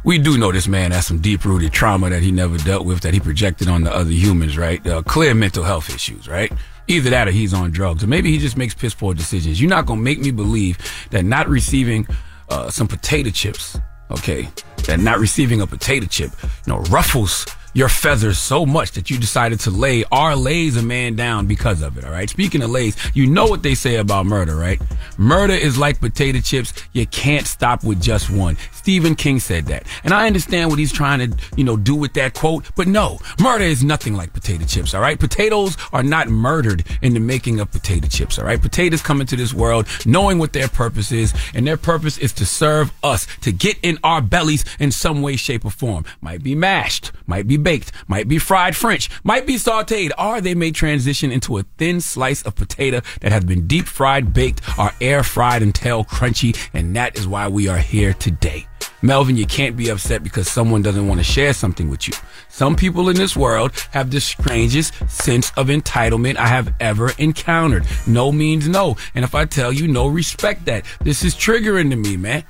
[0.05, 3.01] We do know this man has some deep rooted trauma that he never dealt with
[3.01, 4.85] that he projected on the other humans, right?
[4.87, 6.53] Uh, clear mental health issues, right?
[6.89, 9.61] Either that or he's on drugs, or maybe he just makes piss poor decisions.
[9.61, 10.79] You're not gonna make me believe
[11.11, 12.07] that not receiving
[12.49, 13.79] uh, some potato chips,
[14.11, 14.49] okay,
[14.87, 17.47] that not receiving a potato chip, you know, ruffles
[17.77, 21.83] your feathers so much that you decided to lay or lays a man down because
[21.83, 22.07] of it.
[22.07, 22.31] All right.
[22.31, 24.81] Speaking of lays, you know what they say about murder, right?
[25.19, 26.73] Murder is like potato chips.
[26.95, 28.57] You can't stop with just one.
[28.73, 29.87] Stephen King said that.
[30.05, 33.19] And I understand what he's trying to, you know, do with that quote, but no,
[33.43, 34.95] murder is nothing like potato chips.
[34.95, 35.21] All right.
[35.21, 38.39] Potatoes are not murdered in the making of potato chips.
[38.39, 38.61] All right.
[38.61, 42.47] Potatoes come into this world knowing what their purpose is, and their purpose is to
[42.47, 46.07] serve us, to get in our bellies in some way, shape, or form.
[46.23, 50.55] Might be mashed, might be baked, might be fried French, might be sauteed, or they
[50.55, 54.93] may transition into a thin slice of potato that has been deep fried, baked, or
[55.01, 58.69] air fried until crunchy, and that is why we are here today.
[59.03, 62.15] Melvin, you can't be upset because someone doesn't want to share something with you.
[62.49, 67.85] Some people in this world have the strangest sense of entitlement I have ever encountered.
[68.07, 68.97] No means no.
[69.17, 70.85] And if I tell you no, respect that.
[71.01, 72.45] This is triggering to me, man.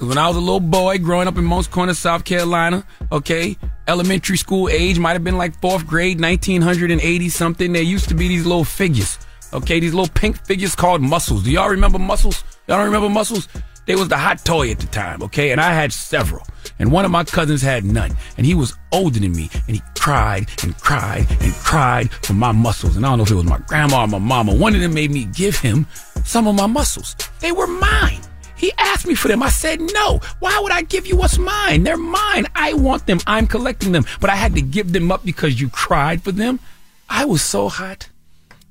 [0.00, 3.54] Cause when I was a little boy growing up in Moncks Corner, South Carolina, okay,
[3.86, 7.74] elementary school age might have been like fourth grade, 1980 something.
[7.74, 9.18] There used to be these little figures,
[9.52, 11.44] okay, these little pink figures called muscles.
[11.44, 12.42] Do y'all remember muscles?
[12.66, 13.46] Y'all don't remember muscles?
[13.84, 15.50] They was the hot toy at the time, okay?
[15.50, 16.46] And I had several.
[16.78, 18.16] And one of my cousins had none.
[18.38, 19.50] And he was older than me.
[19.66, 22.96] And he cried and cried and cried for my muscles.
[22.96, 24.54] And I don't know if it was my grandma or my mama.
[24.54, 25.86] One of them made me give him
[26.24, 27.16] some of my muscles.
[27.40, 28.22] They were mine.
[28.60, 29.42] He asked me for them.
[29.42, 30.20] I said no.
[30.40, 31.82] Why would I give you what's mine?
[31.82, 32.46] They're mine.
[32.54, 33.18] I want them.
[33.26, 34.04] I'm collecting them.
[34.20, 36.60] But I had to give them up because you cried for them.
[37.08, 38.10] I was so hot.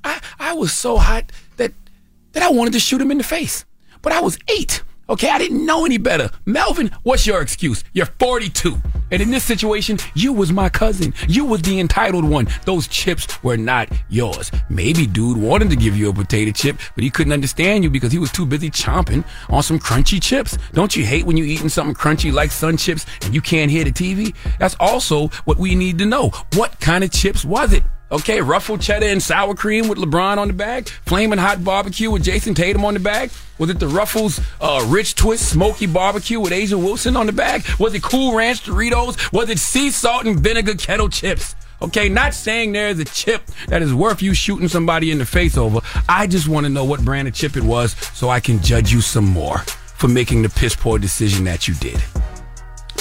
[0.03, 1.73] I, I was so hot that
[2.33, 3.65] that I wanted to shoot him in the face.
[4.03, 4.83] But I was eight.
[5.09, 6.29] Okay, I didn't know any better.
[6.45, 7.83] Melvin, what's your excuse?
[7.93, 8.79] You're 42.
[9.09, 11.15] And in this situation, you was my cousin.
[11.27, 12.47] You was the entitled one.
[12.65, 14.51] Those chips were not yours.
[14.69, 18.11] Maybe dude wanted to give you a potato chip, but he couldn't understand you because
[18.11, 20.59] he was too busy chomping on some crunchy chips.
[20.73, 23.85] Don't you hate when you eating something crunchy like sun chips and you can't hear
[23.85, 24.35] the TV?
[24.59, 26.29] That's also what we need to know.
[26.53, 27.81] What kind of chips was it?
[28.11, 30.89] Okay, ruffled cheddar and sour cream with LeBron on the bag.
[31.05, 33.29] Flaming hot barbecue with Jayson Tatum on the bag.
[33.59, 37.63] Was it the Ruffles uh, Rich Twist Smoky Barbecue with A'ja Wilson on the bag?
[37.77, 39.31] Was it Cool Ranch Doritos?
[39.31, 41.55] Was it sea salt and vinegar kettle chips?
[41.83, 45.55] Okay, not saying there's a chip that is worth you shooting somebody in the face
[45.55, 45.79] over.
[46.09, 48.91] I just want to know what brand of chip it was so I can judge
[48.91, 52.01] you some more for making the piss poor decision that you did.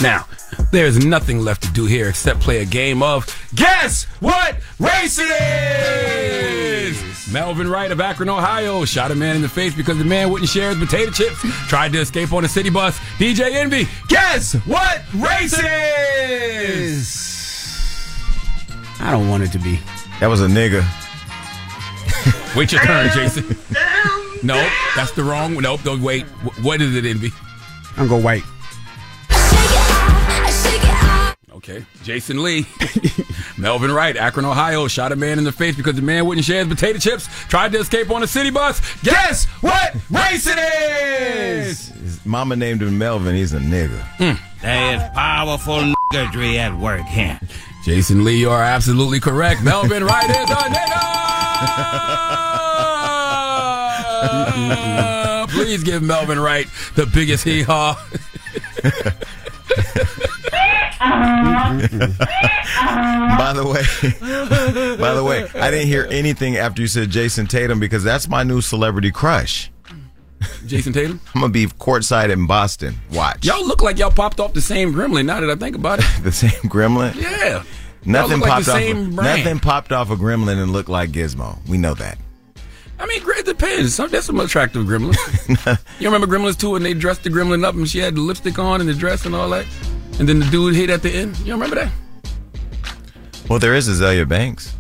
[0.03, 0.27] Now,
[0.71, 5.31] there's nothing left to do here except play a game of Guess What Race It
[5.31, 7.33] Is!
[7.33, 10.49] Melvin Wright of Akron, Ohio shot a man in the face because the man wouldn't
[10.49, 12.99] share his potato chips, tried to escape on a city bus.
[13.19, 15.65] DJ Envy, guess what race it
[16.71, 17.35] is?
[19.01, 19.81] I don't want it to be.
[20.21, 20.85] That was a nigga.
[22.57, 23.45] Wait your turn, Jason.
[24.43, 25.65] nope, that's the wrong one.
[25.65, 26.25] Nope, don't wait.
[26.63, 27.31] What is it, Envy?
[27.97, 28.43] I'm gonna go white.
[31.59, 31.85] Okay.
[32.05, 32.67] Jason Lee.
[33.59, 36.65] Melvin Wright, Akron, Ohio, shot a man in the face because the man wouldn't share
[36.65, 38.81] his potato chips, tried to escape on a city bus.
[39.03, 41.89] Guess what race it is?
[41.89, 43.35] His mama named him Melvin.
[43.35, 44.01] He's a nigga.
[44.19, 44.35] Hmm.
[44.63, 47.41] That is powerful niggery at work here.
[47.85, 49.65] Jason Lee, you are absolutely correct.
[49.65, 51.09] Melvin Wright is a nigga.
[55.51, 58.01] Please give Melvin Wright the biggest hee haw.
[60.99, 62.09] Mm-hmm.
[63.39, 67.81] by the way, by the way, I didn't hear anything after you said Jayson Tatum
[67.81, 69.71] because that's my new celebrity crush.
[70.67, 71.21] Jayson Tatum?
[71.35, 72.97] I'm gonna be courtside in Boston.
[73.13, 75.99] Watch Y'all look like y'all popped off the same gremlin now that I think about
[76.01, 76.07] it.
[76.23, 77.15] the same Gremlin.
[77.15, 77.63] Yeah.
[78.05, 78.79] Nothing look like popped the off.
[78.79, 79.45] same Of, brand.
[79.45, 81.59] nothing popped off a Gremlin and looked like Gizmo.
[81.69, 82.17] We know that.
[83.01, 83.95] I mean, it depends.
[83.95, 85.79] Some, there's some attractive gremlins.
[86.01, 88.59] you remember Gremlins 2 when they dressed the gremlin up and she had the lipstick
[88.59, 89.67] on and the dress and all that?
[90.19, 91.39] And then the dude hit at the end?
[91.41, 91.93] You remember that?
[93.49, 94.75] Well, there is Azealia Banks.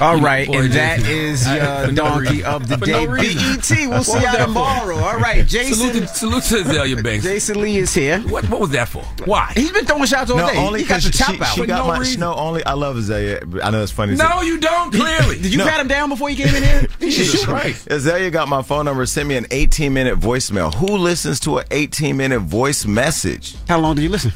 [0.00, 1.56] All right, and that is Jason.
[1.56, 3.06] is your For no donkey of the day.
[3.06, 3.16] no.
[3.16, 4.96] BET, we'll see y'all tomorrow.
[4.96, 5.74] All right, Jason.
[5.90, 7.24] Salute to, salute to Azealia Banks.
[7.24, 8.20] Jason Lee is here.
[8.20, 9.02] What, what was that for?
[9.24, 9.52] Why?
[9.54, 10.56] He's been throwing shots all no, day.
[10.58, 11.54] only he got because the she, chop out.
[11.54, 12.20] she For got no my reason.
[12.20, 12.34] no.
[12.34, 13.62] Only I love Azealia.
[13.62, 14.14] I know it's funny.
[14.16, 15.36] No, you don't, clearly.
[15.40, 15.66] Did you No.
[15.66, 16.86] pat him down before you came in here?
[17.00, 17.88] Jesus Christ.
[17.88, 19.04] Azealia got my phone number.
[19.06, 20.74] Sent me an 18 minute voicemail.
[20.74, 23.56] Who listens to an 18 minute voice message?
[23.68, 24.32] How long did you listen?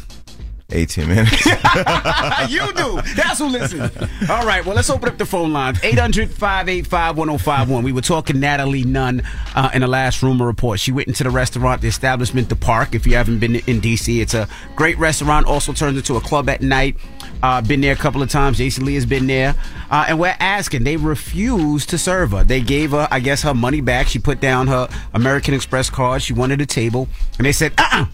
[0.72, 1.46] 18 minutes.
[2.48, 3.00] you do.
[3.16, 3.90] That's who listens.
[4.28, 4.64] All right.
[4.64, 5.82] Well, let's open up the phone lines.
[5.82, 7.84] 800 585 1051.
[7.84, 9.22] We were talking Natalie Nunn
[9.54, 10.80] uh, in the last rumor report.
[10.80, 12.94] She went into the restaurant, the establishment, the park.
[12.94, 15.46] If you haven't been in D.C., it's a great restaurant.
[15.46, 16.96] Also turns into a club at night.
[17.42, 18.58] Uh, been there a couple of times.
[18.58, 19.54] Jason Lee has been there.
[19.90, 20.84] Uh, and we're asking.
[20.84, 22.44] They refused to serve her.
[22.44, 24.06] They gave her, I guess, her money back.
[24.08, 26.22] She put down her American Express card.
[26.22, 27.08] She wanted a table.
[27.38, 28.06] And they said, uh uh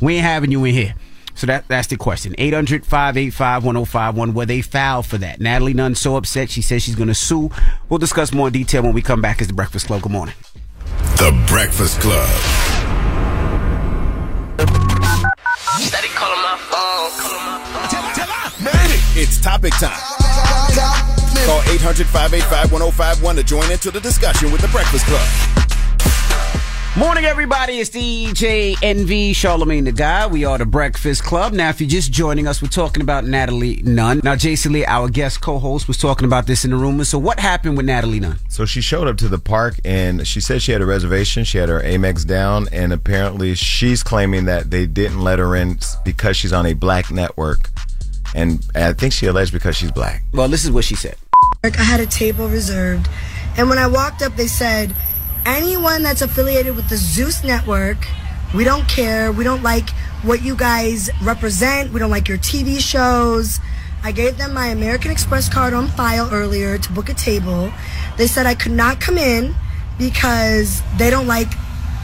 [0.00, 0.94] we ain't having you in here.
[1.34, 2.34] So that that's the question.
[2.38, 4.34] 800 585 1051.
[4.34, 5.40] Were they fouled for that?
[5.40, 7.50] Natalie Nunn so upset she says she's going to sue.
[7.88, 10.02] We'll discuss more in detail when we come back as the Breakfast Club.
[10.02, 10.34] Good morning.
[11.16, 12.28] The Breakfast Club.
[15.80, 16.84] Steady calling my phone.
[19.16, 19.96] It's topic time.
[21.46, 25.63] Call 800 585 1051 to join into the discussion with The Breakfast Club.
[26.96, 27.80] Morning, everybody.
[27.80, 30.30] It's DJ Envy Charlamagne the God.
[30.30, 31.52] We are the Breakfast Club.
[31.52, 34.20] Now, if you're just joining us, we're talking about Natalie Nunn.
[34.22, 37.08] Now, Jason Lee, our guest co-host, was talking about this in the rumors.
[37.08, 38.38] So, what happened with Natalie Nunn?
[38.48, 41.42] So she showed up to the park and she said she had a reservation.
[41.42, 45.80] She had her Amex down, and apparently she's claiming that they didn't let her in
[46.04, 47.70] because she's on a black network.
[48.36, 50.22] And I think she alleged because she's black.
[50.32, 51.16] Well, this is what she said.
[51.64, 53.08] I had a table reserved,
[53.56, 54.94] and when I walked up, they said,
[55.46, 57.98] anyone that's affiliated with the Zeus Network,
[58.54, 59.32] we don't care.
[59.32, 59.90] We don't like
[60.22, 61.92] what you guys represent.
[61.92, 63.60] We don't like your TV shows.
[64.02, 67.72] I gave them my American Express card on file earlier to book a table.
[68.16, 69.54] They said I could not come in
[69.98, 71.50] because they don't like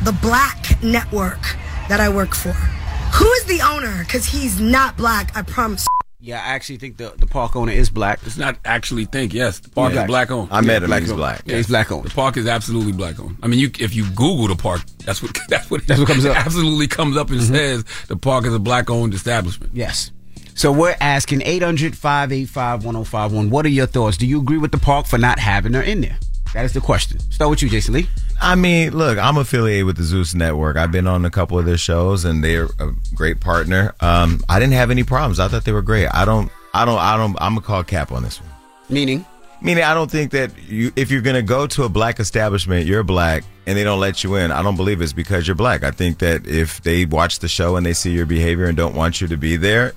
[0.04, 1.56] the black network
[1.88, 2.52] that I work for.
[2.52, 4.04] Who is the owner?
[4.04, 5.86] Because he's not black, I promise.
[6.22, 8.20] Yeah, I actually think the, the park owner is black.
[8.26, 9.32] It's not actually think.
[9.32, 10.02] Yes, the park Yeah.
[10.02, 10.48] is black owned.
[10.52, 10.88] I met him.
[10.90, 11.18] black He's owned.
[11.18, 11.42] black.
[11.47, 12.05] Yeah, he's black owned.
[12.05, 13.38] The park is absolutely black owned.
[13.42, 16.26] I mean, you if you Google the park, that's what that's what That's what comes
[16.26, 16.36] up.
[16.36, 16.47] Mm-hmm.
[16.47, 19.72] Absolutely comes up and says the park is a black owned establishment.
[19.74, 20.10] Yes.
[20.55, 23.48] So we're asking 800 585 1051.
[23.48, 24.18] What are your thoughts?
[24.18, 26.18] Do you agree with the park for not having her in there?
[26.52, 27.18] That is the question.
[27.30, 28.09] Start with you, Jason Lee.
[28.40, 30.76] I mean, look, I'm affiliated with the Zeus Network.
[30.76, 33.94] I've been on a couple of their shows, and they're a great partner.
[34.00, 35.38] Um, I didn't have any problems.
[35.38, 36.08] I thought they were great.
[36.08, 37.36] I don't, I don't, I don't.
[37.40, 38.50] I'm gonna call cap on this one.
[38.88, 39.26] Meaning?
[39.60, 43.02] Meaning, I don't think that you, if you're gonna go to a black establishment, you're
[43.02, 44.50] black, and they don't let you in.
[44.50, 45.84] I don't believe it's because you're black.
[45.84, 48.94] I think that if they watch the show and they see your behavior and don't
[48.94, 49.92] want you to be there,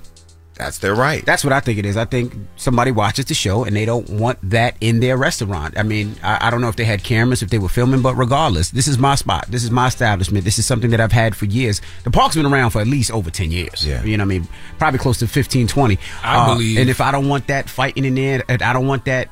[0.56, 1.24] that's their right.
[1.24, 1.96] That's what I think it is.
[1.96, 5.76] I think somebody watches the show and they don't want that in their restaurant.
[5.78, 8.14] I mean, I, I don't know if they had cameras, if they were filming, but
[8.14, 9.46] regardless, this is my spot.
[9.48, 10.44] This is my establishment.
[10.44, 11.80] This is something that I've had for years.
[12.04, 13.86] The park's been around for at least over 10 years.
[13.86, 14.02] Yeah.
[14.04, 14.48] You know what I mean?
[14.78, 15.98] Probably close to 15, 20.
[16.22, 18.86] I uh, believe- And if I don't want that fighting in there, and I don't
[18.86, 19.28] want that.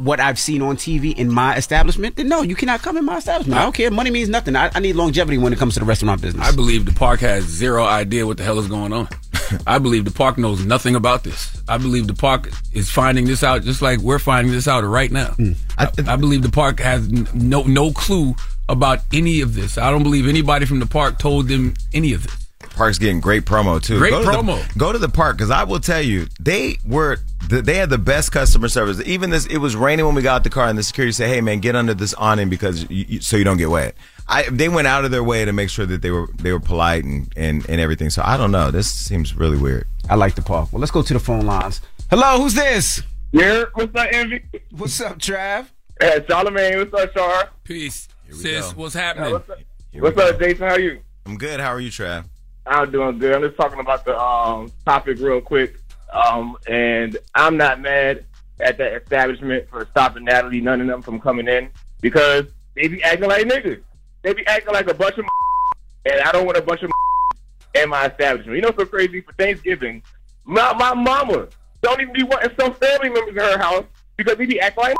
[0.00, 3.18] What I've seen on TV in my establishment, then no, you cannot come in my
[3.18, 3.58] establishment.
[3.58, 3.90] I don't care.
[3.90, 4.56] Money means nothing.
[4.56, 6.46] I, I need longevity when it comes to the restaurant business.
[6.46, 9.08] I believe the park has zero idea what the hell is going on.
[9.66, 11.62] I believe the park knows nothing about this.
[11.68, 15.10] I believe the park is finding this out just like we're finding this out right
[15.10, 15.32] now.
[15.32, 15.52] Hmm.
[15.78, 18.34] I, I believe the park has no no clue
[18.68, 19.76] about any of this.
[19.76, 22.49] I don't believe anybody from the park told them any of this.
[22.76, 23.98] Park's getting great promo too.
[23.98, 24.78] Great go to the- promo.
[24.78, 27.18] go to the park because I will tell you they were
[27.48, 29.00] the, they had the best customer service.
[29.06, 31.28] Even this, it was raining when we got out the car, and the security said,
[31.28, 33.94] "Hey man, get under this awning because you, you, so you don't get wet."
[34.28, 36.60] I they went out of their way to make sure that they were they were
[36.60, 38.08] polite and and, and everything.
[38.10, 38.70] So I don't know.
[38.70, 39.86] This seems really weird.
[40.08, 40.72] I like the park.
[40.72, 41.80] Well, let's go to the phone lines.
[42.08, 43.02] Hello, who's this?
[43.32, 44.42] Yeah, what's up, Envy?
[44.70, 45.66] What's up, Trav?
[46.00, 47.50] Hey, Charlamagne, what's up, Char?
[47.62, 48.72] Peace, we sis.
[48.72, 48.80] go.
[48.80, 49.32] What's happening?
[49.32, 49.58] what's up,
[49.94, 50.38] what's up.
[50.38, 50.66] Jason?
[50.66, 51.00] How are you?
[51.26, 51.60] I'm good.
[51.60, 52.24] How are you, Trav?
[52.66, 53.34] I'm doing good.
[53.34, 55.76] I'm just talking about the um, topic real quick.
[56.12, 58.24] Um, and I'm not mad
[58.60, 61.70] at that establishment for stopping Natalie, none of them from coming in
[62.00, 63.82] because they be acting like niggas.
[64.22, 65.24] They be acting like a bunch of
[66.04, 66.90] and I don't want a bunch of
[67.74, 68.56] in my establishment.
[68.56, 70.02] You know, so crazy for Thanksgiving.
[70.44, 71.48] My my mama
[71.82, 73.84] don't even be wanting some family members in her house
[74.16, 74.96] because they be acting like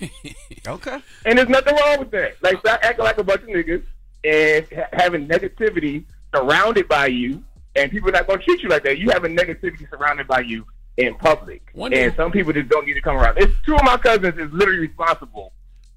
[0.66, 0.98] Okay.
[1.24, 2.34] and there's nothing wrong with that.
[2.42, 3.82] Like stop acting like a bunch of niggas
[4.24, 6.04] and ha- having negativity
[6.34, 7.42] surrounded by you,
[7.76, 8.98] and people are not gonna treat you like that.
[8.98, 10.64] You having negativity surrounded by you
[10.96, 13.38] in public, One day- and some people just don't need to come around.
[13.38, 15.52] It's two of my cousins is literally responsible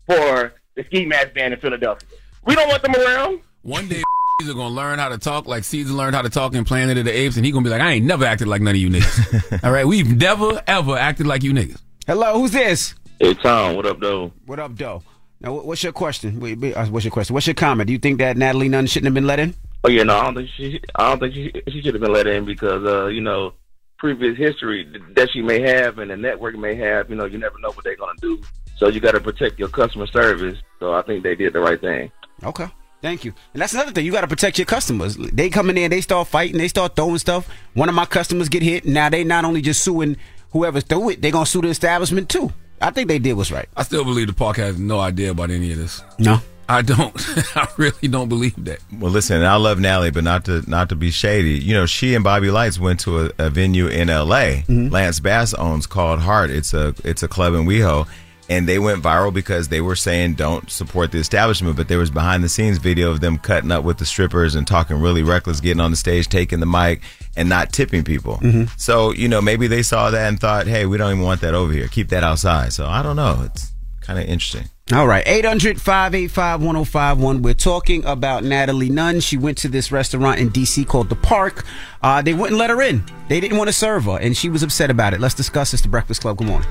[0.06, 2.08] for the ski mask ban in Philadelphia.
[2.46, 3.40] We don't want them around.
[3.64, 4.02] One day
[4.42, 7.06] Caesar gonna learn how to talk like Caesar learned how to talk in Planet of
[7.06, 8.90] the Apes, and he gonna be like, I ain't never acted like none of you
[8.90, 9.64] niggas.
[9.64, 11.82] All right, we've never ever acted like you niggas.
[12.08, 12.96] Hello, who's this?
[13.20, 14.32] Hey Tom, what up, though?
[14.46, 15.04] What up, Doe?
[15.40, 16.40] Now, what's your question?
[16.40, 17.34] Wait, wait, uh, What's your question?
[17.34, 17.88] What's your comment?
[17.88, 19.54] Do you think that Natalie Nunn shouldn't have been let in?
[19.84, 20.82] Oh yeah, no, I don't think she.
[20.96, 21.52] I don't think she.
[21.72, 23.54] She should have been let in because, uh, you know,
[23.98, 27.10] previous history that she may have and the network may have.
[27.10, 28.42] You know, you never know what they're gonna do.
[28.78, 30.58] So you got to protect your customer service.
[30.80, 32.12] So I think they did the right thing.
[32.44, 32.68] Okay.
[33.02, 33.34] Thank you.
[33.54, 34.06] And that's another thing.
[34.06, 35.18] You got to protect your customers.
[35.18, 37.50] They come in there, they start fighting, they start throwing stuff.
[37.74, 38.86] One of my customers get hit.
[38.86, 40.16] Now they not only just suing
[40.52, 42.52] whoever threw it, they gonna sue the establishment too.
[42.82, 43.68] I think they did what's right.
[43.76, 46.02] I still believe the park has no idea about any of this.
[46.18, 46.40] No.
[46.74, 47.14] I don't.
[47.56, 48.80] I really don't believe that.
[49.00, 51.52] Well, listen, I love Natalie, but not to not to be shady.
[51.60, 54.64] You know, she and Bobby Lytes went to a, a venue in L.A.
[54.68, 56.50] Lance Bass owns called Heart.
[56.50, 58.08] It's a it's a club in WeHo,
[58.50, 62.10] and they went viral because they were saying don't support the establishment, but there was
[62.12, 65.60] behind the scenes video of them cutting up with the strippers and talking really reckless,
[65.60, 67.02] getting on the stage, taking the mic,
[67.36, 68.38] and not tipping people.
[68.38, 68.70] Mhm.
[68.80, 71.54] So you know maybe they saw that and thought, hey, we don't even want that
[71.54, 71.88] over here.
[71.88, 72.74] Keep that outside.
[72.74, 73.42] So I don't know.
[73.46, 73.73] It's
[74.04, 74.70] kind of interesting.
[74.92, 77.42] All right, 800 585 1051.
[77.42, 79.22] We're talking about Natalie Nunn.
[79.22, 80.84] She went to this restaurant in D.C.
[80.86, 81.66] called The Park.
[82.02, 83.04] Uh, they wouldn't let her in.
[83.30, 85.22] They didn't want to serve her, and she was upset about it.
[85.22, 85.82] Let's discuss this.
[85.82, 86.38] The Breakfast Club.
[86.38, 86.68] Good morning.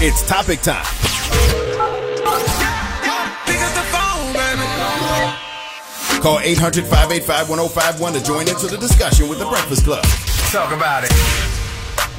[0.00, 0.84] It's topic time.
[6.20, 10.04] Call 800 585 1051 to join into the discussion with the Breakfast Club.
[10.50, 11.47] Talk about it.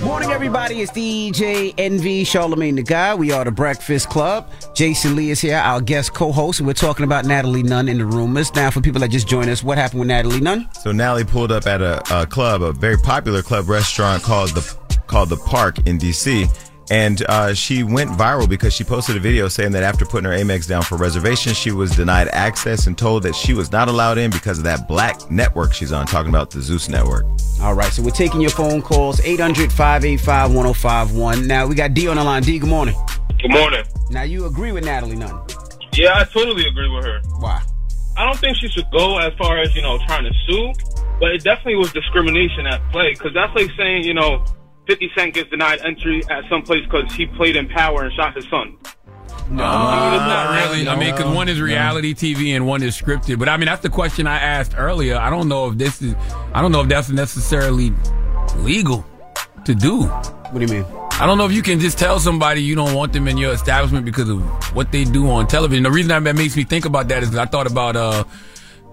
[0.03, 0.81] Morning, everybody.
[0.81, 3.19] It's DJ Envy Charlamagne the God.
[3.19, 4.49] We are the Breakfast Club.
[4.73, 8.05] Jason Lee is here, our guest co-host, and we're talking about Natalie Nunn in the
[8.05, 8.53] rumors.
[8.55, 10.69] Now, for people that just joined us, what happened with Natalie Nunn?
[10.71, 14.77] So Natalie pulled up at a, a club, a very popular club restaurant called the
[15.07, 16.47] called the Park in DC,
[16.91, 20.35] and uh, she went viral because she posted a video saying that after putting her
[20.35, 24.17] Amex down for reservation, she was denied access and told that she was not allowed
[24.17, 26.05] in because of that black network she's on.
[26.07, 27.25] Talking about the Zeus network.
[27.61, 31.47] All right, so we're taking your phone calls 800 585 1051.
[31.47, 32.43] Now, we got D on the line.
[32.43, 32.95] D, good morning.
[33.41, 33.83] Good morning.
[34.09, 35.41] Now, you agree with Natalie Nunn?
[35.93, 37.21] Yeah, I totally agree with her.
[37.39, 37.61] Why?
[38.17, 40.73] I don't think she should go as far as, you know, trying to sue,
[41.19, 44.43] but it definitely was discrimination at play because that's like saying, you know,
[44.89, 48.35] 50 Cent gets denied entry at some place because he played in Power and shot
[48.35, 48.75] his son.
[49.51, 50.87] No, not really.
[50.87, 53.37] I mean, because one is reality TV and one is scripted.
[53.37, 55.15] But I mean, that's the question I asked earlier.
[55.15, 56.15] I don't know if this is.
[56.55, 57.93] I don't know if that's necessarily
[58.57, 59.05] legal
[59.65, 60.05] to do.
[60.05, 60.91] What do you mean?
[61.11, 63.53] I don't know if you can just tell somebody you don't want them in your
[63.53, 64.41] establishment because of
[64.75, 65.83] what they do on television.
[65.83, 68.23] The reason that makes me think about that is I thought about uh,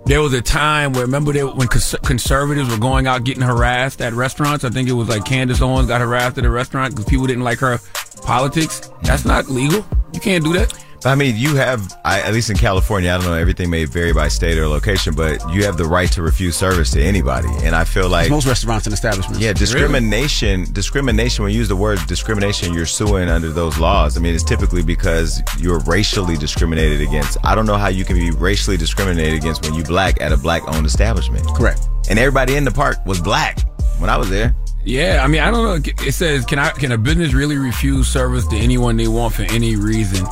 [0.06, 4.00] there was a time where remember they, when cons- conservatives were going out getting harassed
[4.00, 4.64] at restaurants.
[4.64, 7.42] I think it was like Candace Owens got harassed at a restaurant because people didn't
[7.42, 7.80] like her
[8.22, 8.90] politics.
[9.02, 9.84] That's not legal.
[10.12, 10.85] You can't do that.
[11.04, 14.12] I mean, you have, I, at least in California, I don't know, everything may vary
[14.12, 17.48] by state or location, but you have the right to refuse service to anybody.
[17.62, 19.40] And I feel like most restaurants and establishments.
[19.40, 20.72] Yeah, discrimination.
[20.72, 21.42] Discrimination.
[21.44, 24.16] When you use the word discrimination, you're suing under those laws.
[24.16, 27.38] I mean, it's typically because you're racially discriminated against.
[27.44, 30.36] I don't know how you can be racially discriminated against when you black at a
[30.36, 31.46] black-owned establishment.
[31.48, 31.88] Correct.
[32.08, 33.60] And everybody in the park was black
[33.98, 34.54] when I was there.
[34.84, 35.92] Yeah, I mean, I don't know.
[36.06, 39.42] It says, can I can a business really refuse service to anyone they want for
[39.42, 40.24] any reason?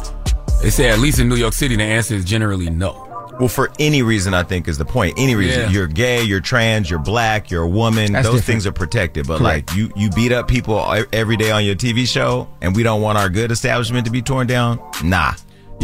[0.65, 3.11] They say at least in New York City, the answer is generally no.
[3.39, 5.19] Well, for any reason, I think is the point.
[5.19, 5.61] Any reason.
[5.63, 5.71] Yeah.
[5.71, 8.13] You're gay, you're trans, you're black, you're a woman.
[8.13, 8.45] That's those different.
[8.47, 9.27] things are protected.
[9.27, 9.69] But Correct.
[9.69, 10.83] like you, you beat up people
[11.13, 14.23] every day on your TV show, and we don't want our good establishment to be
[14.23, 14.81] torn down.
[15.03, 15.35] Nah.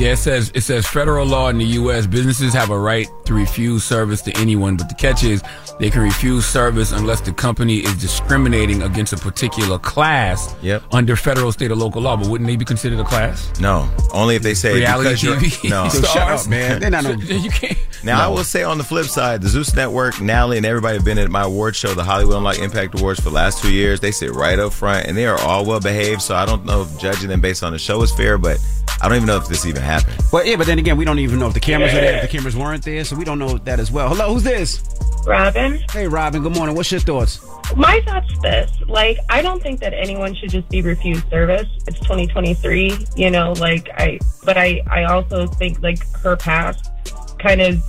[0.01, 2.07] Yeah, it says it says federal law in the U.S.
[2.07, 5.43] businesses have a right to refuse service to anyone, but the catch is
[5.79, 10.85] they can refuse service unless the company is discriminating against a particular class Yep.
[10.93, 12.17] under federal, state, or local law.
[12.17, 13.51] But wouldn't they be considered a class?
[13.61, 13.91] No.
[14.11, 15.89] Only if they say Reality because you're- TV No.
[15.91, 16.81] So shut up, man.
[16.81, 17.77] They're not no- you can't.
[18.03, 21.05] Now I will say on the flip side, the Zeus Network, Natalie, and everybody have
[21.05, 24.01] been at my award show, the Hollywood Unlock Impact Awards, for the last two years.
[24.01, 26.23] They sit right up front, and they are all well behaved.
[26.23, 28.59] So I don't know if judging them based on the show is fair, but
[29.03, 30.17] I don't even know if this even happened.
[30.31, 32.23] But yeah, but then again, we don't even know if the cameras are there, if
[32.23, 34.09] the cameras weren't there, so we don't know that as well.
[34.09, 34.83] Hello, who's this?
[35.27, 35.83] Robin.
[35.93, 36.43] Hey, Robin.
[36.43, 36.75] Good morning.
[36.75, 37.45] What's your thoughts?
[37.77, 38.73] My thoughts this.
[38.87, 41.69] Like, I don't think that anyone should just be refused service.
[41.87, 46.91] It's 2023, you know, like I but I I also think like her past
[47.39, 47.83] kind of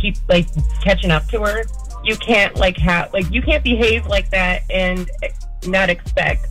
[0.00, 0.46] keep like
[0.82, 1.64] catching up to her.
[2.04, 5.10] You can't like have like you can't behave like that and
[5.66, 6.46] not expect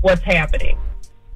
[0.00, 0.76] what's happening.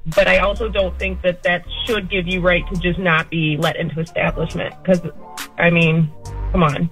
[0.05, 3.57] But I also don't think that that should give you right to just not be
[3.57, 5.01] let into establishment because
[5.57, 6.11] I mean,
[6.51, 6.89] come on.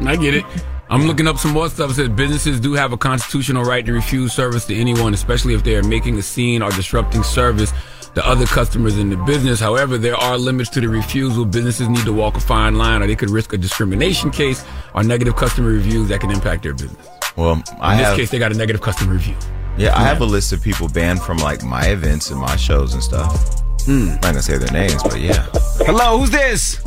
[0.00, 0.44] I get it.
[0.90, 1.90] I'm looking up some more stuff.
[1.90, 5.62] It says businesses do have a constitutional right to refuse service to anyone, especially if
[5.62, 7.72] they are making a scene or disrupting service
[8.14, 9.60] to other customers in the business.
[9.60, 11.44] However, there are limits to the refusal.
[11.44, 14.64] Businesses need to walk a fine line, or they could risk a discrimination case
[14.94, 17.06] or negative customer reviews that can impact their business.
[17.36, 19.36] Well, I in this have, case, they got a negative customer review.
[19.78, 22.94] Yeah, I have a list of people banned from like my events and my shows
[22.94, 23.62] and stuff.
[23.86, 25.46] I'm not gonna say their names, but yeah.
[25.86, 26.80] Hello, who's this?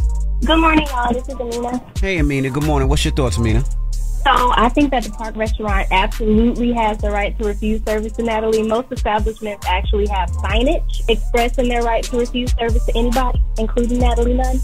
[0.45, 1.13] Good morning, y'all.
[1.13, 1.81] This is Amina.
[2.01, 2.49] Hey, Amina.
[2.49, 2.89] Good morning.
[2.89, 3.63] What's your thoughts, Amina?
[3.93, 8.23] So I think that the Park Restaurant absolutely has the right to refuse service to
[8.23, 8.61] Natalie.
[8.61, 14.33] Most establishments actually have signage expressing their right to refuse service to anybody, including Natalie
[14.33, 14.59] Nunn.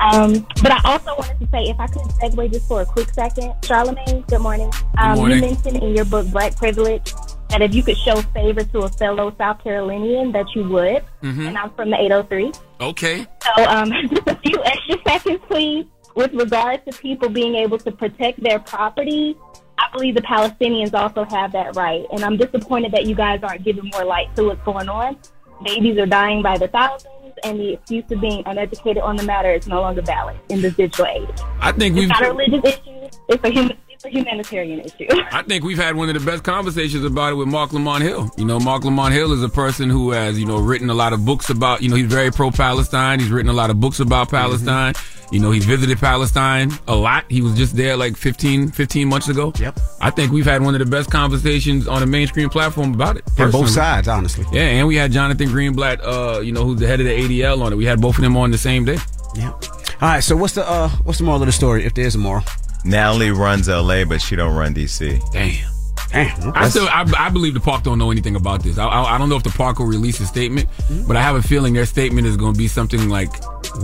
[0.00, 3.10] Um, but I also wanted to say, if I could segue just for a quick
[3.12, 4.72] second, Charlamagne, good morning.
[4.96, 5.42] Um, morning.
[5.42, 7.12] You mentioned in your book Black Privilege
[7.50, 11.04] that if you could show favor to a fellow South Carolinian, that you would.
[11.22, 11.48] Mhm.
[11.48, 12.52] And I'm from the 803.
[12.80, 13.26] Okay.
[13.56, 15.86] So, um, just a few extra seconds, please.
[16.14, 19.36] With regards to people being able to protect their property,
[19.78, 22.04] I believe the Palestinians also have that right.
[22.12, 25.16] And I'm disappointed that you guys aren't giving more light to what's going on.
[25.64, 27.12] Babies are dying by the thousands,
[27.44, 30.74] and the excuse of being uneducated on the matter is no longer valid in this
[30.74, 31.28] digital age.
[31.60, 32.08] I think It's we've.
[32.08, 33.08] not a religious issue.
[33.28, 33.76] It's a human.
[34.02, 35.06] It's a humanitarian issue.
[35.30, 38.30] I think we've had one of the best conversations about it with Marc Lamont Hill.
[38.38, 41.12] You know, Marc Lamont Hill is a person who has, you know, written a lot
[41.12, 43.20] of books about, you know, he's very pro Palestine.
[43.20, 44.94] He's written a lot of books about Palestine.
[45.30, 47.26] You know, he visited Palestine a lot.
[47.28, 49.52] He was just there like 15, 15 months ago.
[49.58, 49.78] Yep.
[50.00, 53.24] I think we've had one of the best conversations on a mainstream platform about it.
[53.36, 54.46] And both sides, honestly.
[54.50, 57.60] Yeah, and we had Jonathan Greenblatt, uh, you know, who's the head of the ADL
[57.60, 57.76] on it.
[57.76, 58.96] We had both of them on the same day.
[59.34, 59.50] Yeah.
[59.50, 59.60] All
[60.00, 60.24] right.
[60.24, 61.84] So what's the uh what's the moral of the story?
[61.84, 62.44] If there's a moral.
[62.84, 65.20] Natalie runs LA, but she don't run DC.
[65.32, 65.66] Damn.
[66.10, 66.52] Damn.
[66.56, 68.78] I still, I, I believe the park don't know anything about this.
[68.78, 71.06] I, I, I don't know if the park will release a statement, Mm-hmm.
[71.06, 73.30] but I have a feeling their statement is going to be something like,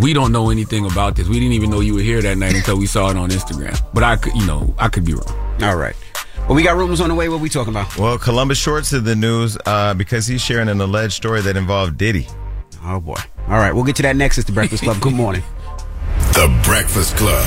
[0.00, 1.28] "We don't know anything about this.
[1.28, 3.80] We didn't even know you were here that night until we saw it on Instagram."
[3.94, 5.62] But I could, you know, I could be wrong.
[5.62, 5.94] All right.
[6.48, 7.28] Well, we got rumors on the way.
[7.28, 7.96] What we talking about?
[7.96, 11.96] Well, Columbus Shorts to the news uh, because he's sharing an alleged story that involved
[11.96, 12.26] Diddy.
[12.82, 13.20] Oh boy.
[13.46, 14.36] All right, we'll get to that next.
[14.38, 15.00] It's the Breakfast Club.
[15.00, 15.44] Good morning.
[16.32, 17.46] The Breakfast Club.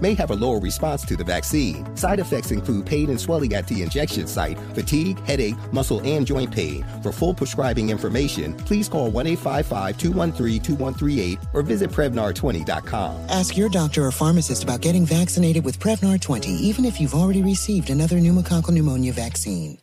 [0.00, 1.94] may have a lower response to the vaccine.
[1.96, 6.50] Side effects include pain and swelling at the injection site, fatigue, headache, muscle, and joint
[6.50, 6.84] pain.
[7.02, 13.26] For full prescribing information, please call 1 855 213 2138 or visit Prevnar20.com.
[13.28, 17.42] Ask your doctor or pharmacist about getting vaccinated with Prevnar 20, even if you've already
[17.42, 19.78] received another pneumococcal pneumonia vaccine.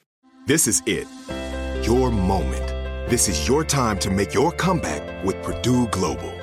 [0.46, 1.08] This is it.
[1.88, 2.68] Your moment.
[3.10, 6.43] This is your time to make your comeback with Purdue Global.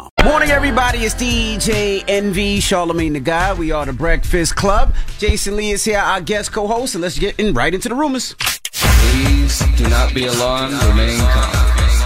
[0.23, 0.99] Morning, everybody.
[0.99, 3.59] It's DJ Envy, Charlamagne the God.
[3.59, 4.95] We are the Breakfast Club.
[5.19, 8.35] Jason Lee is here, our guest co-host, and let's get in right into the rumors.
[8.71, 10.73] Please do not be alarmed.
[10.83, 11.51] Remain calm.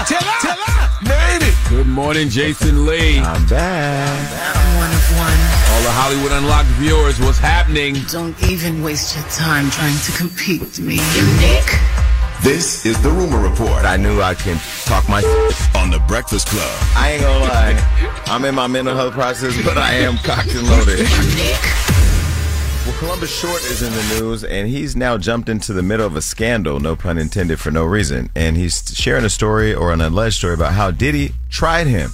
[0.07, 1.55] Tell her, tell her, made it.
[1.69, 3.19] Good morning, Jason Lee.
[3.19, 4.55] I'm back.
[4.55, 5.39] I'm one of one.
[5.75, 7.95] All the Hollywood Unlocked viewers, what's happening?
[8.11, 11.94] Don't even waste your time trying to compete with me, Unique.
[12.43, 13.85] This is the Rumor Report.
[13.85, 15.21] I knew I can talk my
[15.75, 16.69] on the Breakfast Club.
[16.95, 18.21] I ain't gonna lie.
[18.27, 20.99] I'm in my mental health process, but I am cocked and loaded.
[22.85, 26.15] Well, Columbus Short is in the news, and he's now jumped into the middle of
[26.15, 28.29] a scandal, no pun intended, for no reason.
[28.35, 32.11] And he's sharing a story or an alleged story about how Diddy tried him.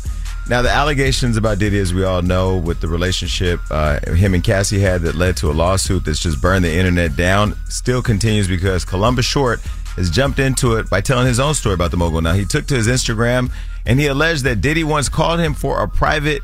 [0.50, 4.44] Now, the allegations about Diddy, as we all know, with the relationship uh, him and
[4.44, 8.48] Cassie had that led to a lawsuit that's just burned the internet down, still continues
[8.48, 9.60] because Columbus Short
[9.96, 12.22] has jumped into it by telling his own story about the mogul.
[12.22, 13.52] Now, he took to his Instagram
[13.86, 16.42] and he alleged that Diddy once called him for a private,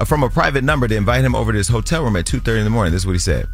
[0.00, 2.58] uh, from a private number to invite him over to his hotel room at 2.30
[2.58, 2.92] in the morning.
[2.92, 3.46] This is what he said.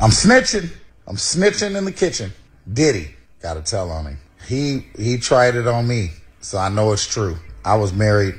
[0.00, 0.70] I'm snitching.
[1.06, 2.32] I'm snitching in the kitchen.
[2.72, 4.18] Diddy, got to tell on him.
[4.46, 6.10] He he tried it on me,
[6.40, 7.36] so I know it's true.
[7.64, 8.34] I was married,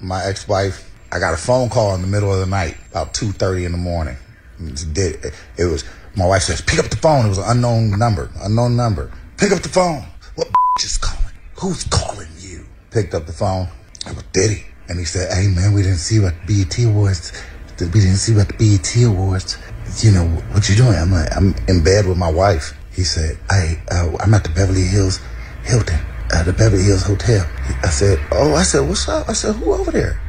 [0.00, 0.84] my ex-wife.
[1.10, 3.72] I got a phone call in the middle of the night, about two thirty in
[3.72, 4.16] the morning.
[4.60, 8.30] It, it was my wife says, "Pick up the phone." It was an unknown number,
[8.40, 9.10] unknown number.
[9.38, 10.02] Pick up the phone.
[10.34, 11.34] what What is calling?
[11.54, 12.66] Who's calling you?
[12.90, 13.68] Picked up the phone.
[14.06, 17.32] It was Diddy, and he said, "Hey man, we didn't see what BET Awards.
[17.80, 19.56] We didn't see what the BET Awards."
[20.00, 20.94] you know, what you doing?
[20.94, 22.76] I'm like, I'm in bed with my wife.
[22.92, 25.20] He said, I, uh, I'm at the Beverly Hills
[25.64, 25.98] Hilton,
[26.32, 27.48] uh, the Beverly Hills Hotel.
[27.82, 29.28] I said, oh, I said, what's up?
[29.28, 30.20] I said, who over there?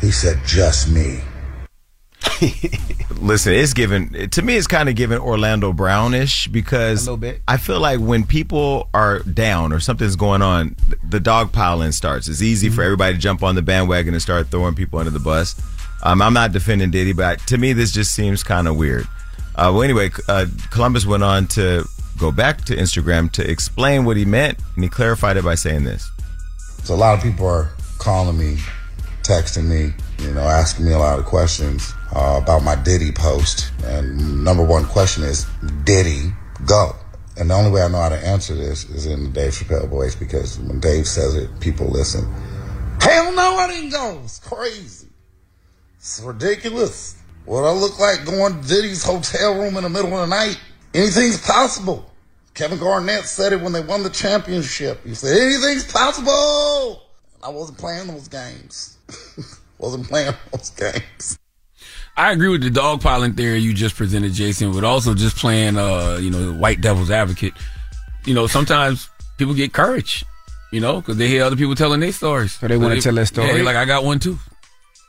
[0.00, 1.20] He said, just me.
[3.20, 4.56] Listen, it's given to me.
[4.56, 7.08] It's kind of given Orlando Brownish because
[7.48, 10.76] I feel like when people are down or something's going on,
[11.08, 12.28] the dog piling starts.
[12.28, 15.20] It's easy for everybody to jump on the bandwagon and start throwing people under the
[15.20, 15.60] bus.
[16.02, 19.06] Um, I'm not defending Diddy, but to me, this just seems kind of weird.
[19.54, 21.84] Uh, well, anyway, uh, Columbus went on to
[22.18, 25.84] go back to Instagram to explain what he meant, and he clarified it by saying
[25.84, 26.10] this.
[26.82, 28.58] So a lot of people are calling me,
[29.22, 29.92] texting me,
[30.24, 33.72] you know, asking me a lot of questions uh, about my Diddy post.
[33.84, 35.46] And number one question is,
[35.84, 36.32] Diddy
[36.66, 36.94] go?
[37.36, 39.88] And the only way I know how to answer this is in the Dave Chappelle
[39.88, 42.30] voice because when Dave says it, people listen.
[43.00, 44.20] Hell no, I didn't go.
[44.24, 45.08] It's crazy.
[45.96, 47.16] It's ridiculous.
[47.44, 50.60] What I look like going to Diddy's hotel room in the middle of the night?
[50.94, 52.12] Anything's possible.
[52.54, 55.04] Kevin Garnett said it when they won the championship.
[55.04, 57.02] He said, anything's possible.
[57.42, 58.91] I wasn't playing those games.
[59.78, 61.38] wasn't playing those games.
[62.16, 66.18] I agree with the dogpiling theory you just presented, Jason, but also just playing, uh,
[66.20, 67.54] you know, white devil's advocate.
[68.26, 69.08] You know, sometimes
[69.38, 70.24] people get courage,
[70.70, 72.52] you know, because they hear other people telling their stories.
[72.52, 73.56] So they want to tell their story.
[73.56, 74.38] Yeah, like, I got one too.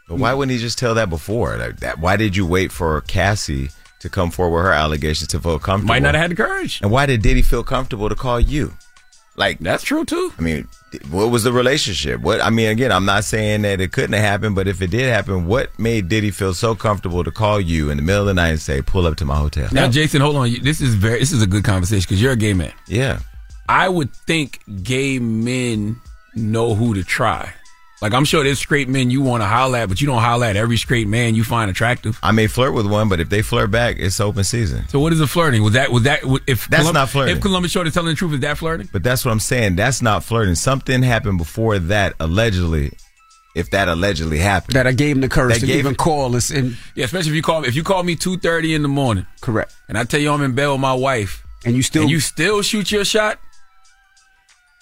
[0.08, 1.58] But why wouldn't he just tell that before?
[1.58, 3.70] Like that, why did you wait for Cassie
[4.00, 5.94] to come forward with her allegations to feel comfortable?
[5.94, 6.82] Might not have had the courage.
[6.82, 8.74] And why did Diddy feel comfortable to call you?
[9.36, 10.32] Like that's true too.
[10.38, 10.68] I mean,
[11.10, 12.22] what was the relationship?
[12.22, 14.92] What I mean, again, I'm not saying that it couldn't have happened, but if it
[14.92, 18.28] did happen, what made Diddy feel so comfortable to call you in the middle of
[18.28, 19.70] the night and say, "Pull up to my hotel"?
[19.72, 20.54] Now, Jason, hold on.
[20.62, 21.20] This is very.
[21.20, 22.74] This is a good conversation because you're a gay man.
[22.88, 23.20] Yeah.
[23.68, 26.02] I would think gay men
[26.36, 27.54] know who to try.
[28.04, 30.46] Like I'm sure there's straight men you want to holler at, but you don't holler
[30.46, 32.20] at every straight man you find attractive.
[32.22, 34.90] I may flirt with one, but if they flirt back, it's open season.
[34.90, 35.64] So what is a flirting?
[35.64, 37.38] Was that was that if That's Colum- not flirting.
[37.38, 38.90] If Columbus Short is telling the truth, is that flirting?
[38.92, 39.78] But that's what I'm saying.
[39.78, 40.56] That's not flirting.
[40.56, 42.92] Something happened before that, allegedly.
[43.56, 45.98] If that allegedly happened, That I gave him the courage That to gave even it-
[45.98, 46.50] call us.
[46.50, 47.70] And Yeah, especially if you call me.
[47.70, 50.42] If you call me two thirty in the morning, correct, and I tell you I'm
[50.42, 53.40] in bed with my wife, and you still and you still shoot your shot,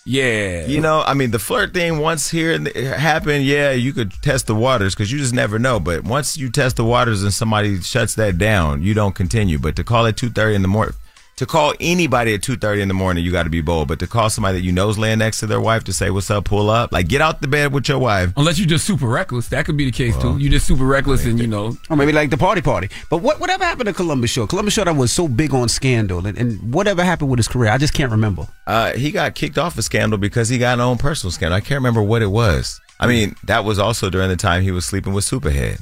[0.06, 3.94] yeah, You know, I mean, the flirt thing once here and it happened, yeah, you
[3.94, 5.80] could test the waters because you just never know.
[5.80, 9.60] But once you test the waters and somebody shuts that down, you don't continue.
[9.60, 10.95] But to call at two thirty in the morning,
[11.41, 13.88] to call anybody at two thirty in the morning, you got to be bold.
[13.88, 16.11] But to call somebody that you know is laying next to their wife to say,
[16.11, 18.31] "What's up?" Pull up, like get out the bed with your wife.
[18.38, 20.38] Unless you're just super reckless, that could be the case too.
[20.38, 22.89] You're just super reckless, and you know, Or maybe like the party party.
[23.09, 24.49] But what whatever happened to Columbus Short?
[24.49, 27.80] Columbus Short was so big on scandal, and, and whatever happened with his career, I
[27.80, 28.47] just can't remember.
[28.68, 31.57] Uh, he got kicked off a scandal because he got an own personal scandal.
[31.57, 32.80] I can't remember what it was.
[32.99, 35.81] I mean, that was also during the time he was sleeping with Superhead.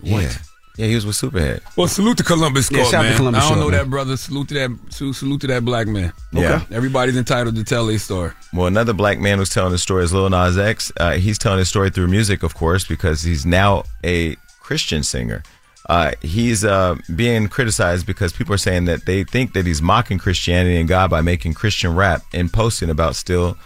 [0.00, 0.22] What?
[0.22, 0.32] Yeah,
[0.80, 1.60] yeah, he was with Superhead.
[1.76, 3.16] Well, salute to Columbus Yeah, Short, to man.
[3.16, 3.78] Columbus I don't Short, know man.
[3.84, 4.16] that brother.
[4.16, 4.78] Salute to that.
[4.92, 6.12] Salute salute to that black man.
[6.32, 6.64] Yeah.
[6.70, 8.32] everybody's entitled to tell their story.
[8.54, 10.90] Well, another black man was telling his story is Lil Nas X.
[10.98, 15.42] Uh, he's telling his story through music, of course, because he's now a Christian singer.
[15.88, 20.18] Uh, he's uh, being criticized because people are saying that they think that he's mocking
[20.18, 23.56] Christianity and God by making Christian rap and posting about still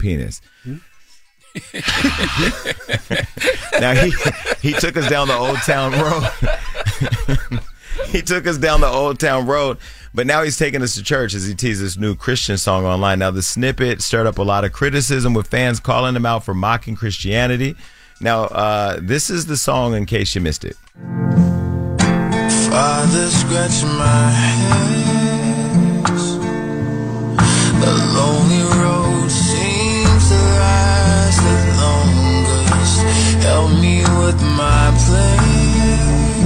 [0.00, 0.42] penis.
[3.80, 4.12] now he
[4.60, 6.28] he took us down the old town road.
[8.08, 9.78] he took us down the Old Town Road,
[10.14, 13.18] but now he's taking us to church as he teases this new Christian song online.
[13.18, 16.54] Now, the snippet stirred up a lot of criticism with fans calling him out for
[16.54, 17.76] mocking Christianity.
[18.20, 20.76] Now, uh, this is the song in case you missed it.
[22.70, 24.86] Father, scratch my head.
[27.80, 31.05] The lonely road seems to.
[33.56, 36.36] Help me with my plans.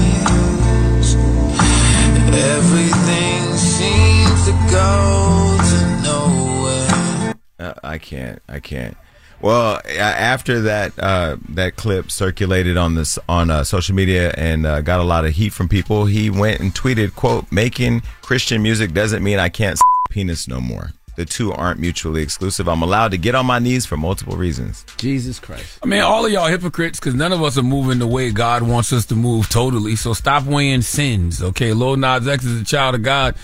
[2.33, 7.35] Everything seems to go to nowhere.
[7.59, 8.41] Uh, I can't.
[8.49, 8.97] I can't.
[9.41, 14.81] Well, after that uh, that clip circulated on this on uh, social media and uh,
[14.81, 18.93] got a lot of heat from people, he went and tweeted, "quote Making Christian music
[18.93, 19.81] doesn't mean I can't s-
[20.11, 20.93] penis no more.
[21.17, 22.69] The two aren't mutually exclusive.
[22.69, 25.79] I'm allowed to get on my knees for multiple reasons." Jesus Christ.
[25.83, 28.63] I mean, all of y'all hypocrites because none of us are moving the way God
[28.63, 29.97] wants us to move totally.
[29.97, 31.73] So stop weighing sins, okay?
[31.73, 33.35] Lil Nas X is a child of God.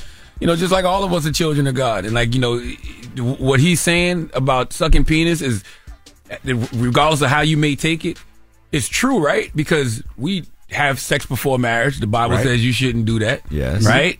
[0.40, 2.04] You know, just like all of us are children of God.
[2.04, 2.58] And like, you know,
[3.16, 5.64] what he's saying about sucking penis is,
[6.74, 8.18] regardless of how you may take it,
[8.72, 9.50] it's true, right?
[9.56, 12.00] Because we have sex before marriage.
[12.00, 12.44] The Bible Right.
[12.44, 13.42] says you shouldn't do that.
[13.50, 13.84] Yes.
[13.86, 14.18] Right?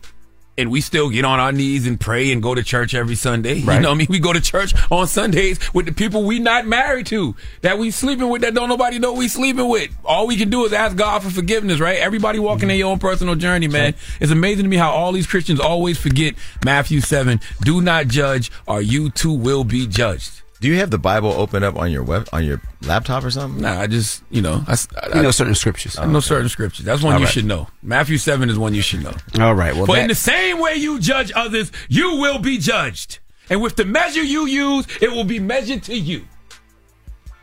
[0.59, 3.55] And we still get on our knees and pray and go to church every Sunday.
[3.57, 4.07] You know what I mean?
[4.09, 7.91] We go to church on Sundays with the people we not married to, that we
[7.91, 9.91] sleeping with, that don't nobody know we sleeping with.
[10.05, 11.99] All we can do is ask God for forgiveness, right?
[11.99, 13.95] Everybody walking their own personal journey, man.
[14.21, 16.35] It's amazing to me how all these Christians always forget
[16.65, 17.39] Matthew 7.
[17.63, 20.43] Do not judge or you too will be judged.
[20.61, 23.61] Do you have the Bible open up on your web on your laptop or something?
[23.63, 24.77] Nah, I just you know I
[25.15, 25.99] You know certain scriptures.
[25.99, 26.85] I know certain scriptures.
[26.85, 27.33] That's one All you right.
[27.33, 27.69] should know.
[27.83, 29.13] Matthew seven is one you should know.
[29.39, 29.75] All right.
[29.75, 33.19] Well, For that- in the same way you judge others, you will be judged,
[33.51, 36.25] and with the measure you use, it will be measured to you.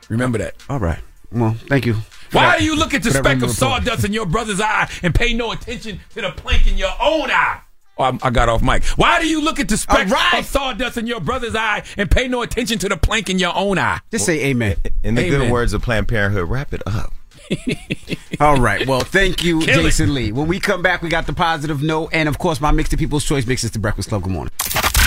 [0.10, 0.56] Remember that.
[0.70, 1.00] all right.
[1.32, 1.96] Well, thank you.
[2.32, 5.14] Why that- do you look at the speck of sawdust in your brother's eye and
[5.14, 7.60] pay no attention to the plank in your own eye?
[7.98, 8.84] Oh, I'm- got off mic.
[8.96, 12.28] Why do you look at the speck of sawdust in your brother's eye and pay
[12.28, 14.00] no attention to the plank in your own eye?
[14.12, 14.78] Just say amen.
[15.04, 17.14] In the good words of Planned Parenthood, wrap it up.
[18.40, 18.88] All right.
[18.88, 19.84] Well, thank you, Kill it.
[19.84, 20.32] Jason Lee.
[20.32, 22.98] When we come back, we got the positive note, and of course, my mix to
[22.98, 24.24] people's choice mix is the Breakfast Club.
[24.24, 24.52] Good morning.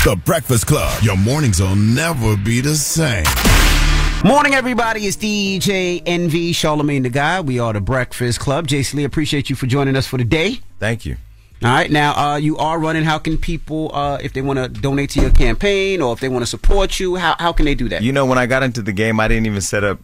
[0.05, 1.03] The Breakfast Club.
[1.03, 3.25] Your mornings will never be the same.
[4.25, 5.07] Morning, everybody.
[5.07, 7.47] It's DJ Envy Charlamagne the God.
[7.47, 8.67] We are the Breakfast Club.
[8.67, 10.61] Jason Lee, appreciate you for joining us for the day.
[10.79, 11.17] Thank you.
[11.63, 11.91] All right.
[11.91, 13.05] Now, uh, you are running.
[13.05, 16.29] How can people, uh, if they want to donate to your campaign or if they
[16.29, 18.03] want to support you, how, how can they do that?
[18.03, 19.99] You know, when I got into the game, I didn't even set up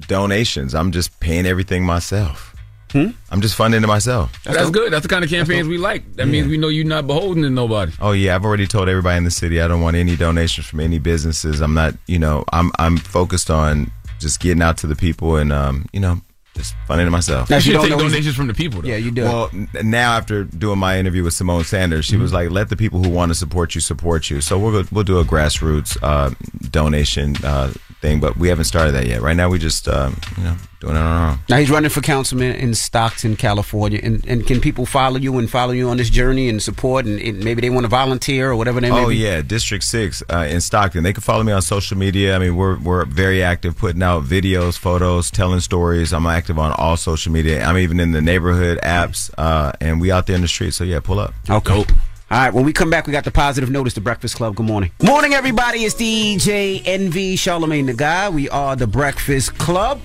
[0.00, 0.74] donations.
[0.74, 2.54] I'm just paying everything myself.
[2.92, 3.08] Hmm?
[3.30, 4.42] I'm just funding it myself.
[4.44, 4.92] That's, good.
[4.92, 6.14] That's the kind of campaigns we like.
[6.16, 7.92] That means we know you're not beholden to nobody.
[8.00, 10.80] Oh yeah, I've already told everybody in the city I don't want any donations from
[10.80, 11.60] any businesses.
[11.60, 15.52] I'm not, you know, I'm I'm focused on just getting out to the people and
[15.52, 16.22] um, you know,
[16.58, 17.48] just funding it myself.
[17.48, 18.82] Now, you should take donations from the people.
[18.82, 18.88] Though.
[18.88, 19.22] Yeah, you do.
[19.24, 22.22] Well, n- now after doing my interview with Symone Sanders, she Mm-hmm.
[22.22, 25.04] was like, "Let the people who want to support you support you." So we'll we'll
[25.04, 26.34] do a grassroots uh,
[26.70, 27.72] donation uh,
[28.02, 29.22] thing, but we haven't started that yet.
[29.22, 31.38] Right now, we just um, you know doing it on our own.
[31.48, 35.50] Now he's running for councilman in Stockton, California, and, and can people follow you and
[35.50, 38.56] follow you on this journey and support and, and maybe they want to volunteer or
[38.56, 39.16] whatever they may Oh be?
[39.16, 41.02] yeah, District Six uh, in Stockton.
[41.02, 42.36] They can follow me on social media.
[42.36, 46.12] I mean, we're we're very active, putting out videos, photos, telling stories.
[46.12, 47.62] I'm active on all social media.
[47.64, 50.74] I'm even in the neighborhood apps, uh, and we out there in the street.
[50.74, 51.34] So yeah, pull up.
[51.50, 51.84] Okay.
[52.30, 54.54] All right, when we come back, we got the positive notice, the Breakfast Club.
[54.54, 54.90] Good morning.
[55.02, 55.84] Morning, everybody.
[55.84, 58.34] It's DJ Envy Charlamagne the God.
[58.34, 59.98] We are the Breakfast Club.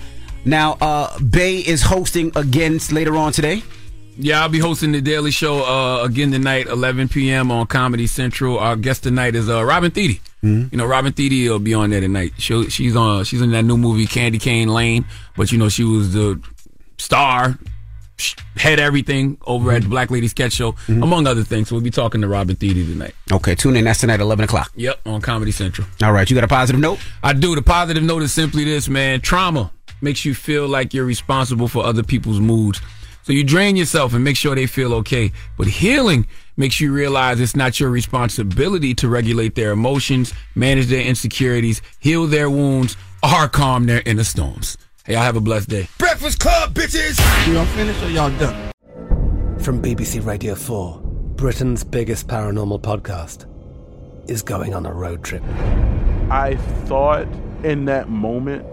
[0.44, 3.62] Now, uh, Bay is hosting again later on today.
[4.16, 7.50] Yeah, I'll be hosting the Daily Show uh, again tonight, 11 p.m.
[7.50, 8.58] on Comedy Central.
[8.60, 10.20] Our guest tonight is uh, Robin Thede.
[10.44, 10.68] Mm-hmm.
[10.70, 12.32] You know, Robin Thede will be on there tonight.
[12.38, 13.24] She, she's on.
[13.24, 15.04] She's in that new movie Candy Cane Lane,
[15.36, 16.40] but you know she was the
[16.96, 17.58] star,
[18.56, 19.76] head everything over Mm-hmm.
[19.76, 21.68] at the Black Lady Sketch Show, among other things.
[21.70, 23.14] So we'll be talking to Robin Thede tonight.
[23.32, 23.84] Okay, tune in.
[23.84, 24.70] That's tonight, 11 o'clock.
[24.76, 25.88] Yep, on Comedy Central.
[26.04, 27.00] All right, you got a positive note?
[27.24, 27.56] I do.
[27.56, 29.22] The positive note is simply this, man.
[29.22, 29.72] Trauma
[30.04, 32.80] makes you feel like you're responsible for other people's moods.
[33.24, 35.32] So you drain yourself and make sure they feel okay.
[35.56, 36.26] But healing
[36.56, 42.26] makes you realize it's not your responsibility to regulate their emotions, manage their insecurities, heal
[42.26, 44.76] their wounds, or calm their inner storms.
[45.04, 45.88] Hey, y'all have a blessed day.
[45.98, 47.18] Breakfast Club, bitches!
[47.52, 48.72] Y'all finished or y'all done?
[49.58, 51.00] From BBC Radio 4,
[51.36, 53.48] Britain's biggest paranormal podcast
[54.28, 55.42] is going on a road trip.
[56.30, 57.26] I thought
[57.64, 58.66] in that moment,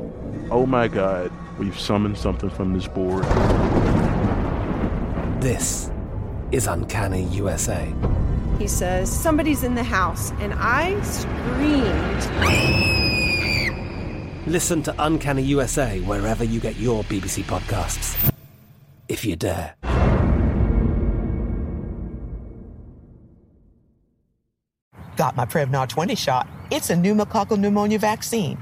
[0.52, 3.23] Oh my god, we've summoned something from this board.
[5.41, 5.90] This
[6.52, 7.90] is Uncanny USA.
[8.60, 12.28] He says, Somebody's in the house, and I screamed.
[14.45, 18.34] Listen to Uncanny USA wherever you get your BBC podcasts,
[19.07, 19.76] if you dare.
[25.15, 26.45] Got my Prevnar 20 shot.
[26.72, 28.61] It's a pneumococcal pneumonia vaccine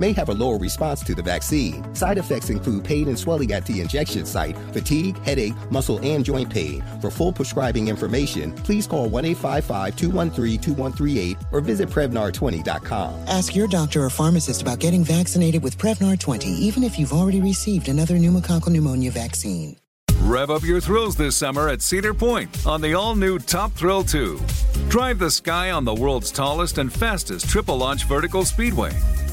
[0.00, 1.94] may have a lower response to the vaccine.
[1.94, 6.50] Side effects include pain and swelling at the injection site, fatigue, headache, muscle, and joint
[6.50, 6.82] pain.
[7.00, 13.28] For full prescribing information, please call 1 855 213 2138 or visit Prevnar20.com.
[13.28, 17.40] Ask your doctor or pharmacist about getting vaccinated with Prevnar 20, even if you've already
[17.40, 19.76] received another pneumococcal pneumonia vaccine.
[20.22, 24.04] Rev up your thrills this summer at Cedar Point on the all new Top Thrill
[24.04, 24.38] 2.
[24.88, 28.92] Drive the sky on the world's tallest and fastest triple launch vertical speedway.